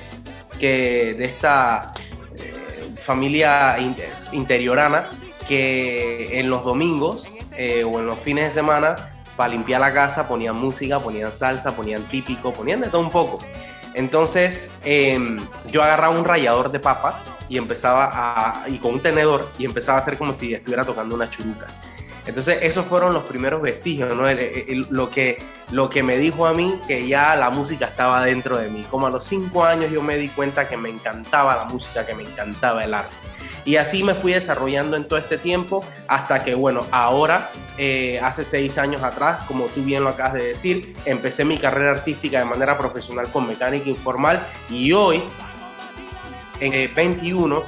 que 0.60 1.16
de 1.18 1.26
esta 1.26 1.94
eh, 2.36 2.54
familia 3.02 3.78
inter, 3.80 4.10
interiorana, 4.32 5.10
que 5.48 6.40
en 6.40 6.50
los 6.50 6.64
domingos 6.64 7.28
eh, 7.58 7.84
o 7.84 8.00
en 8.00 8.06
los 8.06 8.20
fines 8.20 8.46
de 8.46 8.52
semana, 8.52 8.96
para 9.36 9.50
limpiar 9.50 9.82
la 9.82 9.94
casa, 9.94 10.28
ponían 10.28 10.58
música, 10.58 11.00
ponían 11.00 11.34
salsa, 11.34 11.76
ponían 11.76 12.04
típico, 12.04 12.54
ponían 12.54 12.82
de 12.82 12.88
todo 12.88 13.02
un 13.02 13.10
poco. 13.10 13.40
Entonces, 13.96 14.70
eh, 14.84 15.18
yo 15.72 15.82
agarraba 15.82 16.16
un 16.16 16.26
rallador 16.26 16.72
de 16.72 16.80
papas 16.80 17.24
y 17.48 17.58
empezaba 17.58 18.12
a, 18.14 18.68
y 18.68 18.78
con 18.78 18.96
un 18.96 19.00
tenedor, 19.00 19.48
y 19.58 19.66
empezaba 19.66 19.98
a 19.98 20.02
hacer 20.02 20.18
como 20.18 20.34
si 20.34 20.54
estuviera 20.54 20.84
tocando 20.84 21.16
una 21.16 21.30
churuca. 21.30 21.68
Entonces, 22.26 22.58
esos 22.62 22.86
fueron 22.86 23.14
los 23.14 23.24
primeros 23.24 23.62
vestigios, 23.62 24.16
¿no? 24.16 24.24
Lo, 24.90 25.10
que, 25.10 25.38
lo 25.72 25.90
que 25.90 26.04
me 26.04 26.18
dijo 26.18 26.46
a 26.46 26.54
mí 26.54 26.80
que 26.88 27.08
ya 27.08 27.36
la 27.36 27.52
música 27.52 27.86
estaba 27.86 28.24
dentro 28.24 28.58
de 28.58 28.68
mí. 28.68 28.86
Como 28.90 29.08
a 29.08 29.10
los 29.10 29.24
cinco 29.24 29.64
años 29.64 29.92
yo 29.92 30.02
me 30.02 30.18
di 30.18 30.28
cuenta 30.30 30.68
que 30.68 30.76
me 30.76 30.90
encantaba 30.90 31.56
la 31.56 31.66
música, 31.66 32.06
que 32.06 32.16
me 32.16 32.24
encantaba 32.24 32.84
el 32.84 32.96
arte. 32.96 33.16
Y 33.66 33.78
así 33.78 34.04
me 34.04 34.14
fui 34.14 34.34
desarrollando 34.34 34.96
en 34.96 35.08
todo 35.08 35.18
este 35.18 35.40
tiempo 35.40 35.84
hasta 36.08 36.44
que, 36.44 36.54
bueno, 36.54 36.86
ahora, 36.92 37.50
eh, 37.78 38.20
hace 38.24 38.46
seis 38.46 38.78
años 38.78 39.02
atrás, 39.02 39.44
como 39.48 39.66
tú 39.66 39.82
bien 39.84 40.04
lo 40.04 40.12
acabas 40.12 40.34
de 40.34 40.46
decir, 40.46 40.96
empecé 41.06 41.44
mi 41.44 41.58
carrera 41.58 41.92
artística 41.92 42.38
de 42.38 42.46
manera 42.46 42.78
profesional 42.78 43.28
con 43.32 43.48
mecánica 43.48 43.90
informal 43.90 44.40
y 44.70 44.92
hoy, 44.92 45.24
en 46.60 46.74
el 46.74 46.88
21, 46.90 47.64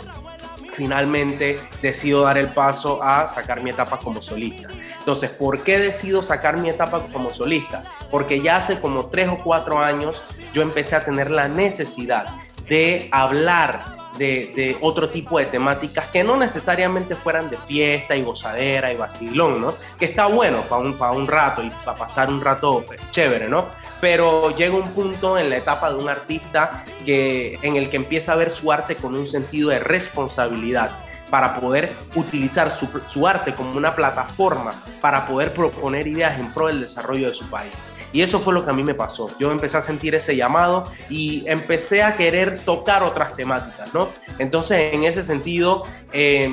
finalmente 0.77 1.59
decido 1.81 2.21
dar 2.21 2.37
el 2.37 2.49
paso 2.49 3.01
a 3.01 3.27
sacar 3.27 3.63
mi 3.63 3.71
etapa 3.71 3.97
como 3.97 4.21
solista. 4.21 4.67
Entonces, 4.99 5.31
¿por 5.31 5.63
qué 5.63 5.79
decido 5.79 6.21
sacar 6.21 6.57
mi 6.57 6.69
etapa 6.69 7.07
como 7.11 7.33
solista? 7.33 7.81
Porque 8.11 8.39
ya 8.39 8.57
hace 8.57 8.79
como 8.79 9.07
tres 9.07 9.29
o 9.29 9.39
cuatro 9.43 9.79
años 9.79 10.21
yo 10.53 10.61
empecé 10.61 10.95
a 10.95 11.03
tener 11.03 11.31
la 11.31 11.47
necesidad 11.47 12.27
de 12.69 13.09
hablar 13.11 13.97
de, 14.17 14.77
otro 14.81 15.09
tipo 15.09 15.39
de 15.39 15.45
temáticas 15.45 16.07
que 16.07 16.23
no 16.23 16.37
necesariamente 16.37 17.15
fueran 17.15 17.49
de 17.49 17.57
fiesta 17.57 18.15
y 18.15 18.23
gozadera 18.23 18.91
y 18.91 18.97
vacilón, 18.97 19.61
¿no? 19.61 19.75
Que 19.99 20.05
está 20.05 20.27
bueno 20.27 20.61
para 20.63 20.81
un, 20.81 20.93
para 20.93 21.11
un 21.11 21.27
rato 21.27 21.63
y 21.63 21.69
para 21.69 21.97
pasar 21.97 22.29
un 22.29 22.41
rato 22.41 22.83
pues, 22.85 22.99
chévere, 23.11 23.47
¿no? 23.47 23.65
Pero 23.99 24.55
llega 24.55 24.75
un 24.75 24.91
punto 24.91 25.37
en 25.37 25.49
la 25.49 25.57
etapa 25.57 25.91
de 25.91 25.97
un 25.97 26.07
artista 26.07 26.85
que, 27.05 27.57
en 27.61 27.75
el 27.75 27.89
que 27.89 27.97
empieza 27.97 28.33
a 28.33 28.35
ver 28.35 28.51
su 28.51 28.71
arte 28.71 28.95
con 28.95 29.15
un 29.15 29.27
sentido 29.27 29.69
de 29.69 29.79
responsabilidad 29.79 30.91
para 31.29 31.59
poder 31.59 31.93
utilizar 32.15 32.71
su, 32.71 33.27
arte 33.27 33.53
como 33.53 33.77
una 33.77 33.95
plataforma 33.95 34.73
para 35.01 35.27
poder 35.27 35.53
proponer 35.53 36.07
ideas 36.07 36.39
en 36.39 36.51
pro 36.53 36.67
del 36.67 36.81
desarrollo 36.81 37.29
de 37.29 37.35
su 37.35 37.49
país. 37.49 37.73
Y 38.13 38.21
eso 38.21 38.39
fue 38.39 38.53
lo 38.53 38.63
que 38.63 38.71
a 38.71 38.73
mí 38.73 38.83
me 38.83 38.93
pasó. 38.93 39.29
Yo 39.37 39.51
empecé 39.51 39.77
a 39.77 39.81
sentir 39.81 40.15
ese 40.15 40.35
llamado 40.35 40.85
y 41.09 41.43
empecé 41.47 42.03
a 42.03 42.15
querer 42.15 42.61
tocar 42.63 43.03
otras 43.03 43.35
temáticas, 43.35 43.93
¿no? 43.93 44.09
Entonces, 44.39 44.93
en 44.93 45.03
ese 45.03 45.23
sentido, 45.23 45.83
eh, 46.13 46.49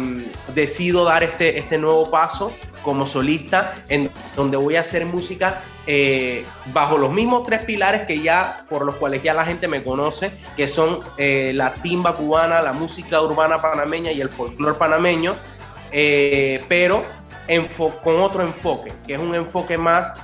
decido 0.55 1.05
dar 1.05 1.23
este, 1.23 1.59
este 1.59 1.79
nuevo 1.79 2.11
paso 2.11 2.53
como 2.85 3.07
solista, 3.07 3.75
en 3.89 4.11
donde 4.37 4.57
voy 4.57 4.77
a 4.77 4.81
hacer 4.83 5.05
música 5.07 5.61
eh, 5.87 6.45
bajo 6.73 6.97
los 6.99 7.11
mismos 7.11 7.45
tres 7.45 7.65
pilares 7.65 8.03
que 8.03 8.21
ya, 8.21 8.65
por 8.69 8.85
los 8.85 8.95
cuales 8.97 9.23
ya 9.23 9.35
la 9.35 9.45
gente 9.45 9.67
me 9.67 9.83
conoce, 9.83 10.31
que 10.57 10.69
son 10.69 11.01
eh, 11.19 11.53
la 11.55 11.73
timba 11.75 12.15
cubana, 12.15 12.63
la 12.63 12.73
música 12.73 13.21
urbana 13.21 13.61
panameña 13.61 14.13
y 14.13 14.21
el 14.21 14.29
folclore 14.29 14.79
panameño, 14.79 15.35
eh, 15.91 16.65
pero 16.69 17.05
con 18.03 18.21
otro 18.21 18.43
enfoque, 18.43 18.93
que 19.07 19.15
es 19.15 19.19
un 19.21 19.35
enfoque 19.35 19.77
más 19.77 20.15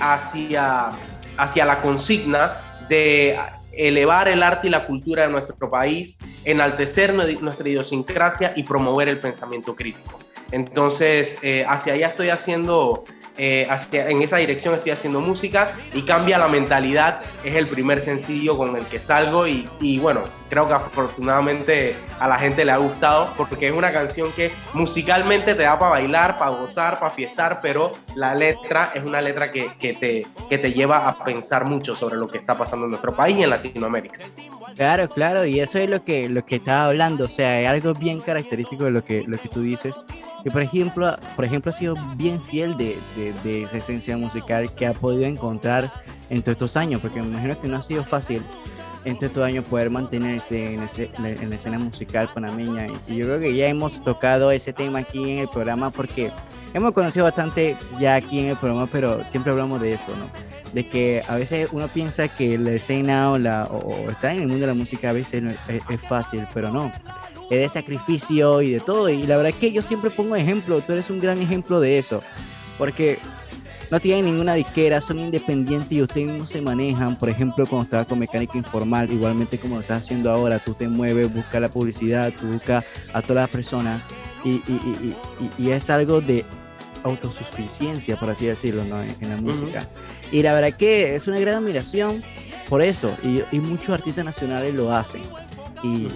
hacia, 0.00 0.88
hacia 1.36 1.64
la 1.64 1.82
consigna 1.82 2.78
de 2.88 3.38
elevar 3.72 4.28
el 4.28 4.42
arte 4.42 4.66
y 4.66 4.70
la 4.70 4.84
cultura 4.86 5.22
de 5.22 5.28
nuestro 5.28 5.70
país, 5.70 6.18
enaltecer 6.44 7.14
nue- 7.14 7.38
nuestra 7.40 7.68
idiosincrasia 7.68 8.52
y 8.56 8.64
promover 8.64 9.08
el 9.08 9.18
pensamiento 9.18 9.74
crítico. 9.76 10.18
Entonces, 10.52 11.38
eh, 11.42 11.64
hacia 11.68 11.94
allá 11.94 12.08
estoy 12.08 12.30
haciendo, 12.30 13.04
eh, 13.38 13.68
en 13.92 14.22
esa 14.22 14.38
dirección 14.38 14.74
estoy 14.74 14.92
haciendo 14.92 15.20
música 15.20 15.72
y 15.94 16.02
cambia 16.02 16.38
la 16.38 16.48
mentalidad. 16.48 17.20
Es 17.44 17.54
el 17.54 17.68
primer 17.68 18.00
sencillo 18.00 18.56
con 18.56 18.76
el 18.76 18.84
que 18.86 19.00
salgo 19.00 19.46
y, 19.46 19.68
y 19.80 19.98
bueno, 19.98 20.22
creo 20.48 20.66
que 20.66 20.72
afortunadamente 20.72 21.96
a 22.18 22.28
la 22.28 22.38
gente 22.38 22.64
le 22.64 22.72
ha 22.72 22.76
gustado 22.76 23.28
porque 23.36 23.68
es 23.68 23.72
una 23.72 23.92
canción 23.92 24.30
que 24.32 24.50
musicalmente 24.74 25.54
te 25.54 25.62
da 25.62 25.78
para 25.78 25.92
bailar, 25.92 26.38
para 26.38 26.50
gozar, 26.50 26.98
para 26.98 27.12
fiestar, 27.12 27.60
pero 27.62 27.92
la 28.14 28.34
letra 28.34 28.90
es 28.94 29.04
una 29.04 29.20
letra 29.20 29.50
que, 29.50 29.68
que 29.78 29.94
te, 29.94 30.26
que 30.48 30.58
te 30.58 30.72
lleva 30.72 31.08
a 31.08 31.24
pensar 31.24 31.64
mucho 31.64 31.94
sobre 31.94 32.16
lo 32.16 32.26
que 32.26 32.38
está 32.38 32.58
pasando 32.58 32.86
en 32.86 32.90
nuestro 32.90 33.14
país 33.14 33.36
y 33.38 33.44
en 33.44 33.50
Latinoamérica. 33.50 34.18
Claro, 34.76 35.08
claro, 35.08 35.44
y 35.44 35.60
eso 35.60 35.78
es 35.78 35.90
lo 35.90 36.04
que, 36.04 36.28
lo 36.28 36.44
que 36.44 36.56
estaba 36.56 36.86
hablando, 36.86 37.24
o 37.24 37.28
sea, 37.28 37.60
es 37.60 37.68
algo 37.68 37.92
bien 37.98 38.20
característico 38.20 38.84
de 38.84 38.90
lo 38.90 39.04
que, 39.04 39.24
lo 39.26 39.38
que 39.38 39.48
tú 39.48 39.62
dices, 39.62 39.94
que 40.42 40.50
por 40.50 40.62
ejemplo, 40.62 41.16
por 41.36 41.44
ejemplo 41.44 41.70
ha 41.70 41.74
sido 41.74 41.94
bien 42.16 42.42
fiel 42.42 42.76
de, 42.76 42.96
de, 43.16 43.32
de 43.44 43.62
esa 43.64 43.76
esencia 43.78 44.16
musical 44.16 44.74
que 44.74 44.86
ha 44.86 44.92
podido 44.92 45.24
encontrar 45.24 45.92
en 46.30 46.42
todos 46.42 46.52
estos 46.54 46.76
años, 46.76 47.00
porque 47.00 47.20
me 47.20 47.28
imagino 47.28 47.60
que 47.60 47.68
no 47.68 47.76
ha 47.76 47.82
sido 47.82 48.04
fácil 48.04 48.42
en 49.04 49.14
todos 49.16 49.28
estos 49.30 49.44
años 49.44 49.64
poder 49.64 49.90
mantenerse 49.90 50.74
en, 50.74 50.82
ese- 50.82 51.10
en 51.18 51.48
la 51.50 51.56
escena 51.56 51.78
musical 51.78 52.28
panameña, 52.34 52.86
y 53.08 53.16
yo 53.16 53.26
creo 53.26 53.40
que 53.40 53.54
ya 53.54 53.66
hemos 53.68 54.02
tocado 54.04 54.50
ese 54.50 54.72
tema 54.72 55.00
aquí 55.00 55.32
en 55.32 55.38
el 55.40 55.48
programa 55.48 55.90
porque 55.90 56.30
hemos 56.74 56.92
conocido 56.92 57.24
bastante 57.24 57.76
ya 57.98 58.14
aquí 58.14 58.38
en 58.40 58.46
el 58.48 58.56
programa, 58.56 58.86
pero 58.90 59.24
siempre 59.24 59.52
hablamos 59.52 59.80
de 59.80 59.92
eso, 59.94 60.12
¿no? 60.16 60.50
de 60.72 60.86
que 60.86 61.20
a 61.26 61.34
veces 61.34 61.68
uno 61.72 61.88
piensa 61.88 62.28
que 62.28 62.56
la 62.56 62.70
escena 62.70 63.32
o, 63.32 63.38
la, 63.38 63.64
o, 63.64 63.78
o 64.06 64.10
estar 64.10 64.30
en 64.30 64.42
el 64.42 64.46
mundo 64.46 64.60
de 64.60 64.66
la 64.68 64.74
música 64.74 65.10
a 65.10 65.12
veces 65.12 65.42
no 65.42 65.50
es, 65.50 65.56
es 65.88 66.00
fácil, 66.00 66.46
pero 66.54 66.70
no. 66.70 66.92
De 67.50 67.68
sacrificio 67.68 68.62
y 68.62 68.70
de 68.72 68.80
todo. 68.80 69.08
Y 69.08 69.26
la 69.26 69.36
verdad 69.36 69.50
es 69.50 69.56
que 69.56 69.72
yo 69.72 69.82
siempre 69.82 70.10
pongo 70.10 70.36
ejemplo, 70.36 70.80
tú 70.80 70.92
eres 70.92 71.10
un 71.10 71.20
gran 71.20 71.38
ejemplo 71.40 71.80
de 71.80 71.98
eso. 71.98 72.22
Porque 72.78 73.18
no 73.90 73.98
tienen 73.98 74.24
ninguna 74.24 74.54
disquera, 74.54 75.00
son 75.00 75.18
independientes 75.18 75.90
y 75.90 76.00
ustedes 76.00 76.28
mismos 76.28 76.50
se 76.50 76.62
manejan. 76.62 77.16
Por 77.16 77.28
ejemplo, 77.28 77.66
cuando 77.66 77.84
estaba 77.84 78.04
con 78.04 78.20
Mecánica 78.20 78.56
Informal, 78.56 79.10
igualmente 79.10 79.58
como 79.58 79.74
lo 79.74 79.80
estás 79.80 80.02
haciendo 80.02 80.30
ahora, 80.30 80.60
tú 80.60 80.74
te 80.74 80.88
mueves, 80.88 81.32
buscas 81.32 81.60
la 81.60 81.68
publicidad, 81.68 82.32
tú 82.38 82.46
buscas 82.46 82.84
a 83.12 83.20
todas 83.20 83.42
las 83.42 83.50
personas. 83.50 84.02
Y, 84.44 84.50
y, 84.50 84.62
y, 84.68 85.16
y, 85.58 85.66
y 85.66 85.70
es 85.72 85.90
algo 85.90 86.20
de 86.20 86.44
autosuficiencia, 87.02 88.16
por 88.16 88.30
así 88.30 88.46
decirlo, 88.46 88.84
¿no? 88.84 89.02
en, 89.02 89.14
en 89.20 89.30
la 89.30 89.36
música. 89.36 89.88
Y 90.30 90.42
la 90.42 90.52
verdad 90.54 90.72
que 90.76 91.16
es 91.16 91.26
una 91.26 91.40
gran 91.40 91.56
admiración 91.56 92.22
por 92.68 92.82
eso. 92.82 93.12
Y, 93.24 93.42
y 93.50 93.58
muchos 93.60 93.90
artistas 93.90 94.24
nacionales 94.24 94.72
lo 94.74 94.94
hacen. 94.94 95.22
Y, 95.82 96.08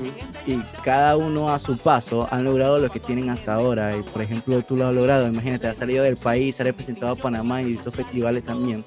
y 0.46 0.62
cada 0.82 1.16
uno 1.16 1.52
a 1.52 1.58
su 1.58 1.76
paso 1.78 2.28
han 2.30 2.44
logrado 2.44 2.78
lo 2.78 2.90
que 2.90 3.00
tienen 3.00 3.30
hasta 3.30 3.54
ahora. 3.54 3.96
Y 3.96 4.02
por 4.02 4.22
ejemplo, 4.22 4.62
tú 4.62 4.76
lo 4.76 4.86
has 4.86 4.94
logrado. 4.94 5.26
Imagínate, 5.26 5.66
has 5.66 5.78
salido 5.78 6.04
del 6.04 6.16
país, 6.16 6.60
has 6.60 6.66
representado 6.66 7.12
a 7.12 7.16
Panamá 7.16 7.62
y 7.62 7.74
estos 7.74 7.94
festivales 7.94 8.44
también. 8.44 8.84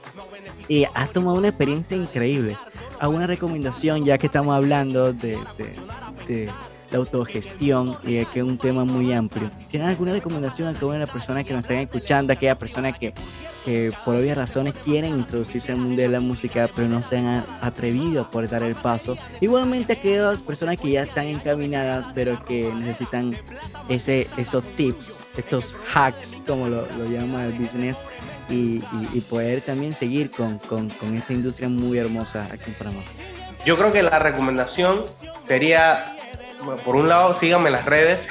Y 0.67 0.85
has 0.93 1.11
tomado 1.11 1.37
una 1.37 1.49
experiencia 1.49 1.95
increíble. 1.95 2.57
¿Alguna 2.99 3.27
recomendación, 3.27 4.03
ya 4.03 4.17
que 4.17 4.27
estamos 4.27 4.55
hablando 4.55 5.13
de, 5.13 5.37
la 6.91 6.97
autogestión 6.99 7.97
y 8.03 8.23
que 8.25 8.39
es 8.39 8.45
un 8.45 8.57
tema 8.57 8.85
muy 8.85 9.13
amplio? 9.13 9.49
¿Tienes 9.69 9.89
alguna 9.89 10.13
recomendación 10.13 10.67
a 10.67 10.73
de 10.77 10.99
las 10.99 11.09
personas 11.09 11.43
que 11.43 11.53
nos 11.53 11.61
están 11.63 11.77
escuchando, 11.77 12.33
aquellas 12.33 12.57
personas 12.57 12.97
que, 12.97 13.13
que 13.65 13.91
por 14.05 14.15
obvias 14.15 14.37
razones 14.37 14.73
quieren 14.85 15.15
introducirse 15.19 15.71
al 15.71 15.79
mundo 15.79 16.01
de 16.01 16.07
la 16.09 16.19
música, 16.19 16.69
pero 16.75 16.87
no 16.87 17.03
se 17.03 17.17
han 17.17 17.45
atrevido 17.61 18.29
por 18.29 18.47
dar 18.47 18.63
el 18.63 18.75
paso? 18.75 19.17
Igualmente 19.41 19.93
aquellas 19.93 20.41
personas 20.41 20.77
que 20.77 20.91
ya 20.91 21.03
están 21.03 21.25
encaminadas, 21.27 22.07
pero 22.15 22.41
que 22.45 22.71
necesitan 22.73 23.35
ese, 23.89 24.27
esos 24.37 24.63
tips, 24.75 25.27
estos 25.37 25.75
hacks, 25.93 26.37
como 26.47 26.67
lo, 26.67 26.87
lo 26.97 27.05
llama 27.09 27.45
el 27.45 27.53
business, 27.53 28.05
y, 28.49 28.77
y- 28.77 28.81
y 29.13 29.21
poder 29.21 29.61
también 29.61 29.93
seguir 29.93 30.31
con, 30.31 30.57
con- 30.59 30.89
con 30.89 31.17
esta 31.17 31.33
industria 31.33 31.67
muy 31.67 31.97
hermosa 31.97 32.45
aquí 32.45 32.63
en 32.67 32.73
Panamá. 32.75 33.01
Yo 33.65 33.75
creo 33.77 33.91
que 33.91 34.01
la 34.01 34.19
recomendación 34.19 35.05
sería, 35.41 36.15
por 36.83 36.95
un 36.95 37.07
lado, 37.07 37.33
síganme 37.33 37.67
en 37.67 37.73
las 37.73 37.85
redes 37.85 38.27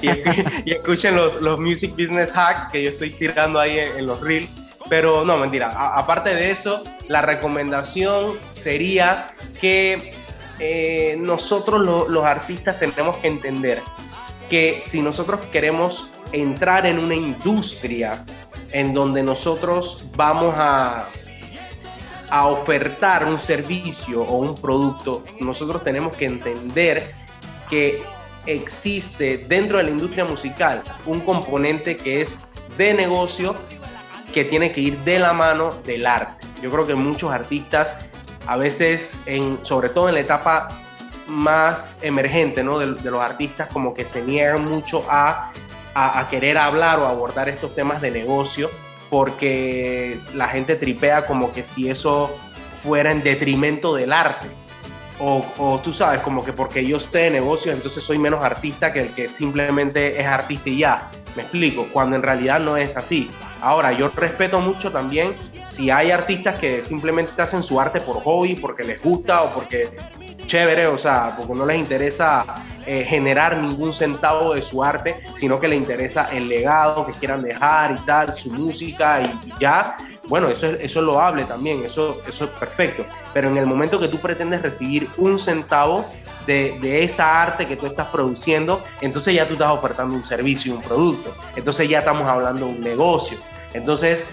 y, 0.02 0.72
escuchen 0.72 1.16
los, 1.16 1.36
los 1.40 1.58
Music 1.60 1.90
Business 1.92 2.32
Hacks 2.34 2.68
que 2.68 2.82
yo 2.82 2.90
estoy 2.90 3.10
tirando 3.10 3.58
ahí 3.60 3.78
en, 3.78 4.06
los 4.06 4.20
reels. 4.20 4.54
Pero 4.88 5.24
no, 5.24 5.36
mentira. 5.36 5.68
Aparte 5.94 6.34
de 6.34 6.50
eso, 6.50 6.82
la 7.08 7.22
recomendación 7.22 8.34
sería 8.54 9.34
que 9.60 10.12
eh, 10.58 11.16
nosotros 11.20 11.80
lo- 11.80 12.08
los 12.08 12.24
artistas 12.24 12.78
tenemos 12.78 13.16
que 13.18 13.28
entender 13.28 13.82
que 14.48 14.80
si 14.82 15.00
nosotros 15.00 15.40
queremos 15.52 16.10
entrar 16.32 16.86
en 16.86 16.98
una 16.98 17.14
industria 17.14 18.24
en 18.72 18.92
donde 18.94 19.22
nosotros 19.22 20.06
vamos 20.16 20.54
a, 20.56 21.06
a 22.30 22.46
ofertar 22.46 23.24
un 23.26 23.38
servicio 23.38 24.22
o 24.22 24.36
un 24.38 24.54
producto, 24.56 25.24
nosotros 25.40 25.84
tenemos 25.84 26.16
que 26.16 26.26
entender 26.26 27.14
que 27.70 28.02
existe 28.46 29.38
dentro 29.38 29.78
de 29.78 29.84
la 29.84 29.90
industria 29.90 30.24
musical 30.24 30.82
un 31.06 31.20
componente 31.20 31.96
que 31.96 32.20
es 32.20 32.40
de 32.76 32.94
negocio 32.94 33.54
que 34.34 34.44
tiene 34.44 34.72
que 34.72 34.80
ir 34.80 34.98
de 34.98 35.18
la 35.18 35.32
mano 35.32 35.70
del 35.86 36.06
arte. 36.06 36.46
Yo 36.62 36.70
creo 36.70 36.86
que 36.86 36.94
muchos 36.94 37.32
artistas 37.32 37.96
a 38.46 38.56
veces, 38.56 39.18
en, 39.26 39.58
sobre 39.62 39.88
todo 39.88 40.08
en 40.08 40.14
la 40.14 40.20
etapa 40.20 40.68
más 41.26 41.98
emergente 42.02 42.62
de, 42.62 43.10
los 43.10 43.22
artistas, 43.22 43.68
como 43.72 43.94
que 43.94 44.04
se 44.04 44.22
niegan 44.22 44.64
mucho 44.64 45.04
a, 45.08 45.52
a 45.94 46.28
querer 46.28 46.58
hablar 46.58 46.98
o 46.98 47.06
abordar 47.06 47.48
estos 47.48 47.74
temas 47.74 48.02
de 48.02 48.10
negocio 48.10 48.68
porque 49.10 50.18
la 50.34 50.48
gente 50.48 50.76
tripea 50.76 51.26
como 51.26 51.52
que 51.52 51.64
si 51.64 51.90
eso 51.90 52.36
fuera 52.82 53.10
en 53.10 53.22
detrimento 53.22 53.94
del 53.94 54.12
arte. 54.12 54.48
O, 55.20 55.44
o 55.58 55.80
tú 55.80 55.92
sabes, 55.92 56.22
como 56.22 56.44
que 56.44 56.52
porque 56.52 56.84
yo 56.86 56.96
esté 56.96 57.18
de 57.18 57.30
negocios, 57.30 57.74
entonces 57.74 58.02
soy 58.02 58.18
menos 58.18 58.42
artista 58.42 58.92
que 58.92 59.00
el 59.00 59.08
que 59.12 59.28
simplemente 59.28 60.18
es 60.20 60.26
artista 60.26 60.70
y 60.70 60.78
ya. 60.78 61.10
Me 61.36 61.42
explico, 61.42 61.86
cuando 61.92 62.16
en 62.16 62.22
realidad 62.22 62.58
no 62.58 62.76
es 62.76 62.96
así. 62.96 63.30
Ahora, 63.60 63.92
yo 63.92 64.10
respeto 64.14 64.60
mucho 64.60 64.90
también 64.90 65.34
si 65.64 65.90
hay 65.90 66.10
artistas 66.10 66.58
que 66.58 66.82
simplemente 66.82 67.40
hacen 67.40 67.62
su 67.62 67.80
arte 67.80 68.00
por 68.00 68.22
hobby, 68.22 68.56
porque 68.56 68.82
les 68.82 69.00
gusta 69.02 69.42
o 69.42 69.54
porque 69.54 69.90
chévere, 70.46 70.88
o 70.88 70.98
sea, 70.98 71.36
porque 71.36 71.54
no 71.54 71.64
les 71.64 71.78
interesa 71.78 72.44
eh, 72.84 73.04
generar 73.04 73.56
ningún 73.58 73.92
centavo 73.92 74.54
de 74.54 74.62
su 74.62 74.82
arte, 74.82 75.22
sino 75.36 75.60
que 75.60 75.68
les 75.68 75.78
interesa 75.78 76.28
el 76.32 76.48
legado 76.48 77.06
que 77.06 77.12
quieran 77.12 77.42
dejar 77.42 77.92
y 77.92 78.04
tal, 78.04 78.36
su 78.36 78.52
música 78.52 79.20
y, 79.20 79.48
y 79.48 79.52
ya. 79.60 79.96
Bueno, 80.30 80.48
eso 80.48 80.66
es, 80.66 80.78
eso 80.80 81.00
es 81.00 81.04
loable 81.04 81.44
también, 81.44 81.84
eso, 81.84 82.22
eso 82.26 82.44
es 82.44 82.50
perfecto. 82.50 83.04
Pero 83.34 83.48
en 83.48 83.58
el 83.58 83.66
momento 83.66 84.00
que 84.00 84.08
tú 84.08 84.18
pretendes 84.18 84.62
recibir 84.62 85.06
un 85.18 85.38
centavo 85.38 86.06
de, 86.46 86.78
de, 86.80 87.04
esa 87.04 87.42
arte 87.42 87.66
que 87.66 87.76
tú 87.76 87.84
estás 87.84 88.06
produciendo, 88.06 88.82
entonces 89.02 89.34
ya 89.34 89.46
tú 89.46 89.52
estás 89.54 89.70
ofertando 89.70 90.14
un 90.14 90.24
servicio, 90.24 90.74
un 90.74 90.80
producto. 90.80 91.34
Entonces 91.54 91.86
ya 91.88 91.98
estamos 91.98 92.26
hablando 92.26 92.66
de 92.66 92.72
un 92.72 92.80
negocio. 92.80 93.36
Entonces 93.74 94.24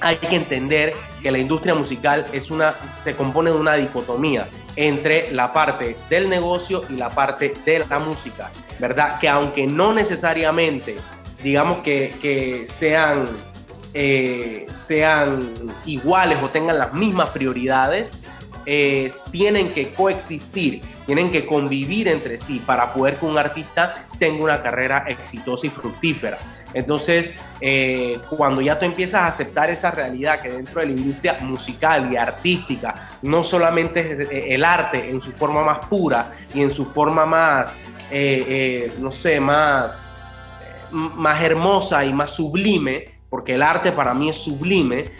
hay 0.00 0.16
que 0.16 0.36
entender 0.36 0.94
que 1.22 1.30
la 1.30 1.38
industria 1.38 1.74
musical 1.74 2.26
es 2.32 2.50
una, 2.50 2.74
se 3.02 3.14
compone 3.14 3.50
de 3.50 3.56
una 3.56 3.74
dicotomía 3.74 4.48
entre 4.76 5.32
la 5.32 5.52
parte 5.52 5.96
del 6.08 6.28
negocio 6.28 6.82
y 6.88 6.94
la 6.94 7.10
parte 7.10 7.54
de 7.64 7.80
la 7.80 7.98
música, 7.98 8.50
¿verdad? 8.78 9.18
Que 9.18 9.28
aunque 9.28 9.66
no 9.66 9.92
necesariamente, 9.92 10.96
digamos 11.42 11.78
que, 11.78 12.14
que 12.20 12.64
sean, 12.66 13.28
eh, 13.92 14.66
sean 14.72 15.40
iguales 15.84 16.38
o 16.42 16.48
tengan 16.50 16.78
las 16.78 16.92
mismas 16.92 17.30
prioridades, 17.30 18.24
eh, 18.64 19.12
tienen 19.32 19.72
que 19.72 19.92
coexistir, 19.94 20.80
tienen 21.06 21.32
que 21.32 21.44
convivir 21.44 22.06
entre 22.06 22.38
sí 22.38 22.62
para 22.64 22.92
poder 22.92 23.16
que 23.16 23.26
un 23.26 23.36
artista 23.36 24.06
tenga 24.18 24.44
una 24.44 24.62
carrera 24.62 25.06
exitosa 25.08 25.66
y 25.66 25.70
fructífera. 25.70 26.38
Entonces, 26.72 27.40
eh, 27.60 28.20
cuando 28.28 28.60
ya 28.60 28.78
tú 28.78 28.84
empiezas 28.84 29.22
a 29.22 29.26
aceptar 29.26 29.70
esa 29.70 29.90
realidad 29.90 30.40
que 30.40 30.50
dentro 30.50 30.80
de 30.80 30.86
la 30.86 30.92
industria 30.92 31.38
musical 31.40 32.12
y 32.12 32.16
artística, 32.16 33.18
no 33.22 33.42
solamente 33.42 34.22
es 34.22 34.28
el 34.54 34.64
arte 34.64 35.10
en 35.10 35.20
su 35.20 35.32
forma 35.32 35.64
más 35.64 35.86
pura 35.86 36.32
y 36.54 36.62
en 36.62 36.70
su 36.70 36.86
forma 36.86 37.26
más, 37.26 37.74
no 38.98 39.10
sé, 39.10 39.40
más, 39.40 40.00
más 40.92 41.42
hermosa 41.42 42.04
y 42.04 42.12
más 42.12 42.30
sublime, 42.30 43.19
porque 43.30 43.54
el 43.54 43.62
arte 43.62 43.92
para 43.92 44.12
mí 44.12 44.28
es 44.28 44.36
sublime, 44.36 45.12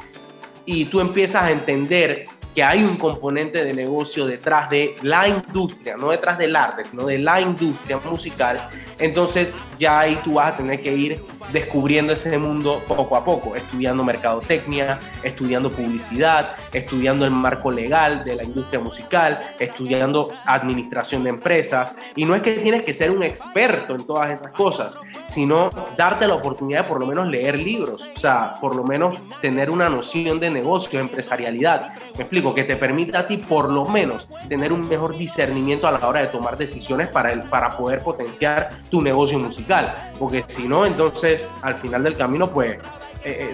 y 0.67 0.85
tú 0.85 1.01
empiezas 1.01 1.45
a 1.45 1.51
entender 1.51 2.27
que 2.55 2.63
hay 2.63 2.83
un 2.83 2.97
componente 2.97 3.65
de 3.65 3.73
negocio 3.73 4.27
detrás 4.27 4.69
de 4.71 4.97
la 5.03 5.29
industria, 5.29 5.97
no 5.97 6.11
detrás 6.11 6.39
del 6.39 6.57
arte, 6.57 6.85
sino 6.85 7.07
de 7.07 7.19
la 7.19 7.41
industria 7.41 7.99
musical, 7.99 8.69
entonces 8.99 9.57
ya 9.79 10.01
ahí 10.01 10.19
tú 10.23 10.35
vas 10.35 10.55
a 10.55 10.57
tener 10.57 10.81
que 10.81 10.95
ir 10.95 11.21
descubriendo 11.53 12.13
ese 12.13 12.39
mundo 12.39 12.83
poco 12.87 13.17
a 13.17 13.25
poco, 13.25 13.57
estudiando 13.57 14.05
mercadotecnia, 14.05 14.99
estudiando 15.23 15.71
publicidad, 15.71 16.55
estudiando 16.73 17.25
el 17.25 17.31
marco 17.31 17.71
legal 17.71 18.25
de 18.25 18.37
la 18.37 18.45
industria 18.45 18.81
musical, 18.81 19.41
estudiando 19.59 20.31
administración 20.47 21.25
de 21.25 21.31
empresas. 21.31 21.93
Y 22.15 22.25
no 22.25 22.35
es 22.35 22.43
que 22.43 22.55
tienes 22.55 22.85
que 22.85 22.95
ser 22.95 23.11
un 23.11 23.23
experto 23.23 23.95
en 23.95 24.05
todas 24.07 24.31
esas 24.31 24.53
cosas, 24.53 24.99
sino 25.27 25.71
darte 25.97 26.27
la 26.27 26.35
oportunidad 26.35 26.83
de 26.83 26.89
por 26.89 27.01
lo 27.01 27.07
menos 27.07 27.29
leer 27.29 27.59
libros, 27.59 28.03
o 28.15 28.19
sea, 28.19 28.55
por 28.61 28.77
lo 28.77 28.85
menos 28.85 29.19
tener 29.41 29.71
una 29.71 29.89
noción 29.89 30.39
de 30.39 30.51
negocio, 30.51 31.01
empresarialidad. 31.01 31.95
Me 32.17 32.23
explico, 32.23 32.40
que 32.55 32.65
te 32.65 32.77
permita 32.77 33.21
a 33.21 33.27
ti 33.27 33.37
por 33.37 33.71
lo 33.71 33.85
menos 33.85 34.27
tener 34.49 34.73
un 34.73 34.89
mejor 34.89 35.17
discernimiento 35.17 35.87
a 35.87 35.93
la 35.93 36.07
hora 36.07 36.21
de 36.21 36.29
tomar 36.29 36.57
decisiones 36.57 37.09
para, 37.09 37.33
el, 37.33 37.43
para 37.43 37.77
poder 37.77 38.03
potenciar 38.03 38.71
tu 38.91 39.03
negocio 39.03 39.39
musical. 39.39 39.95
Porque 40.19 40.45
si 40.49 40.67
no, 40.67 40.87
entonces 40.87 41.51
al 41.63 41.75
final 41.75 42.03
del 42.03 42.17
camino, 42.17 42.51
pues 42.51 42.79
eh, 43.23 43.53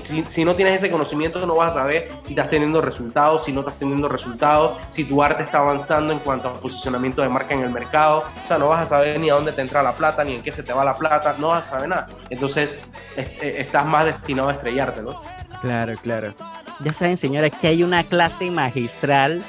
si, 0.00 0.22
si, 0.28 0.44
no 0.44 0.54
tienes 0.54 0.76
ese 0.76 0.90
conocimiento 0.90 1.44
no 1.44 1.56
vas 1.56 1.72
a 1.72 1.80
saber 1.80 2.08
si 2.22 2.30
estás 2.30 2.48
teniendo 2.48 2.80
resultados, 2.80 3.44
si 3.44 3.52
no 3.52 3.60
estás 3.60 3.78
teniendo 3.78 4.08
resultados, 4.08 4.78
si 4.90 5.04
tu 5.04 5.20
arte 5.22 5.42
está 5.42 5.58
avanzando 5.58 6.12
en 6.12 6.20
cuanto 6.20 6.48
a 6.48 6.52
posicionamiento 6.54 7.20
de 7.20 7.28
marca 7.28 7.54
en 7.54 7.62
el 7.62 7.70
mercado, 7.70 8.24
o 8.44 8.46
sea, 8.46 8.58
no 8.58 8.68
vas 8.68 8.84
a 8.84 8.86
saber 8.86 9.18
ni 9.18 9.28
a 9.28 9.34
dónde 9.34 9.52
te 9.52 9.60
entra 9.60 9.82
la 9.82 9.96
plata, 9.96 10.22
ni 10.22 10.36
en 10.36 10.42
qué 10.42 10.52
se 10.52 10.62
te 10.62 10.72
va 10.72 10.84
la 10.84 10.94
plata, 10.94 11.34
no 11.38 11.48
vas 11.48 11.66
a 11.66 11.70
saber 11.70 11.88
nada. 11.88 12.06
Entonces, 12.30 12.78
eh, 13.16 13.56
estás 13.58 13.84
más 13.84 14.04
destinado 14.04 14.50
a 14.50 14.52
estrellarte, 14.52 15.02
¿no? 15.02 15.20
Claro, 15.62 15.94
claro. 16.02 16.34
Ya 16.80 16.92
saben, 16.92 17.16
señora, 17.16 17.48
que 17.48 17.68
hay 17.68 17.82
una 17.82 18.04
clase 18.04 18.50
magistral 18.50 19.42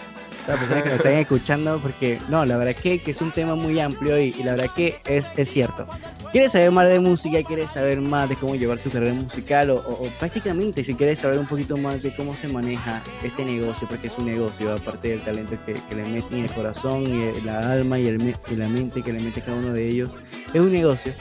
las 0.48 0.60
personas 0.60 0.84
que 0.84 0.90
nos 0.90 0.98
están 0.98 1.14
escuchando, 1.14 1.80
porque 1.80 2.20
no, 2.28 2.46
la 2.46 2.58
verdad 2.58 2.76
que, 2.76 3.00
que 3.00 3.12
es 3.12 3.22
un 3.22 3.32
tema 3.32 3.56
muy 3.56 3.80
amplio 3.80 4.20
y, 4.20 4.36
y, 4.38 4.44
la 4.44 4.56
verdad 4.56 4.74
que 4.76 4.98
es, 5.06 5.32
es 5.38 5.50
cierto. 5.50 5.86
¿Quieres 6.32 6.52
saber 6.52 6.72
más 6.72 6.88
de 6.90 7.00
música? 7.00 7.42
¿Quieres 7.44 7.72
saber 7.72 8.02
más 8.02 8.28
de 8.28 8.36
cómo 8.36 8.56
llevar 8.56 8.80
tu 8.80 8.90
carrera 8.90 9.14
musical? 9.14 9.70
O, 9.70 9.76
o, 9.76 10.06
o, 10.06 10.08
prácticamente, 10.20 10.84
si 10.84 10.96
quieres 10.96 11.20
saber 11.20 11.40
un 11.40 11.46
poquito 11.46 11.78
más 11.78 12.02
de 12.02 12.14
cómo 12.16 12.36
se 12.36 12.50
maneja 12.50 13.02
este 13.24 13.46
negocio, 13.46 13.88
porque 13.88 14.08
es 14.08 14.18
un 14.18 14.26
negocio, 14.26 14.74
aparte 14.74 15.10
del 15.10 15.22
talento 15.22 15.56
que, 15.66 15.74
que 15.74 15.96
le 15.96 16.04
meten 16.04 16.40
el 16.40 16.52
corazón, 16.52 17.04
y 17.04 17.42
la 17.42 17.72
alma 17.72 18.00
y, 18.00 18.08
el, 18.08 18.36
y 18.50 18.56
la 18.56 18.68
mente 18.68 19.02
que 19.02 19.14
le 19.14 19.22
mete 19.22 19.42
cada 19.42 19.58
uno 19.58 19.72
de 19.72 19.88
ellos, 19.88 20.10
es 20.54 20.60
un 20.60 20.72
negocio. 20.72 21.14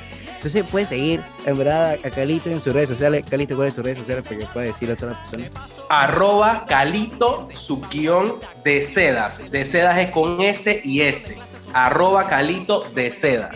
Entonces 0.43 0.66
puedes 0.68 0.88
seguir, 0.88 1.20
en 1.47 1.57
verdad, 1.57 1.97
a 2.05 2.11
Calito 2.11 2.51
en 2.51 2.59
sus 2.59 2.72
redes 2.72 2.88
sociales. 2.88 3.24
Calito, 3.30 3.55
¿cuáles 3.55 3.74
son 3.74 3.84
tus 3.84 3.93
redes 3.93 4.01
sociales 4.01 4.24
para 4.24 4.40
que 4.40 4.47
pueda 4.47 4.66
decir 4.66 4.90
a 4.90 4.97
todas 4.97 5.14
las 5.14 5.30
personas? 5.30 5.80
Arroba 5.88 6.64
Calito, 6.66 7.49
su 7.55 7.80
guion 7.82 8.40
de 8.64 8.82
sedas. 8.82 9.53
De 9.53 9.64
sedas 9.64 9.97
es 9.99 10.11
con 10.11 10.40
S 10.40 10.82
y 10.82 11.03
S. 11.03 11.36
Arroba 11.72 12.26
Calito 12.26 12.80
de 12.93 13.12
sedas. 13.12 13.53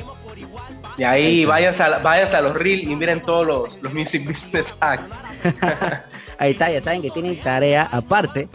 Y 0.97 1.03
ahí 1.03 1.45
váyanse 1.45 1.83
a, 1.83 1.99
váyanse 1.99 2.37
a 2.37 2.43
los 2.43 2.55
reels 2.55 2.85
y 2.85 2.95
miren 2.95 3.21
todos 3.21 3.45
los, 3.45 3.83
los 3.83 3.93
Music 3.93 4.25
Business 4.25 4.77
Hacks. 4.79 5.11
ahí 6.39 6.53
está, 6.53 6.71
ya 6.71 6.81
saben 6.81 7.03
que 7.03 7.11
tienen 7.11 7.41
tarea 7.41 7.89
aparte 7.91 8.47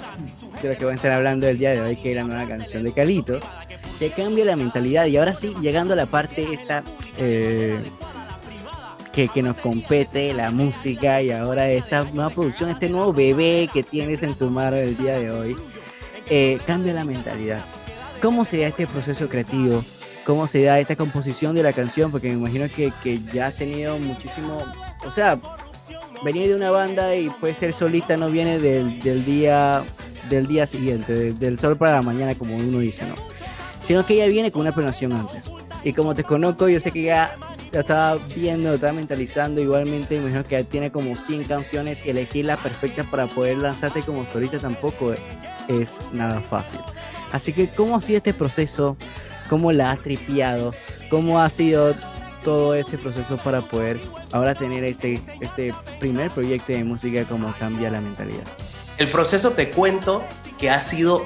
de 0.61 0.69
lo 0.69 0.77
que 0.77 0.85
van 0.85 0.93
a 0.93 0.95
estar 0.95 1.11
hablando 1.11 1.49
el 1.49 1.57
día 1.57 1.71
de 1.71 1.81
hoy, 1.81 1.97
que 1.97 2.11
es 2.11 2.15
la 2.15 2.23
nueva 2.23 2.47
canción 2.47 2.83
de 2.85 2.93
Calito, 2.93 3.41
que 3.99 4.09
cambia 4.09 4.45
la 4.45 4.55
mentalidad. 4.55 5.05
Y 5.07 5.17
ahora 5.17 5.35
sí, 5.35 5.53
llegando 5.59 5.95
a 5.95 5.97
la 5.97 6.05
parte 6.05 6.47
esta 6.53 6.81
eh, 7.17 7.77
que, 9.13 9.27
que, 9.27 9.41
nos 9.41 9.57
compete, 9.57 10.33
la 10.33 10.51
música, 10.51 11.21
y 11.21 11.31
ahora 11.31 11.69
esta 11.69 12.03
nueva 12.05 12.29
producción, 12.29 12.69
este 12.69 12.89
nuevo 12.89 13.13
bebé 13.13 13.69
que 13.71 13.83
tienes 13.83 14.23
en 14.23 14.35
tu 14.35 14.49
mano 14.49 14.77
el 14.77 14.97
día 14.97 15.19
de 15.19 15.31
hoy, 15.31 15.57
eh, 16.29 16.59
cambia 16.65 16.93
la 16.93 17.05
mentalidad. 17.05 17.63
¿Cómo 18.21 18.45
se 18.45 18.59
da 18.59 18.67
este 18.67 18.87
proceso 18.87 19.27
creativo? 19.27 19.83
¿Cómo 20.25 20.47
se 20.47 20.63
da 20.63 20.79
esta 20.79 20.95
composición 20.95 21.55
de 21.55 21.63
la 21.63 21.73
canción? 21.73 22.11
Porque 22.11 22.27
me 22.27 22.35
imagino 22.35 22.67
que, 22.73 22.93
que 23.03 23.19
ya 23.33 23.47
has 23.47 23.55
tenido 23.55 23.97
muchísimo, 23.97 24.63
o 25.05 25.11
sea, 25.11 25.39
venir 26.23 26.49
de 26.49 26.55
una 26.55 26.71
banda 26.71 27.15
y 27.15 27.29
puede 27.29 27.55
ser 27.55 27.73
solista 27.73 28.15
no 28.17 28.29
viene 28.29 28.59
del, 28.59 29.01
del 29.01 29.25
día 29.25 29.83
del 30.29 30.47
día 30.47 30.65
siguiente, 30.65 31.13
del, 31.13 31.37
del 31.37 31.59
sol 31.59 31.77
para 31.77 31.95
la 31.95 32.01
mañana, 32.01 32.35
como 32.35 32.55
uno 32.55 32.79
dice, 32.79 33.05
¿no? 33.05 33.15
Sino 33.83 34.05
que 34.05 34.13
ella 34.13 34.27
viene 34.27 34.51
con 34.51 34.61
una 34.61 34.71
planeación 34.71 35.11
antes. 35.11 35.51
Y 35.83 35.93
como 35.93 36.13
te 36.13 36.23
conozco, 36.23 36.69
yo 36.69 36.79
sé 36.79 36.91
que 36.91 37.03
ya 37.03 37.37
la 37.71 37.79
estaba 37.79 38.17
viendo, 38.35 38.73
estaba 38.73 38.93
mentalizando 38.93 39.61
igualmente, 39.61 40.15
me 40.15 40.21
imagino 40.21 40.43
que 40.43 40.61
ya 40.61 40.63
tiene 40.63 40.91
como 40.91 41.15
100 41.15 41.45
canciones 41.45 42.05
y 42.05 42.11
elegir 42.11 42.45
la 42.45 42.57
perfecta 42.57 43.03
para 43.03 43.25
poder 43.25 43.57
lanzarte 43.57 44.03
como 44.03 44.25
solista 44.25 44.59
tampoco 44.59 45.13
es 45.67 45.99
nada 46.11 46.39
fácil. 46.39 46.79
Así 47.31 47.51
que, 47.53 47.69
¿cómo 47.69 47.95
ha 47.95 48.01
sido 48.01 48.17
este 48.17 48.33
proceso? 48.33 48.95
¿Cómo 49.49 49.71
la 49.71 49.91
has 49.91 50.01
tripeado? 50.01 50.73
¿Cómo 51.09 51.39
ha 51.39 51.49
sido 51.49 51.95
todo 52.43 52.75
este 52.75 52.97
proceso 52.97 53.37
para 53.37 53.61
poder 53.61 53.97
ahora 54.31 54.53
tener 54.53 54.83
este, 54.83 55.19
este 55.39 55.73
primer 55.99 56.29
proyecto 56.31 56.73
de 56.73 56.83
música 56.83 57.23
como 57.23 57.51
cambia 57.53 57.89
la 57.89 58.01
mentalidad? 58.01 58.43
El 58.97 59.09
proceso 59.09 59.51
te 59.51 59.71
cuento 59.71 60.23
que 60.59 60.69
ha 60.69 60.81
sido 60.81 61.25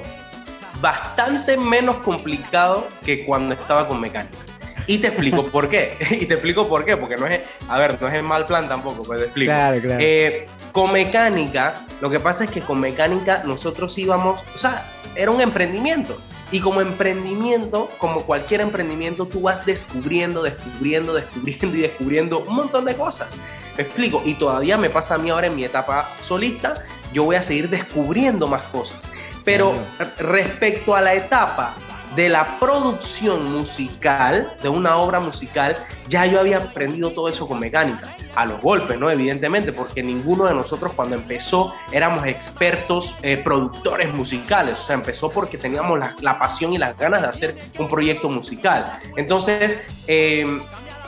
bastante 0.82 1.58
menos 1.58 1.98
complicado 1.98 2.88
que 3.04 3.26
cuando 3.26 3.54
estaba 3.54 3.88
con 3.88 4.00
Mecánica. 4.00 4.45
Y 4.88 5.00
te 5.00 5.08
explico 5.08 5.46
por 5.52 5.70
qué. 5.70 5.98
y 6.22 6.26
te 6.26 6.34
explico 6.36 6.68
por 6.68 6.86
qué, 6.86 6.98
porque 6.98 7.16
no 7.18 7.28
es, 7.28 7.42
a 7.68 7.78
ver, 7.78 8.02
no 8.02 8.08
es 8.08 8.14
el 8.14 8.24
mal 8.24 8.46
plan 8.46 8.68
tampoco, 8.68 9.04
pero 9.04 9.20
te 9.20 9.26
explico. 9.26 9.52
Claro, 9.52 9.82
claro. 9.82 10.00
Eh, 10.02 10.48
con 10.72 10.92
Mecánica, 10.92 11.76
lo 12.02 12.10
que 12.10 12.20
pasa 12.20 12.44
es 12.44 12.52
que 12.52 12.62
con 12.62 12.80
Mecánica 12.80 13.44
nosotros 13.46 13.98
íbamos, 13.98 14.42
o 14.54 14.58
sea, 14.58 14.86
era 15.16 15.32
un 15.32 15.42
emprendimiento. 15.42 16.22
Y 16.52 16.60
como 16.60 16.80
emprendimiento, 16.80 17.90
como 17.98 18.22
cualquier 18.22 18.62
emprendimiento, 18.62 19.26
tú 19.26 19.42
vas 19.42 19.66
descubriendo, 19.66 20.44
descubriendo, 20.44 21.14
descubriendo 21.14 21.78
y 21.78 21.82
descubriendo 21.82 22.40
un 22.40 22.56
montón 22.56 22.86
de 22.86 22.96
cosas. 22.96 23.30
Me 23.78 23.84
explico. 23.84 24.22
Y 24.26 24.36
todavía 24.36 24.78
me 24.78 24.90
pasa 24.90 25.16
a 25.16 25.18
mí 25.18 25.30
ahora 25.30 25.48
en 25.48 25.56
mi 25.56 25.64
etapa 25.64 26.10
solista, 26.22 26.86
yo 27.12 27.24
voy 27.24 27.36
a 27.36 27.44
seguir 27.44 27.70
descubriendo 27.70 28.48
más 28.48 28.66
cosas. 28.66 29.00
Pero 29.44 29.76
respecto 30.20 30.96
a 30.96 31.02
la 31.02 31.14
etapa 31.14 31.74
de 32.16 32.30
la 32.30 32.60
producción 32.60 33.52
musical, 33.52 34.54
de 34.62 34.70
una 34.70 34.98
obra 34.98 35.20
musical, 35.20 35.76
ya 36.08 36.26
yo 36.26 36.40
había 36.40 36.58
aprendido 36.58 37.12
todo 37.12 37.28
eso 37.30 37.48
con 37.48 37.60
mecánica. 37.60 38.10
A 38.36 38.46
los 38.46 38.62
golpes, 38.62 39.00
¿no? 39.00 39.10
Evidentemente, 39.10 39.72
porque 39.72 40.04
ninguno 40.04 40.44
de 40.46 40.54
nosotros 40.54 40.92
cuando 40.94 41.16
empezó 41.16 41.74
éramos 41.92 42.26
expertos 42.26 43.16
eh, 43.22 43.38
productores 43.38 44.14
musicales. 44.14 44.78
O 44.78 44.84
sea, 44.84 44.96
empezó 44.96 45.30
porque 45.30 45.58
teníamos 45.58 46.00
la, 46.20 46.38
pasión 46.38 46.74
y 46.74 46.78
las 46.78 46.98
ganas 47.00 47.22
de 47.22 47.28
hacer 47.30 47.58
un 47.80 47.88
proyecto 47.88 48.28
musical. 48.30 49.00
Entonces, 49.16 49.82
eh, 50.08 50.60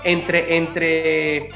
entre, 0.05 0.55
entre 0.55 1.49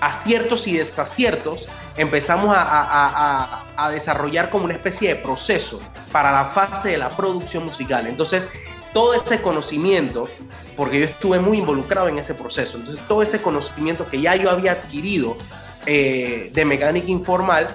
aciertos 0.00 0.66
y 0.66 0.78
desaciertos, 0.78 1.66
empezamos 1.96 2.50
a- 2.54 3.64
a 3.76 3.90
desarrollar 3.90 4.48
como 4.50 4.64
una 4.64 4.74
especie 4.74 5.10
de 5.10 5.16
proceso 5.16 5.80
para 6.10 6.32
la 6.32 6.46
fase 6.46 6.88
de 6.90 6.98
la 6.98 7.10
producción 7.10 7.64
musical. 7.64 8.06
Entonces, 8.06 8.50
todo 8.98 9.14
ese 9.14 9.40
conocimiento, 9.40 10.28
porque 10.76 10.98
yo 10.98 11.04
estuve 11.04 11.38
muy 11.38 11.58
involucrado 11.58 12.08
en 12.08 12.18
ese 12.18 12.34
proceso, 12.34 12.78
entonces 12.78 13.00
todo 13.06 13.22
ese 13.22 13.40
conocimiento 13.40 14.04
que 14.10 14.20
ya 14.20 14.34
yo 14.34 14.50
había 14.50 14.72
adquirido 14.72 15.36
eh, 15.86 16.50
de 16.52 16.64
mecánica 16.64 17.08
informal, 17.08 17.68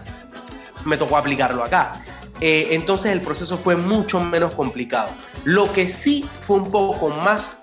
me 0.83 0.97
tocó 0.97 1.15
aplicarlo 1.15 1.63
acá. 1.63 1.93
Eh, 2.41 2.67
entonces 2.71 3.13
el 3.13 3.21
proceso 3.21 3.57
fue 3.57 3.77
mucho 3.77 4.19
menos 4.19 4.53
complicado. 4.53 5.11
Lo 5.45 5.71
que 5.71 5.87
sí 5.87 6.27
fue 6.41 6.57
un 6.57 6.69
poco 6.69 7.07
más, 7.07 7.61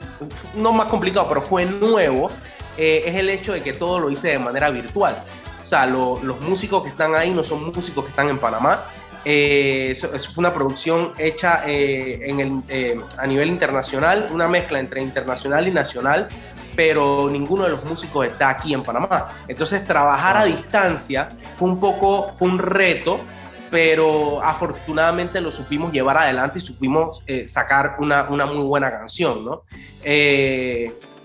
no 0.55 0.73
más 0.73 0.87
complicado, 0.87 1.29
pero 1.29 1.43
fue 1.43 1.67
nuevo, 1.67 2.31
eh, 2.79 3.03
es 3.05 3.15
el 3.15 3.29
hecho 3.29 3.53
de 3.53 3.63
que 3.63 3.75
todo 3.75 3.99
lo 3.99 4.11
hice 4.11 4.29
de 4.29 4.39
manera 4.39 4.71
virtual. 4.71 5.23
O 5.63 5.67
sea, 5.67 5.85
lo- 5.85 6.19
los 6.23 6.41
músicos 6.41 6.83
que 6.83 6.89
están 6.89 7.15
ahí 7.15 7.35
no 7.35 7.45
son 7.45 7.63
músicos 7.67 8.05
que 8.05 8.11
están 8.11 8.31
en 8.31 8.39
Panamá. 8.39 8.85
Eh, 9.25 9.89
eso, 9.91 10.15
eso 10.15 10.33
fue 10.33 10.43
una 10.43 10.55
producción 10.55 11.13
hecha 11.19 11.63
eh, 11.67 12.21
en 12.25 12.41
el, 12.41 12.63
eh, 12.69 12.99
a 13.19 13.27
nivel 13.27 13.49
internacional, 13.49 14.29
una 14.33 14.49
mezcla 14.49 14.79
entre 14.79 15.03
internacional 15.03 15.69
y 15.69 15.71
nacional, 15.71 16.29
pero 16.75 17.29
ninguno 17.31 17.65
de 17.65 17.71
los 17.71 17.85
músicos 17.85 18.27
está 18.27 18.51
aquí 18.51 18.73
en 18.73 18.83
Panamá. 18.83 19.29
Entonces 19.49 19.87
trabajar 19.87 20.39
a 20.39 20.45
distancia 20.45 21.29
fue 21.57 21.69
un 21.69 21.79
poco, 21.79 22.33
fue 22.39 22.49
un 22.49 22.59
reto, 22.59 23.21
pero 23.71 24.43
afortunadamente 24.43 25.41
lo 25.41 25.53
supimos 25.53 25.93
llevar 25.93 26.17
adelante 26.17 26.59
y 26.59 26.63
supimos 26.63 27.23
eh, 27.27 27.49
sacar 27.49 27.97
una, 27.99 28.29
una 28.29 28.47
muy 28.47 28.65
buena 28.65 28.91
canción, 28.91 29.45
¿no? 29.45 29.63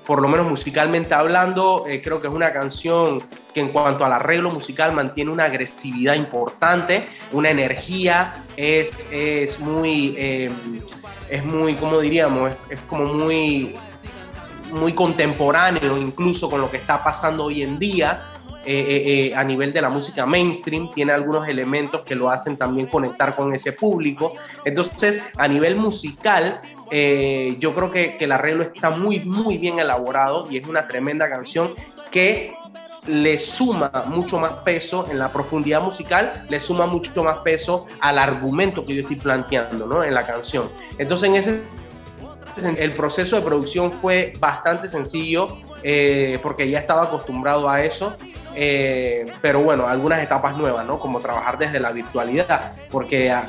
Por 0.06 0.22
lo 0.22 0.28
menos 0.28 0.48
musicalmente 0.48 1.14
hablando, 1.14 1.86
eh, 1.88 2.02
creo 2.02 2.22
que 2.22 2.28
es 2.28 2.34
una 2.34 2.54
canción 2.54 3.24
que 3.54 3.62
en 3.62 3.70
cuanto 3.70 4.06
al 4.06 4.14
arreglo 4.14 4.52
musical 4.52 4.94
mantiene 4.94 5.32
una 5.32 5.46
agresividad 5.46 6.14
importante, 6.14 7.08
una 7.32 7.50
energía, 7.50 8.44
es, 8.56 9.10
es 9.12 9.60
muy, 9.60 10.14
eh, 10.18 10.52
es 11.30 11.44
muy, 11.44 11.74
¿cómo 11.74 12.00
diríamos? 12.00 12.52
Es, 12.52 12.60
es 12.70 12.80
como 12.82 13.06
muy, 13.06 13.76
muy 14.72 14.94
contemporáneo 14.94 15.98
incluso 15.98 16.50
con 16.50 16.62
lo 16.62 16.70
que 16.70 16.78
está 16.78 17.04
pasando 17.04 17.46
hoy 17.46 17.64
en 17.64 17.80
día. 17.80 18.35
Eh, 18.66 18.86
eh, 18.88 19.28
eh, 19.28 19.36
a 19.36 19.44
nivel 19.44 19.72
de 19.72 19.82
la 19.82 19.90
música 19.90 20.26
mainstream, 20.26 20.92
tiene 20.94 21.12
algunos 21.12 21.48
elementos 21.48 22.02
que 22.02 22.16
lo 22.16 22.30
hacen 22.30 22.58
también 22.58 22.88
conectar 22.88 23.36
con 23.36 23.54
ese 23.54 23.74
público. 23.74 24.34
Entonces, 24.64 25.22
a 25.38 25.48
nivel 25.48 25.76
musical, 25.76 26.60
eh, 26.92 27.56
yo 27.60 27.74
creo 27.76 27.92
que, 27.92 28.18
que 28.18 28.26
el 28.26 28.32
arreglo 28.32 28.64
está 28.64 28.90
muy, 28.90 29.20
muy 29.20 29.58
bien 29.58 29.80
elaborado 29.80 30.48
y 30.50 30.58
es 30.58 30.68
una 30.68 30.88
tremenda 30.88 31.30
canción 31.30 31.74
que 32.12 32.54
le 33.08 33.38
suma 33.38 33.92
mucho 34.08 34.40
más 34.40 34.54
peso 34.64 35.08
en 35.12 35.20
la 35.20 35.32
profundidad 35.32 35.82
musical, 35.82 36.46
le 36.50 36.60
suma 36.60 36.88
mucho 36.88 37.24
más 37.24 37.40
peso 37.40 37.86
al 38.00 38.18
argumento 38.18 38.86
que 38.86 38.96
yo 38.96 39.02
estoy 39.02 39.18
planteando 39.18 39.86
¿no? 39.86 40.04
en 40.04 40.14
la 40.14 40.26
canción. 40.26 40.70
Entonces, 40.98 41.30
en 41.30 41.36
ese 41.36 41.62
el 42.78 42.92
proceso 42.94 43.36
de 43.36 43.42
producción 43.42 43.92
fue 43.92 44.34
bastante 44.40 44.90
sencillo 44.90 45.58
eh, 45.84 46.40
porque 46.42 46.70
ya 46.70 46.80
estaba 46.80 47.04
acostumbrado 47.04 47.70
a 47.70 47.84
eso. 47.84 48.16
Eh, 48.56 49.26
pero 49.42 49.62
bueno, 49.62 49.88
algunas 49.88 50.22
etapas 50.22 50.58
nuevas, 50.58 50.86
¿no? 50.86 50.98
Como 50.98 51.20
trabajar 51.20 51.58
desde 51.58 51.80
la 51.80 51.92
virtualidad, 51.92 52.72
porque 52.90 53.32
ah, 53.32 53.46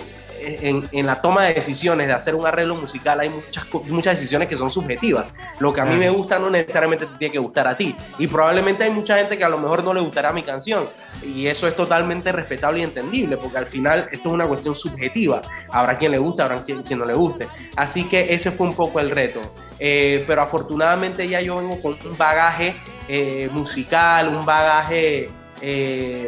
en, 0.46 0.88
en 0.92 1.06
la 1.06 1.20
toma 1.20 1.44
de 1.44 1.54
decisiones 1.54 2.06
de 2.06 2.12
hacer 2.12 2.34
un 2.34 2.46
arreglo 2.46 2.76
musical 2.76 3.18
hay 3.20 3.28
muchas, 3.28 3.66
muchas 3.86 4.14
decisiones 4.14 4.48
que 4.48 4.56
son 4.56 4.70
subjetivas. 4.70 5.34
Lo 5.58 5.72
que 5.72 5.80
a 5.80 5.84
mí 5.84 5.96
me 5.96 6.10
gusta 6.10 6.38
no 6.38 6.50
necesariamente 6.50 7.06
te 7.06 7.18
tiene 7.18 7.32
que 7.32 7.38
gustar 7.38 7.66
a 7.68 7.76
ti. 7.76 7.94
Y 8.18 8.26
probablemente 8.26 8.84
hay 8.84 8.90
mucha 8.90 9.16
gente 9.16 9.36
que 9.36 9.44
a 9.44 9.48
lo 9.48 9.58
mejor 9.58 9.82
no 9.82 9.92
le 9.92 10.00
gustará 10.00 10.32
mi 10.32 10.42
canción. 10.42 10.88
Y 11.24 11.46
eso 11.46 11.66
es 11.66 11.74
totalmente 11.74 12.32
respetable 12.32 12.80
y 12.80 12.82
entendible, 12.82 13.36
porque 13.36 13.58
al 13.58 13.66
final 13.66 14.08
esto 14.12 14.28
es 14.28 14.34
una 14.34 14.46
cuestión 14.46 14.74
subjetiva. 14.74 15.42
Habrá 15.70 15.96
quien 15.98 16.12
le 16.12 16.18
guste, 16.18 16.42
habrá 16.42 16.62
quien, 16.62 16.82
quien 16.82 16.98
no 16.98 17.04
le 17.04 17.14
guste. 17.14 17.46
Así 17.76 18.08
que 18.08 18.34
ese 18.34 18.50
fue 18.50 18.66
un 18.66 18.74
poco 18.74 19.00
el 19.00 19.10
reto. 19.10 19.40
Eh, 19.78 20.24
pero 20.26 20.42
afortunadamente 20.42 21.28
ya 21.28 21.40
yo 21.40 21.56
vengo 21.56 21.80
con 21.80 21.96
un 22.04 22.16
bagaje 22.16 22.74
eh, 23.08 23.48
musical, 23.52 24.28
un 24.28 24.44
bagaje 24.44 25.28
eh, 25.60 26.26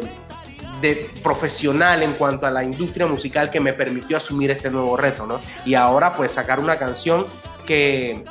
de 0.81 1.09
profesional 1.23 2.03
en 2.03 2.13
cuanto 2.13 2.45
a 2.45 2.51
la 2.51 2.63
industria 2.63 3.07
musical 3.07 3.49
que 3.51 3.59
me 3.59 3.73
permitió 3.73 4.17
asumir 4.17 4.51
este 4.51 4.69
nuevo 4.69 4.95
reto, 4.97 5.25
¿no? 5.25 5.39
Y 5.65 5.75
ahora 5.75 6.13
pues 6.13 6.31
sacar 6.31 6.59
una 6.59 6.77
canción 6.77 7.25
que, 7.65 8.23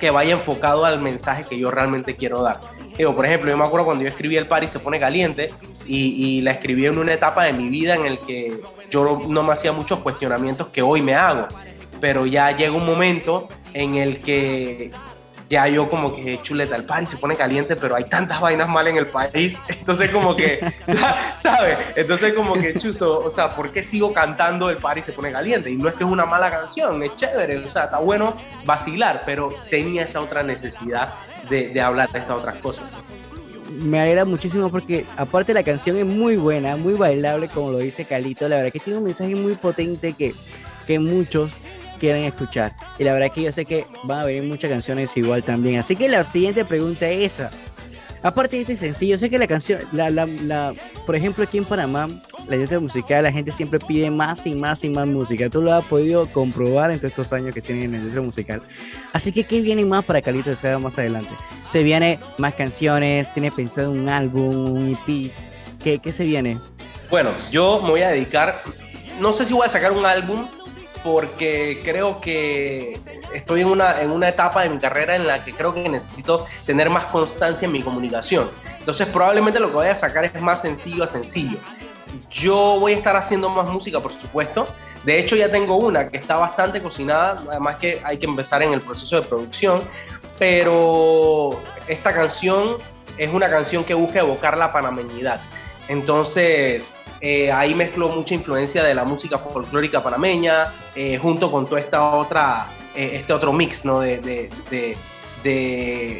que 0.00 0.10
vaya 0.10 0.32
enfocado 0.32 0.84
al 0.84 1.00
mensaje 1.00 1.44
que 1.48 1.58
yo 1.58 1.70
realmente 1.70 2.16
quiero 2.16 2.42
dar. 2.42 2.60
Digo, 2.96 3.16
por 3.16 3.24
ejemplo, 3.24 3.50
yo 3.50 3.56
me 3.56 3.64
acuerdo 3.64 3.86
cuando 3.86 4.04
yo 4.04 4.10
escribí 4.10 4.36
El 4.36 4.46
Party 4.46 4.68
se 4.68 4.78
pone 4.78 5.00
caliente 5.00 5.50
y, 5.86 6.38
y 6.38 6.40
la 6.42 6.52
escribí 6.52 6.86
en 6.86 6.98
una 6.98 7.14
etapa 7.14 7.44
de 7.44 7.52
mi 7.52 7.68
vida 7.68 7.94
en 7.94 8.04
el 8.04 8.18
que 8.18 8.60
yo 8.90 9.22
no 9.28 9.42
me 9.42 9.52
hacía 9.52 9.72
muchos 9.72 10.00
cuestionamientos 10.00 10.68
que 10.68 10.82
hoy 10.82 11.00
me 11.00 11.14
hago, 11.14 11.48
pero 12.00 12.26
ya 12.26 12.54
llega 12.54 12.72
un 12.72 12.84
momento 12.84 13.48
en 13.72 13.94
el 13.94 14.18
que 14.18 14.92
ya 15.52 15.68
yo 15.68 15.90
como 15.90 16.16
que 16.16 16.40
chuleta, 16.42 16.76
el 16.76 16.84
party 16.84 17.04
se 17.04 17.18
pone 17.18 17.36
caliente, 17.36 17.76
pero 17.76 17.94
hay 17.94 18.04
tantas 18.04 18.40
vainas 18.40 18.70
mal 18.70 18.88
en 18.88 18.96
el 18.96 19.06
país, 19.06 19.58
entonces 19.68 20.08
como 20.10 20.34
que, 20.34 20.58
¿sabes? 21.36 21.78
Entonces 21.94 22.32
como 22.32 22.54
que 22.54 22.72
chuzo, 22.78 23.18
o 23.18 23.30
sea, 23.30 23.54
¿por 23.54 23.70
qué 23.70 23.84
sigo 23.84 24.14
cantando 24.14 24.70
el 24.70 24.78
party 24.78 25.02
se 25.02 25.12
pone 25.12 25.30
caliente? 25.30 25.70
Y 25.70 25.76
no 25.76 25.88
es 25.88 25.94
que 25.94 26.04
es 26.04 26.10
una 26.10 26.24
mala 26.24 26.50
canción, 26.50 27.02
es 27.02 27.14
chévere, 27.16 27.58
o 27.58 27.70
sea, 27.70 27.84
está 27.84 27.98
bueno 27.98 28.34
vacilar, 28.64 29.20
pero 29.26 29.52
tenía 29.68 30.04
esa 30.04 30.22
otra 30.22 30.42
necesidad 30.42 31.12
de, 31.50 31.68
de 31.68 31.80
hablar 31.82 32.10
de 32.10 32.20
estas 32.20 32.38
otras 32.38 32.54
cosas. 32.54 32.86
Me 33.68 34.00
alegra 34.00 34.24
muchísimo 34.24 34.70
porque 34.70 35.04
aparte 35.18 35.52
la 35.52 35.62
canción 35.62 35.98
es 35.98 36.06
muy 36.06 36.36
buena, 36.36 36.76
muy 36.76 36.94
bailable 36.94 37.48
como 37.48 37.72
lo 37.72 37.78
dice 37.78 38.06
Calito, 38.06 38.48
la 38.48 38.56
verdad 38.56 38.72
que 38.72 38.80
tiene 38.80 38.98
un 38.98 39.04
mensaje 39.04 39.34
muy 39.34 39.52
potente 39.56 40.14
que, 40.14 40.34
que 40.86 40.98
muchos 40.98 41.66
quieren 42.02 42.24
escuchar. 42.24 42.74
Y 42.98 43.04
la 43.04 43.14
verdad 43.14 43.30
que 43.32 43.42
yo 43.44 43.52
sé 43.52 43.64
que 43.64 43.86
van 44.02 44.18
a 44.18 44.24
venir 44.24 44.42
muchas 44.42 44.68
canciones 44.70 45.16
igual 45.16 45.44
también. 45.44 45.78
Así 45.78 45.94
que 45.94 46.08
la 46.08 46.24
siguiente 46.26 46.64
pregunta 46.64 47.06
es 47.08 47.34
esa. 47.34 47.50
Aparte 48.24 48.56
de 48.56 48.62
este 48.62 48.74
sencillo, 48.76 49.16
sé 49.18 49.30
que 49.30 49.38
la 49.38 49.46
canción, 49.46 49.78
la, 49.92 50.10
la, 50.10 50.26
la- 50.26 50.74
por 51.06 51.14
ejemplo 51.14 51.44
aquí 51.44 51.58
en 51.58 51.64
Panamá, 51.64 52.08
la 52.48 52.54
industria 52.56 52.80
musical, 52.80 53.22
la 53.22 53.30
gente 53.32 53.52
siempre 53.52 53.78
pide 53.78 54.10
más 54.10 54.44
y 54.46 54.54
más 54.54 54.82
y 54.82 54.88
más 54.88 55.06
música. 55.06 55.48
Tú 55.48 55.62
lo 55.62 55.72
has 55.72 55.84
podido 55.84 56.26
comprobar 56.32 56.90
en 56.90 56.98
todos 56.98 57.10
estos 57.12 57.32
años 57.32 57.54
que 57.54 57.60
tienen 57.60 57.84
en 57.84 57.90
la 57.92 57.96
industria 57.98 58.22
musical. 58.24 58.62
Así 59.12 59.30
que, 59.30 59.44
¿qué 59.44 59.60
viene 59.60 59.84
más 59.84 60.04
para 60.04 60.20
Calito 60.22 60.50
de 60.50 60.56
Seda 60.56 60.78
más 60.80 60.98
adelante? 60.98 61.30
¿Se 61.68 61.84
viene 61.84 62.18
más 62.38 62.54
canciones? 62.54 63.32
¿Tiene 63.32 63.52
pensado 63.52 63.92
un 63.92 64.08
álbum, 64.08 64.72
un 64.72 64.88
EP? 65.06 65.32
¿Qué, 65.82 65.98
qué 66.00 66.12
se 66.12 66.24
viene? 66.24 66.58
Bueno, 67.10 67.30
yo 67.52 67.80
me 67.82 67.90
voy 67.90 68.02
a 68.02 68.08
dedicar, 68.08 68.62
no 69.20 69.32
sé 69.32 69.44
si 69.44 69.52
voy 69.52 69.66
a 69.66 69.70
sacar 69.70 69.92
un 69.92 70.06
álbum, 70.06 70.46
porque 71.02 71.80
creo 71.84 72.20
que 72.20 72.98
estoy 73.34 73.62
en 73.62 73.68
una, 73.68 74.00
en 74.00 74.10
una 74.10 74.28
etapa 74.28 74.62
de 74.62 74.70
mi 74.70 74.78
carrera 74.78 75.16
en 75.16 75.26
la 75.26 75.44
que 75.44 75.52
creo 75.52 75.74
que 75.74 75.88
necesito 75.88 76.46
tener 76.64 76.90
más 76.90 77.06
constancia 77.06 77.66
en 77.66 77.72
mi 77.72 77.82
comunicación. 77.82 78.50
Entonces 78.78 79.06
probablemente 79.08 79.60
lo 79.60 79.68
que 79.68 79.74
voy 79.74 79.86
a 79.88 79.94
sacar 79.94 80.24
es 80.24 80.40
más 80.40 80.62
sencillo 80.62 81.04
a 81.04 81.06
sencillo. 81.06 81.58
Yo 82.30 82.78
voy 82.78 82.92
a 82.92 82.96
estar 82.96 83.16
haciendo 83.16 83.48
más 83.48 83.70
música, 83.70 84.00
por 84.00 84.12
supuesto. 84.12 84.66
De 85.04 85.18
hecho, 85.18 85.34
ya 85.34 85.50
tengo 85.50 85.76
una 85.76 86.08
que 86.08 86.16
está 86.16 86.36
bastante 86.36 86.80
cocinada, 86.80 87.42
además 87.48 87.76
que 87.76 88.00
hay 88.04 88.18
que 88.18 88.26
empezar 88.26 88.62
en 88.62 88.72
el 88.72 88.80
proceso 88.80 89.20
de 89.20 89.26
producción, 89.26 89.80
pero 90.38 91.50
esta 91.88 92.14
canción 92.14 92.76
es 93.18 93.32
una 93.32 93.50
canción 93.50 93.84
que 93.84 93.94
busca 93.94 94.20
evocar 94.20 94.56
la 94.56 94.72
panameñidad. 94.72 95.40
Entonces, 95.88 96.94
eh, 97.20 97.52
ahí 97.52 97.74
mezclo 97.74 98.08
mucha 98.08 98.34
influencia 98.34 98.82
de 98.82 98.94
la 98.94 99.04
música 99.04 99.38
folclórica 99.38 100.02
panameña, 100.02 100.64
eh, 100.96 101.18
junto 101.20 101.50
con 101.50 101.66
toda 101.66 101.80
esta 101.80 102.02
otra, 102.10 102.66
eh, 102.96 103.12
este 103.14 103.32
otro 103.32 103.52
mix 103.52 103.84
¿no? 103.84 104.00
de, 104.00 104.18
de- 104.20 104.50
de- 104.70 104.96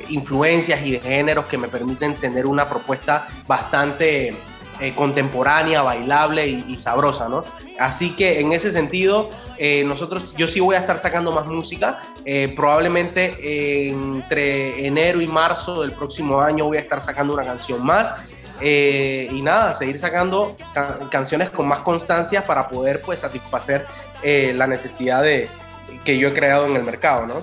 influencias 0.08 0.84
y 0.84 0.92
de 0.92 1.00
géneros 1.00 1.46
que 1.46 1.56
me 1.58 1.68
permiten 1.68 2.14
tener 2.14 2.44
una 2.46 2.68
propuesta 2.68 3.28
bastante 3.46 4.34
contemporánea, 4.96 5.80
bailable 5.82 6.44
y, 6.48 6.64
y 6.66 6.76
sabrosa, 6.76 7.28
¿no? 7.28 7.44
Así 7.78 8.16
que 8.16 8.40
en 8.40 8.52
ese 8.52 8.72
sentido, 8.72 9.30
nosotros, 9.84 10.34
yo 10.36 10.48
sí 10.48 10.58
voy 10.58 10.74
a 10.74 10.80
estar 10.80 10.98
sacando 10.98 11.30
más 11.30 11.46
música. 11.46 12.02
probablemente 12.56 13.88
entre 13.90 14.84
enero 14.86 15.20
y 15.20 15.28
marzo 15.28 15.82
del 15.82 15.92
próximo 15.92 16.40
año 16.40 16.64
voy 16.64 16.78
a 16.78 16.80
estar 16.80 17.00
sacando 17.00 17.32
una 17.34 17.44
canción 17.44 17.84
más. 17.84 18.12
Eh, 18.62 19.28
y 19.32 19.42
nada, 19.42 19.74
seguir 19.74 19.98
sacando 19.98 20.56
ca- 20.72 21.00
canciones 21.10 21.50
con 21.50 21.66
más 21.66 21.80
constancia 21.80 22.44
para 22.44 22.68
poder 22.68 23.00
pues 23.00 23.20
satisfacer 23.20 23.84
eh, 24.22 24.52
la 24.54 24.68
necesidad 24.68 25.20
de, 25.22 25.48
que 26.04 26.16
yo 26.16 26.28
he 26.28 26.32
creado 26.32 26.66
en 26.66 26.76
el 26.76 26.84
mercado, 26.84 27.26
¿no? 27.26 27.42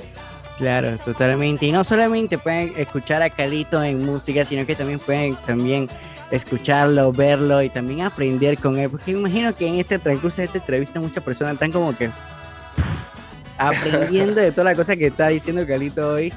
Claro, 0.58 0.98
totalmente. 0.98 1.66
Y 1.66 1.72
no 1.72 1.84
solamente 1.84 2.38
pueden 2.38 2.74
escuchar 2.78 3.22
a 3.22 3.30
Calito 3.30 3.82
en 3.84 4.06
música, 4.06 4.44
sino 4.46 4.66
que 4.66 4.76
también 4.76 5.00
pueden 5.00 5.36
también 5.46 5.88
escucharlo, 6.32 7.12
verlo 7.12 7.62
y 7.62 7.70
también 7.70 8.02
aprender 8.02 8.58
con 8.58 8.78
él. 8.78 8.90
Porque 8.90 9.14
me 9.14 9.20
imagino 9.20 9.56
que 9.56 9.68
en 9.68 9.76
este 9.76 10.00
transcurso 10.00 10.38
de 10.38 10.46
esta 10.46 10.58
entrevista 10.58 11.00
muchas 11.00 11.24
personas 11.24 11.54
están 11.54 11.72
como 11.72 11.98
que 11.98 12.10
aprendiendo 13.58 14.36
de 14.42 14.52
toda 14.52 14.66
la 14.72 14.76
cosa 14.76 14.96
que 14.96 15.08
está 15.08 15.28
diciendo 15.30 15.66
Calito 15.68 16.10
hoy. 16.14 16.34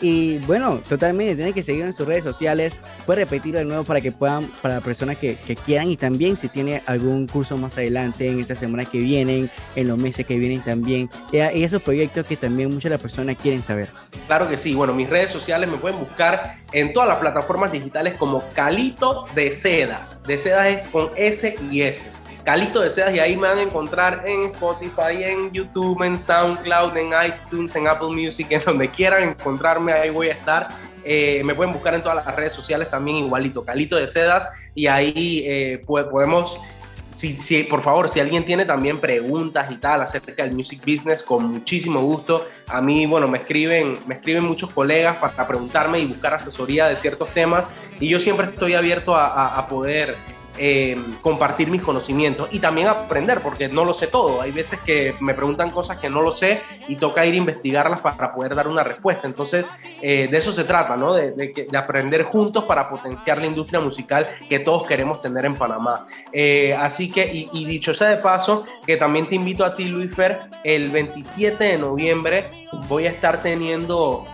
Y 0.00 0.38
bueno, 0.38 0.80
totalmente, 0.88 1.34
tienen 1.34 1.52
que 1.52 1.62
seguir 1.62 1.84
en 1.84 1.92
sus 1.92 2.06
redes 2.06 2.24
sociales. 2.24 2.80
Puede 3.06 3.24
repetirlo 3.24 3.58
de 3.58 3.66
nuevo 3.66 3.84
para 3.84 4.00
que 4.00 4.12
puedan, 4.12 4.46
para 4.62 4.80
personas 4.80 5.18
que, 5.18 5.36
que 5.36 5.56
quieran 5.56 5.90
y 5.90 5.96
también 5.96 6.36
si 6.36 6.48
tiene 6.48 6.82
algún 6.86 7.26
curso 7.26 7.56
más 7.56 7.76
adelante 7.78 8.28
en 8.28 8.40
esta 8.40 8.54
semana 8.54 8.84
que 8.84 8.98
vienen, 8.98 9.50
en 9.76 9.88
los 9.88 9.98
meses 9.98 10.26
que 10.26 10.36
vienen 10.36 10.62
también. 10.62 11.10
Y 11.32 11.62
esos 11.62 11.82
proyectos 11.82 12.26
que 12.26 12.36
también 12.36 12.68
muchas 12.68 12.84
de 12.84 12.90
las 12.90 13.00
personas 13.00 13.36
quieren 13.36 13.62
saber. 13.62 13.90
Claro 14.26 14.48
que 14.48 14.56
sí. 14.56 14.74
Bueno, 14.74 14.94
mis 14.94 15.08
redes 15.08 15.30
sociales 15.30 15.68
me 15.70 15.76
pueden 15.76 15.98
buscar 15.98 16.56
en 16.72 16.92
todas 16.92 17.08
las 17.08 17.18
plataformas 17.18 17.72
digitales 17.72 18.16
como 18.16 18.42
Calito 18.54 19.26
de 19.34 19.50
Sedas. 19.50 20.22
De 20.22 20.38
Sedas 20.38 20.66
es 20.66 20.88
con 20.88 21.10
S 21.16 21.56
y 21.70 21.82
S. 21.82 22.02
Calito 22.44 22.80
de 22.80 22.90
Sedas 22.90 23.14
y 23.14 23.18
ahí 23.18 23.36
me 23.36 23.48
van 23.48 23.58
a 23.58 23.62
encontrar 23.62 24.24
en 24.26 24.44
Spotify, 24.46 25.22
en 25.22 25.52
YouTube, 25.52 26.02
en 26.02 26.18
SoundCloud, 26.18 26.96
en 26.96 27.10
iTunes, 27.26 27.74
en 27.76 27.86
Apple 27.86 28.08
Music, 28.08 28.46
en 28.50 28.62
donde 28.64 28.88
quieran 28.88 29.22
encontrarme, 29.22 29.92
ahí 29.92 30.10
voy 30.10 30.28
a 30.28 30.32
estar. 30.32 30.68
Eh, 31.04 31.42
me 31.44 31.54
pueden 31.54 31.72
buscar 31.72 31.94
en 31.94 32.02
todas 32.02 32.24
las 32.24 32.34
redes 32.34 32.52
sociales 32.52 32.90
también 32.90 33.18
igualito, 33.18 33.64
Calito 33.64 33.96
de 33.96 34.08
Sedas, 34.08 34.48
y 34.74 34.86
ahí 34.86 35.44
eh, 35.46 35.82
podemos, 35.86 36.58
si, 37.12 37.62
por 37.64 37.82
favor, 37.82 38.08
si 38.08 38.20
alguien 38.20 38.44
tiene 38.44 38.64
también 38.64 38.98
preguntas 38.98 39.70
y 39.70 39.76
tal 39.76 40.02
acerca 40.02 40.42
del 40.42 40.54
music 40.54 40.80
business, 40.84 41.22
con 41.22 41.46
muchísimo 41.46 42.00
gusto. 42.00 42.46
A 42.68 42.80
mí, 42.80 43.06
bueno, 43.06 43.28
me 43.28 43.38
escriben, 43.38 43.98
me 44.06 44.14
escriben 44.14 44.44
muchos 44.44 44.70
colegas 44.70 45.16
para 45.16 45.46
preguntarme 45.46 46.00
y 46.00 46.06
buscar 46.06 46.34
asesoría 46.34 46.86
de 46.88 46.96
ciertos 46.96 47.28
temas, 47.30 47.66
y 47.98 48.08
yo 48.08 48.18
siempre 48.18 48.46
estoy 48.46 48.74
abierto 48.74 49.14
a 49.14 49.66
poder 49.68 50.16
eh, 50.62 50.94
compartir 51.22 51.70
mis 51.70 51.80
conocimientos 51.80 52.50
y 52.52 52.58
también 52.58 52.88
aprender, 52.88 53.40
porque 53.40 53.68
no 53.68 53.82
lo 53.82 53.94
sé 53.94 54.08
todo. 54.08 54.42
Hay 54.42 54.52
veces 54.52 54.78
que 54.80 55.14
me 55.18 55.32
preguntan 55.32 55.70
cosas 55.70 55.96
que 55.96 56.10
no 56.10 56.20
lo 56.20 56.32
sé 56.32 56.60
y 56.86 56.96
toca 56.96 57.24
ir 57.24 57.32
a 57.32 57.38
investigarlas 57.38 58.00
para 58.00 58.34
poder 58.34 58.54
dar 58.54 58.68
una 58.68 58.84
respuesta. 58.84 59.26
Entonces, 59.26 59.70
eh, 60.02 60.28
de 60.30 60.36
eso 60.36 60.52
se 60.52 60.64
trata, 60.64 60.96
¿no? 60.96 61.14
De, 61.14 61.30
de, 61.30 61.66
de, 61.66 61.78
aprender 61.78 62.24
juntos 62.24 62.64
para 62.64 62.90
potenciar 62.90 63.38
la 63.38 63.46
industria 63.46 63.80
musical 63.80 64.28
que 64.50 64.58
todos 64.58 64.86
queremos 64.86 65.22
tener 65.22 65.46
en 65.46 65.54
Panamá. 65.54 66.06
Eh, 66.30 66.76
así 66.78 67.10
que, 67.10 67.30
y, 67.32 67.64
dicho 67.64 67.94
sea 67.94 68.08
de 68.08 68.18
paso, 68.18 68.66
que 68.86 68.98
también 68.98 69.30
te 69.30 69.36
invito 69.36 69.64
a 69.64 69.72
ti, 69.72 69.86
Luis 69.86 70.14
Fer, 70.14 70.40
el 70.62 70.90
27 70.90 71.64
de 71.64 71.78
noviembre 71.78 72.50
voy 72.86 73.06
a 73.06 73.10
estar 73.10 73.40
teniendo 73.40 74.26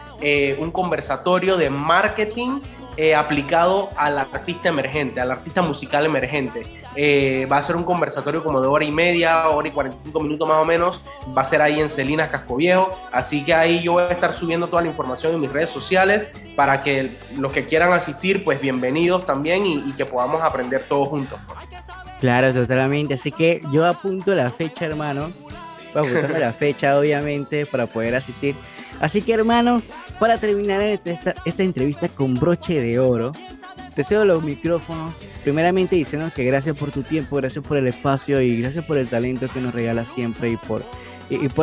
un 0.59 0.71
conversatorio 0.73 1.57
de 1.59 1.69
marketing 1.71 2.61
eh, 2.97 3.15
aplicado 3.15 3.89
al 3.97 4.19
artista 4.19 4.69
emergente, 4.69 5.21
al 5.21 5.31
artista 5.31 5.63
musical 5.63 6.07
emergente. 6.07 6.63
Eh, 6.95 7.47
va 7.51 7.59
a 7.59 7.63
ser 7.63 7.77
un 7.77 7.85
conversatorio 7.85 8.43
como 8.43 8.61
de 8.61 8.69
hora 8.69 8.85
y 8.85 8.91
media, 8.91 9.49
hora 9.49 9.69
y 9.69 9.71
45 9.71 10.19
minutos 10.21 10.49
más 10.49 10.59
o 10.59 10.65
menos. 10.65 11.07
Va 11.37 11.43
a 11.43 11.45
ser 11.45 11.61
ahí 11.61 11.79
en 11.81 11.91
Celinas 11.91 12.31
Casco 12.31 12.57
Viejo. 12.57 12.99
Así 13.13 13.45
que 13.45 13.53
ahí 13.53 13.83
yo 13.83 13.93
voy 13.93 14.05
a 14.05 14.07
estar 14.09 14.35
subiendo 14.35 14.67
toda 14.69 14.83
la 14.83 14.89
información 14.89 15.35
en 15.35 15.41
mis 15.43 15.53
redes 15.53 15.71
sociales 15.71 16.29
para 16.55 16.83
que 16.83 17.11
los 17.37 17.53
que 17.53 17.67
quieran 17.67 17.93
asistir, 17.93 18.45
pues 18.45 18.61
bienvenidos 18.61 19.27
también 19.27 19.67
y, 19.67 19.75
y 19.87 19.93
que 19.93 20.07
podamos 20.07 20.41
aprender 20.41 20.85
todos 20.89 21.09
juntos. 21.09 21.39
Claro, 22.21 22.53
totalmente. 22.53 23.15
Así 23.15 23.31
que 23.31 23.61
yo 23.71 23.85
apunto 23.85 24.35
la 24.35 24.51
fecha, 24.51 24.87
hermano. 24.87 25.31
Voy 25.93 26.09
apuntando 26.09 26.39
la 26.39 26.53
fecha, 26.53 26.99
obviamente, 26.99 27.67
para 27.67 27.87
poder 27.87 28.15
asistir. 28.15 28.55
Así 29.01 29.23
que, 29.23 29.35
hermano, 29.35 29.83
para 30.19 30.39
terminar 30.39 30.81
esta, 30.81 31.35
esta 31.45 31.63
entrevista 31.63 32.09
con 32.09 32.35
broche 32.35 32.81
de 32.81 32.99
oro, 32.99 33.33
te 33.97 34.05
cedo 34.05 34.27
los 34.27 34.45
micrófonos. 34.45 35.27
Primeramente 35.43 35.97
diciendo 35.97 36.31
que 36.35 36.45
gracias 36.45 36.77
por 36.77 36.91
tu 36.93 37.03
tiempo, 37.03 37.37
gracias 37.37 37.65
por 37.65 37.79
el 37.79 37.87
espacio 37.87 38.41
y 38.43 38.61
gracias 38.61 38.85
por 38.85 38.99
el 38.99 39.09
talento 39.09 39.49
que 39.49 39.61
nos 39.61 39.75
regalas 39.75 40.09
siempre 40.09 40.51
y 40.51 40.57
por, 40.59 40.83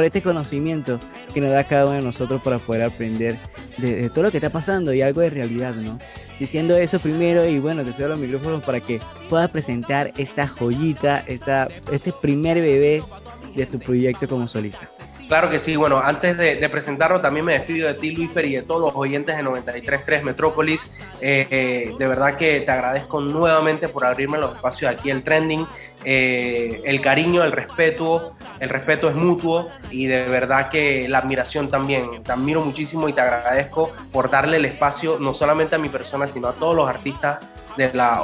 este 0.04 0.22
conocimiento 0.22 1.00
que 1.34 1.42
nos 1.42 1.52
da 1.52 1.64
cada 1.64 1.86
uno 1.86 1.94
de 1.94 2.02
nosotros 2.02 2.42
para 2.42 2.58
poder 2.58 2.82
aprender 2.82 3.38
de, 3.78 3.96
de, 3.96 4.10
todo 4.10 4.24
lo 4.24 4.32
que 4.32 4.38
está 4.38 4.50
pasando 4.50 4.94
y 4.94 5.04
algo 5.04 5.22
de 5.22 5.30
realidad, 5.30 5.76
¿no? 5.76 6.00
Diciendo 6.40 6.76
eso 6.76 7.00
primero 7.00 7.48
y 7.48 7.60
bueno, 7.60 7.84
te 7.84 7.94
cedo 7.94 8.10
los 8.10 8.20
micrófonos 8.20 8.64
para 8.64 8.80
que 8.80 9.00
puedas 9.30 9.52
presentar 9.52 10.12
esta 10.18 10.48
joyita, 10.48 11.24
esta, 11.28 11.68
este 11.92 12.12
primer 12.20 12.60
bebé 12.60 13.04
de 13.56 13.66
tu 13.66 13.80
proyecto 13.80 14.28
como 14.28 14.48
solista. 14.48 14.88
Claro 15.28 15.50
que 15.50 15.60
sí, 15.60 15.76
bueno, 15.76 16.00
antes 16.00 16.38
de, 16.38 16.70
presentarlo 16.70 17.22
también 17.22 17.46
me 17.46 17.54
despido 17.54 17.88
de 17.88 17.94
ti, 17.94 18.12
Luisfer, 18.12 18.46
y 18.46 18.56
de 18.56 18.62
todos 18.64 18.82
los 18.82 18.96
oyentes 18.96 19.36
de 19.36 19.44
93.3 19.44 20.24
Metrópolis. 20.24 20.92
Eh, 21.22 21.48
eh, 21.50 21.92
de 21.98 22.08
verdad 22.08 22.36
que 22.36 22.62
te 22.62 22.72
agradezco 22.72 23.22
nuevamente 23.22 23.88
por 23.88 24.06
abrirme 24.06 24.38
los 24.38 24.56
espacios 24.56 24.92
aquí, 24.92 25.10
el 25.10 25.24
trending. 25.24 25.66
Eh, 26.06 26.82
el 26.84 27.00
cariño, 27.00 27.44
el 27.44 27.54
respeto, 27.54 28.34
el 28.60 28.70
respeto 28.70 29.10
es 29.10 29.16
mutuo 29.16 29.70
y 29.90 30.08
de 30.08 30.24
verdad 30.24 30.70
que 30.70 31.08
la 31.08 31.20
admiración 31.20 31.70
también. 31.70 32.24
Te 32.24 32.32
admiro 32.32 32.62
muchísimo 32.62 33.08
y 33.08 33.14
te 33.14 33.22
agradezco 33.22 33.92
por 34.12 34.30
darle 34.30 34.58
el 34.58 34.66
espacio 34.66 35.18
no 35.20 35.34
solamente 35.34 35.76
a 35.76 35.78
mi 35.78 35.90
persona, 35.90 36.28
sino 36.28 36.50
a 36.50 36.54
todos 36.54 36.76
los 36.76 36.90
artistas 36.90 37.40
de 37.78 37.94
la, 37.94 38.22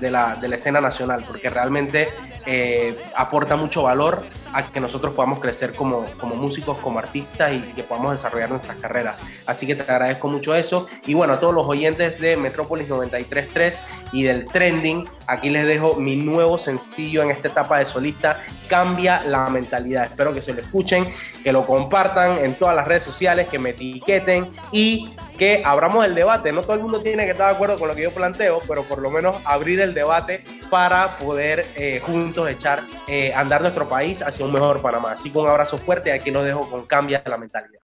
de 0.00 0.10
la, 0.10 0.36
de 0.36 0.48
la 0.48 0.56
escena 0.56 0.80
nacional, 0.80 1.24
porque 1.26 1.50
realmente 1.50 2.08
eh, 2.46 2.96
aporta 3.14 3.56
mucho 3.56 3.82
valor 3.82 4.22
a 4.52 4.70
que 4.70 4.80
nosotros 4.80 5.14
podamos 5.14 5.40
crecer 5.40 5.74
como, 5.74 6.04
como 6.18 6.34
músicos, 6.36 6.78
como 6.78 6.98
artistas 6.98 7.52
y 7.52 7.60
que 7.60 7.82
podamos 7.82 8.12
desarrollar 8.12 8.50
nuestras 8.50 8.76
carreras. 8.78 9.18
Así 9.46 9.66
que 9.66 9.74
te 9.74 9.82
agradezco 9.82 10.28
mucho 10.28 10.54
eso. 10.54 10.88
Y 11.06 11.14
bueno, 11.14 11.34
a 11.34 11.40
todos 11.40 11.54
los 11.54 11.66
oyentes 11.66 12.20
de 12.20 12.36
Metrópolis 12.36 12.88
93.3 12.88 13.74
y 14.12 14.22
del 14.22 14.46
Trending, 14.46 15.06
aquí 15.26 15.50
les 15.50 15.66
dejo 15.66 15.96
mi 15.96 16.16
nuevo 16.16 16.58
sencillo 16.58 17.22
en 17.22 17.30
esta 17.30 17.48
etapa 17.48 17.78
de 17.78 17.86
solista, 17.86 18.40
Cambia 18.68 19.22
la 19.22 19.48
mentalidad. 19.48 20.04
Espero 20.04 20.32
que 20.34 20.42
se 20.42 20.52
lo 20.52 20.60
escuchen, 20.60 21.12
que 21.42 21.52
lo 21.52 21.66
compartan 21.66 22.38
en 22.38 22.54
todas 22.54 22.76
las 22.76 22.86
redes 22.86 23.02
sociales, 23.02 23.48
que 23.48 23.58
me 23.58 23.70
etiqueten 23.70 24.48
y 24.72 25.14
que 25.38 25.62
abramos 25.64 26.04
el 26.04 26.14
debate. 26.14 26.52
No 26.52 26.62
todo 26.62 26.74
el 26.74 26.82
mundo 26.82 27.00
tiene 27.00 27.24
que 27.24 27.30
estar 27.30 27.48
de 27.48 27.54
acuerdo 27.54 27.78
con 27.78 27.88
lo 27.88 27.94
que 27.94 28.02
yo 28.02 28.12
planteo, 28.12 28.60
pero 28.68 28.84
por 28.84 29.00
lo 29.00 29.10
menos 29.10 29.36
abrir 29.44 29.80
el 29.80 29.94
debate 29.94 30.44
para 30.70 31.16
poder 31.18 31.66
eh, 31.74 32.00
juntos 32.04 32.48
echar 32.48 32.82
eh, 33.08 33.32
andar 33.34 33.62
nuestro 33.62 33.88
país 33.88 34.22
hacia 34.22 34.44
un 34.44 34.52
mejor 34.52 34.82
Panamá. 34.82 35.12
Así 35.12 35.30
que 35.30 35.38
un 35.38 35.48
abrazo 35.48 35.78
fuerte 35.78 36.10
y 36.10 36.12
aquí 36.12 36.30
los 36.30 36.44
dejo 36.44 36.68
con 36.70 36.86
Cambia 36.86 37.22
la 37.24 37.38
mentalidad. 37.38 37.80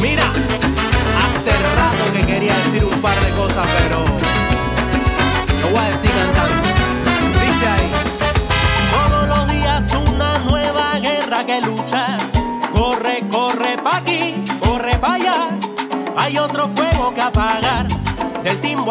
Mira, 0.00 0.24
hace 1.18 1.50
rato 1.76 2.12
que 2.12 2.26
quería 2.26 2.56
decir 2.56 2.84
un 2.84 3.00
par 3.00 3.18
de 3.20 3.32
cosas, 3.34 3.66
pero 3.88 4.11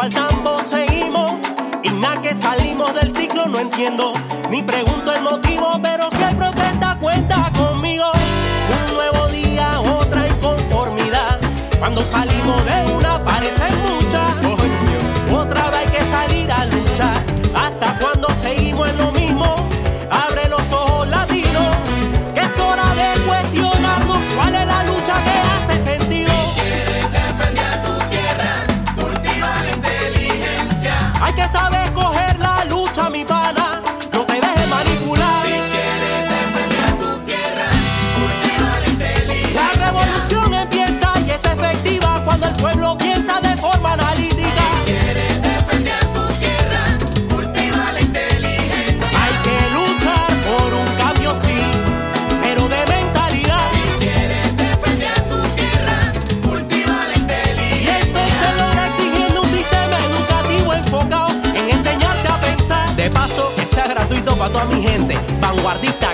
Del 0.02 0.10
timbo 0.10 0.24
al 0.24 0.30
tambo 0.30 0.60
seguimos. 0.60 1.34
Y 1.84 1.90
nada 1.90 2.22
que 2.22 2.34
salimos 2.34 2.94
del 2.96 3.14
ciclo 3.14 3.46
no 3.48 3.60
entiendo. 3.60 4.14
Ni 4.50 4.64
pregunto 4.64 5.14
el 5.14 5.22
motivo, 5.22 5.80
pero 5.82 6.10
si 6.10 6.24
hay 6.24 6.34
protesta, 6.34 6.98
cuenta 7.00 7.52
conmigo. 7.56 8.06
Un 8.88 8.94
nuevo 8.94 9.28
día, 9.28 9.80
otra 9.80 10.28
inconformidad. 10.28 11.40
Cuando 11.80 12.04
salimos 12.04 12.31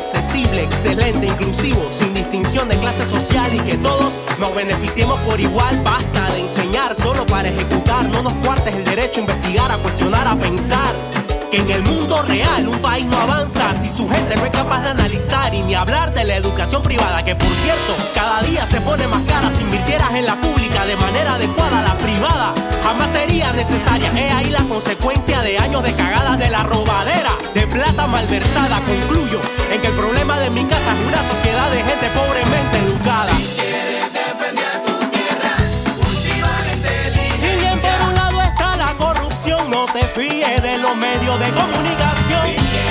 accesible, 0.08 0.64
excelente, 0.64 1.28
inclusivo, 1.28 1.86
sin 1.92 2.14
distinción 2.14 2.70
de 2.70 2.78
clase 2.78 3.04
social 3.04 3.54
y 3.54 3.60
que 3.60 3.78
todos 3.78 4.22
nos 4.40 4.56
beneficiemos 4.56 5.20
por 5.22 5.38
igual. 5.40 5.82
Basta 5.84 6.32
de 6.32 6.42
enseñar 6.42 6.96
solo 6.96 7.26
para 7.26 7.50
ejecutar. 7.50 8.08
No 8.10 8.24
nos 8.24 8.34
cuartes 8.36 8.74
el 8.74 8.86
derecho 8.86 9.20
a 9.20 9.24
investigar, 9.24 9.70
a 9.70 9.78
cuestionar, 9.78 10.26
a 10.28 10.36
pensar. 10.38 10.96
que 11.52 11.58
en 11.58 11.72
el 11.72 11.82
mundo 11.84 12.22
real 12.24 12.68
un 12.68 12.80
país 12.80 13.06
no 13.06 13.18
avanza 13.18 13.74
si 13.74 13.88
su 13.88 14.08
gente 14.10 14.36
no 14.36 14.46
es 14.46 14.52
capaz 14.52 14.82
de 14.82 14.90
analizar 14.90 15.54
y 15.54 15.62
ni 15.62 15.76
hablar 15.76 16.14
de 16.14 16.26
la 16.26 16.36
educación 16.36 16.82
privada, 16.82 17.24
que 17.24 17.36
por 17.36 17.48
cierto, 17.48 17.96
cada 18.14 18.42
día 18.42 18.66
se 18.66 18.82
pone 18.82 19.08
más 19.08 19.24
cara. 19.24 19.50
Si 19.56 19.64
invirtieras 19.64 20.14
en 20.16 20.26
la 20.26 20.36
pública 20.42 20.86
de 20.86 20.98
manera 20.98 21.36
adecuada, 21.36 21.82
la 21.82 21.98
privada 21.98 22.54
jamás 22.84 23.10
sería 23.12 23.52
necesaria. 23.54 24.12
Es 24.12 24.32
ahí 24.34 24.50
la 24.50 24.68
consecuencia 24.68 25.42
de 25.42 25.58
años 25.58 25.84
de 25.84 25.94
cagadas 25.94 26.38
de 26.38 26.50
la 26.50 26.64
robadera, 26.64 27.32
de 27.68 27.76
plata 27.76 28.08
malversada. 28.08 28.82
Concluyo 28.82 29.40
en 29.72 29.82
que 29.82 29.88
el 29.88 29.94
problema 29.94 30.40
de 30.40 30.50
mi 30.50 30.64
casa 30.66 30.94
es 30.94 31.08
una 31.08 31.24
sociedad 31.28 31.70
de 31.72 31.78
gente 31.78 32.10
pobremente 32.10 32.78
educada. 32.80 33.32
Si 37.24 37.56
bien 37.56 37.80
por 37.80 38.10
un 38.10 38.16
lado 38.16 38.42
está 38.42 38.78
la 38.78 38.94
corrupción, 38.96 39.70
no 39.70 39.86
te 39.86 40.06
fíes 40.08 40.62
de 40.62 40.78
los 40.78 40.96
medios 40.96 41.40
de 41.40 41.50
comunicación. 41.52 42.87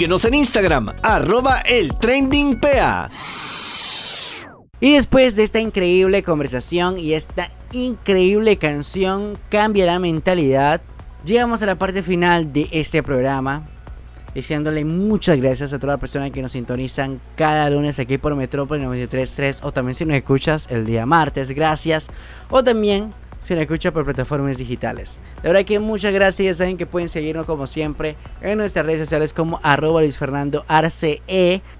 Síguenos 0.00 0.24
en 0.24 0.32
Instagram, 0.32 0.92
arroba 1.02 1.58
el. 1.60 1.94
Y 4.80 4.94
después 4.94 5.36
de 5.36 5.42
esta 5.42 5.60
increíble 5.60 6.22
conversación 6.22 6.96
y 6.96 7.12
esta 7.12 7.50
increíble 7.72 8.56
canción, 8.56 9.36
Cambia 9.50 9.84
la 9.84 9.98
mentalidad, 9.98 10.80
llegamos 11.22 11.62
a 11.62 11.66
la 11.66 11.74
parte 11.74 12.02
final 12.02 12.50
de 12.50 12.66
este 12.72 13.02
programa. 13.02 13.66
Diciéndole 14.34 14.86
muchas 14.86 15.36
gracias 15.36 15.74
a 15.74 15.78
todas 15.78 15.92
las 15.92 16.00
personas 16.00 16.30
que 16.30 16.40
nos 16.40 16.52
sintonizan 16.52 17.20
cada 17.36 17.68
lunes 17.68 17.98
aquí 17.98 18.16
por 18.16 18.34
Metrópoli 18.34 18.82
93.3 18.82 19.58
o 19.64 19.70
también 19.70 19.94
si 19.94 20.06
nos 20.06 20.16
escuchas 20.16 20.66
el 20.70 20.86
día 20.86 21.04
martes, 21.04 21.50
gracias. 21.50 22.08
O 22.48 22.64
también 22.64 23.12
si 23.40 23.54
nos 23.54 23.62
escuchas 23.62 23.92
por 23.92 24.04
plataformas 24.04 24.58
digitales. 24.58 25.18
La 25.42 25.50
verdad 25.50 25.64
que 25.64 25.78
muchas 25.78 26.12
gracias, 26.12 26.46
ya 26.46 26.54
saben 26.54 26.76
que 26.76 26.86
pueden 26.86 27.08
seguirnos 27.08 27.46
como 27.46 27.66
siempre 27.66 28.16
en 28.40 28.58
nuestras 28.58 28.86
redes 28.86 29.00
sociales 29.00 29.32
como 29.32 29.60
arroba 29.62 30.00
Luis 30.00 30.18
Fernando 30.18 30.64
Arce 30.68 31.22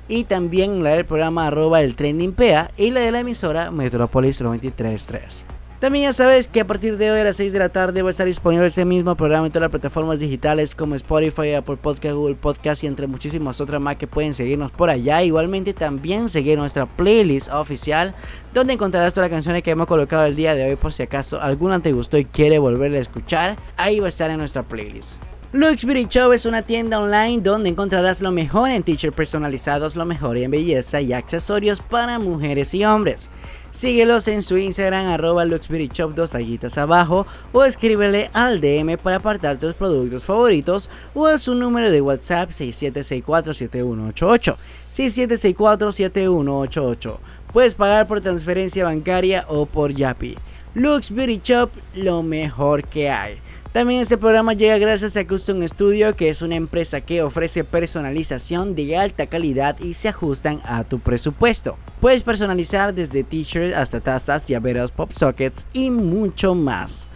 y 0.09 0.25
también 0.25 0.83
la 0.83 0.91
del 0.91 1.05
programa 1.05 1.47
arroba 1.47 1.81
el 1.83 1.95
trending 1.95 2.35
y 2.77 2.91
la 2.91 3.01
de 3.01 3.11
la 3.11 3.21
emisora 3.21 3.71
Metrópolis 3.71 4.43
93.3. 4.43 5.60
También 5.81 6.05
ya 6.05 6.13
sabes 6.13 6.47
que 6.47 6.61
a 6.61 6.67
partir 6.67 6.99
de 6.99 7.11
hoy 7.11 7.21
a 7.21 7.25
las 7.25 7.39
6 7.39 7.55
de 7.55 7.59
la 7.59 7.71
tarde 7.71 8.03
va 8.03 8.09
a 8.09 8.11
estar 8.11 8.27
disponible 8.27 8.67
ese 8.67 8.85
mismo 8.85 9.15
programa 9.15 9.47
en 9.47 9.53
todas 9.53 9.63
las 9.63 9.71
plataformas 9.71 10.19
digitales 10.19 10.75
como 10.75 10.95
Spotify, 10.95 11.55
Apple 11.55 11.79
Podcast, 11.79 12.15
Google 12.17 12.35
Podcast 12.35 12.85
y 12.85 12.87
entre 12.87 13.07
muchísimas 13.07 13.63
otras 13.63 13.81
más 13.81 13.97
que 13.97 14.07
pueden 14.07 14.35
seguirnos 14.35 14.71
por 14.71 14.91
allá. 14.91 15.23
Igualmente 15.23 15.73
también 15.73 16.29
seguir 16.29 16.59
nuestra 16.59 16.85
playlist 16.85 17.51
oficial 17.51 18.15
donde 18.53 18.75
encontrarás 18.75 19.15
todas 19.15 19.31
las 19.31 19.37
canciones 19.37 19.63
que 19.63 19.71
hemos 19.71 19.87
colocado 19.87 20.27
el 20.27 20.37
día 20.37 20.55
de 20.55 20.69
hoy 20.69 20.77
por 20.77 20.93
si 20.93 21.03
acaso 21.03 21.41
alguna 21.41 21.81
te 21.81 21.93
gustó 21.93 22.19
y 22.19 22.27
quiere 22.27 22.59
volverla 22.59 22.99
a 22.99 23.01
escuchar. 23.01 23.57
Ahí 23.79 24.01
va 24.01 24.07
a 24.07 24.11
estar 24.11 24.31
en 24.31 24.37
nuestra 24.37 24.63
playlist. 24.63 25.23
Lux 25.53 25.85
Beauty 25.85 26.07
Show 26.07 26.33
es 26.33 26.47
una 26.47 26.63
tienda 26.63 27.01
online 27.01 27.43
donde 27.43 27.71
encontrarás 27.71 28.21
lo 28.21 28.31
mejor 28.31 28.71
en 28.71 28.85
t-shirts 28.85 29.17
personalizados, 29.17 29.97
lo 29.97 30.05
mejor 30.05 30.37
en 30.37 30.51
belleza 30.51 31.01
y 31.01 31.13
accesorios 31.13 31.81
para 31.81 32.21
mujeres 32.21 32.73
y 32.73 32.85
hombres. 32.85 33.31
Síguelos 33.73 34.27
en 34.29 34.43
su 34.43 34.59
Instagram 34.59 35.07
arroba 35.07 35.45
Lux 35.45 35.69
Beauty 35.69 35.89
Shop 35.93 36.13
dos 36.15 36.33
rayitas 36.33 36.77
abajo 36.77 37.25
o 37.53 37.65
escríbele 37.65 38.29
al 38.33 38.61
DM 38.61 38.99
para 38.99 39.17
apartar 39.17 39.59
tus 39.59 39.75
productos 39.75 40.25
favoritos 40.25 40.91
o 41.15 41.27
a 41.27 41.39
su 41.39 41.55
número 41.55 41.91
de 41.91 42.01
WhatsApp 42.01 42.51
67647188 42.51 44.57
67647188 44.93 47.19
Puedes 47.53 47.75
pagar 47.75 48.07
por 48.07 48.21
transferencia 48.21 48.85
bancaria 48.85 49.45
o 49.49 49.67
por 49.67 49.93
Yapi. 49.93 50.37
Lux 50.75 51.11
Beauty 51.11 51.41
Shop, 51.43 51.71
lo 51.95 52.23
mejor 52.23 52.85
que 52.85 53.11
hay. 53.11 53.41
También 53.73 54.01
este 54.01 54.19
programa 54.19 54.53
llega 54.53 54.79
gracias 54.79 55.17
a 55.17 55.25
Custom 55.25 55.63
Studio, 55.63 56.17
que 56.17 56.29
es 56.29 56.43
una 56.43 56.57
empresa 56.57 57.03
que 57.03 57.23
ofrece 57.23 57.63
personalización 57.63 58.75
de 58.75 58.97
alta 58.97 59.29
calidad 59.29 59.79
y 59.79 59.93
se 59.93 60.09
ajustan 60.09 60.61
a 60.65 60.83
tu 60.83 60.99
presupuesto. 60.99 61.79
Puedes 62.01 62.25
personalizar 62.25 62.93
desde 62.93 63.23
t-shirts 63.23 63.77
hasta 63.77 64.01
tazas, 64.01 64.49
llaveros, 64.49 64.91
pop 64.91 65.13
sockets 65.13 65.67
y 65.73 65.93
mucho 65.93 66.57
más. 66.57 67.07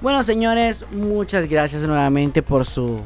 Bueno 0.00 0.22
señores, 0.22 0.86
muchas 0.92 1.48
gracias 1.48 1.86
nuevamente 1.86 2.42
por 2.42 2.66
su 2.66 3.00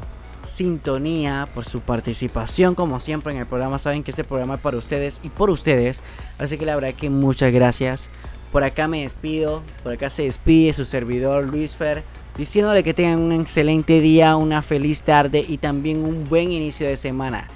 sintonía, 0.45 1.47
por 1.55 1.65
su 1.65 1.81
participación 1.81 2.75
como 2.75 3.01
siempre 3.01 3.33
en 3.33 3.41
el 3.41 3.47
programa. 3.47 3.79
Saben 3.79 4.03
que 4.03 4.11
este 4.11 4.25
programa 4.25 4.55
es 4.55 4.61
para 4.61 4.79
ustedes 4.79 5.21
y 5.23 5.29
por 5.29 5.51
ustedes. 5.51 6.03
Así 6.39 6.57
que 6.57 6.67
la 6.67 6.75
verdad 6.75 6.95
que 6.95 7.11
muchas 7.11 7.53
gracias. 7.53 8.09
Por 8.51 8.65
acá 8.65 8.89
me 8.89 9.03
despido, 9.03 9.63
por 9.83 9.93
acá 9.93 10.09
se 10.09 10.23
despide 10.23 10.73
su 10.73 10.87
servidor 10.87 11.45
Luis 11.45 11.77
Fer, 11.77 12.03
diciéndole 12.39 12.83
que 12.83 12.95
tengan 12.95 13.21
un 13.21 13.33
excelente 13.33 14.01
día, 14.01 14.37
una 14.37 14.63
feliz 14.63 15.03
tarde 15.03 15.45
y 15.47 15.59
también 15.59 16.03
un 16.03 16.27
buen 16.29 16.51
inicio 16.51 16.87
de 16.87 16.97
semana. 16.97 17.47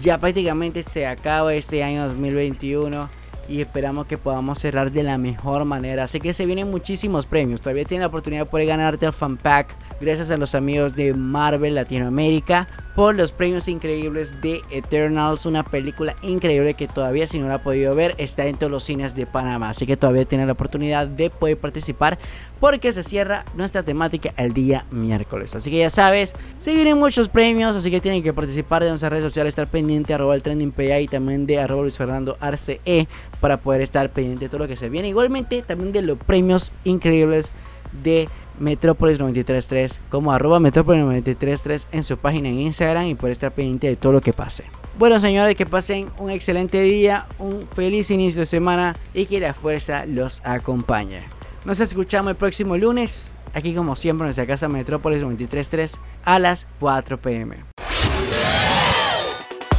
Ya 0.00 0.18
prácticamente 0.18 0.82
se 0.82 1.06
acaba 1.06 1.54
este 1.54 1.84
año 1.84 2.06
2021 2.08 3.21
y 3.52 3.60
esperamos 3.60 4.06
que 4.06 4.16
podamos 4.16 4.58
cerrar 4.58 4.90
de 4.90 5.02
la 5.02 5.18
mejor 5.18 5.66
manera. 5.66 6.04
Así 6.04 6.20
que 6.20 6.32
se 6.32 6.46
vienen 6.46 6.70
muchísimos 6.70 7.26
premios. 7.26 7.60
Todavía 7.60 7.84
tienen 7.84 8.00
la 8.00 8.06
oportunidad 8.06 8.44
de 8.44 8.50
poder 8.50 8.66
ganarte 8.66 9.04
el 9.04 9.12
Fan 9.12 9.36
Pack 9.36 9.76
gracias 10.00 10.30
a 10.30 10.38
los 10.38 10.54
amigos 10.54 10.96
de 10.96 11.12
Marvel 11.12 11.74
Latinoamérica 11.74 12.66
por 12.94 13.14
los 13.14 13.32
premios 13.32 13.68
increíbles 13.68 14.40
de 14.42 14.60
Eternals, 14.70 15.46
una 15.46 15.64
película 15.64 16.14
increíble 16.22 16.74
que 16.74 16.88
todavía 16.88 17.26
si 17.26 17.38
no 17.38 17.48
la 17.48 17.54
ha 17.54 17.62
podido 17.62 17.94
ver 17.94 18.14
está 18.18 18.46
en 18.46 18.56
todos 18.56 18.70
los 18.70 18.84
cines 18.84 19.14
de 19.14 19.26
Panamá, 19.26 19.70
así 19.70 19.86
que 19.86 19.96
todavía 19.96 20.26
tienen 20.26 20.46
la 20.46 20.52
oportunidad 20.52 21.06
de 21.06 21.30
poder 21.30 21.58
participar 21.58 22.18
porque 22.60 22.92
se 22.92 23.02
cierra 23.02 23.44
nuestra 23.54 23.82
temática 23.82 24.34
el 24.36 24.52
día 24.52 24.84
miércoles, 24.90 25.54
así 25.54 25.70
que 25.70 25.78
ya 25.78 25.90
sabes, 25.90 26.34
se 26.58 26.74
vienen 26.74 26.98
muchos 26.98 27.28
premios, 27.28 27.74
así 27.74 27.90
que 27.90 28.00
tienen 28.00 28.22
que 28.22 28.32
participar 28.32 28.82
de 28.82 28.90
nuestras 28.90 29.10
redes 29.10 29.24
sociales, 29.24 29.52
estar 29.52 29.68
pendiente 29.68 30.12
arroba 30.12 30.34
el 30.34 30.42
trending 30.42 30.72
PA 30.72 31.00
y 31.00 31.08
también 31.08 31.46
de 31.46 31.60
arroba 31.60 31.82
Luis 31.82 31.96
Fernando 31.96 32.36
Arce 32.40 32.80
para 33.42 33.56
poder 33.56 33.80
estar 33.80 34.08
pendiente 34.10 34.44
de 34.44 34.48
todo 34.48 34.60
lo 34.60 34.68
que 34.68 34.76
se 34.76 34.88
viene, 34.88 35.08
igualmente 35.08 35.62
también 35.62 35.92
de 35.92 36.00
los 36.00 36.16
premios 36.16 36.70
increíbles 36.84 37.52
de 38.04 38.28
Metrópolis 38.60 39.18
933 39.18 40.00
como 40.10 40.32
arroba 40.32 40.60
Metrópolis 40.60 41.02
933 41.02 41.88
en 41.90 42.04
su 42.04 42.16
página 42.18 42.48
en 42.48 42.60
Instagram 42.60 43.06
y 43.06 43.16
por 43.16 43.30
estar 43.30 43.50
pendiente 43.50 43.88
de 43.88 43.96
todo 43.96 44.12
lo 44.12 44.20
que 44.20 44.32
pase. 44.32 44.64
Bueno 44.96 45.18
señores, 45.18 45.56
que 45.56 45.66
pasen 45.66 46.08
un 46.18 46.30
excelente 46.30 46.80
día, 46.82 47.26
un 47.40 47.66
feliz 47.74 48.12
inicio 48.12 48.42
de 48.42 48.46
semana 48.46 48.94
y 49.12 49.26
que 49.26 49.40
la 49.40 49.54
fuerza 49.54 50.06
los 50.06 50.40
acompañe. 50.44 51.22
Nos 51.64 51.80
escuchamos 51.80 52.30
el 52.30 52.36
próximo 52.36 52.76
lunes, 52.76 53.32
aquí 53.54 53.74
como 53.74 53.96
siempre 53.96 54.22
en 54.24 54.26
nuestra 54.26 54.46
casa 54.46 54.68
Metrópolis 54.68 55.20
933 55.20 55.98
a 56.24 56.38
las 56.38 56.68
4 56.78 57.18
pm. 57.18 57.56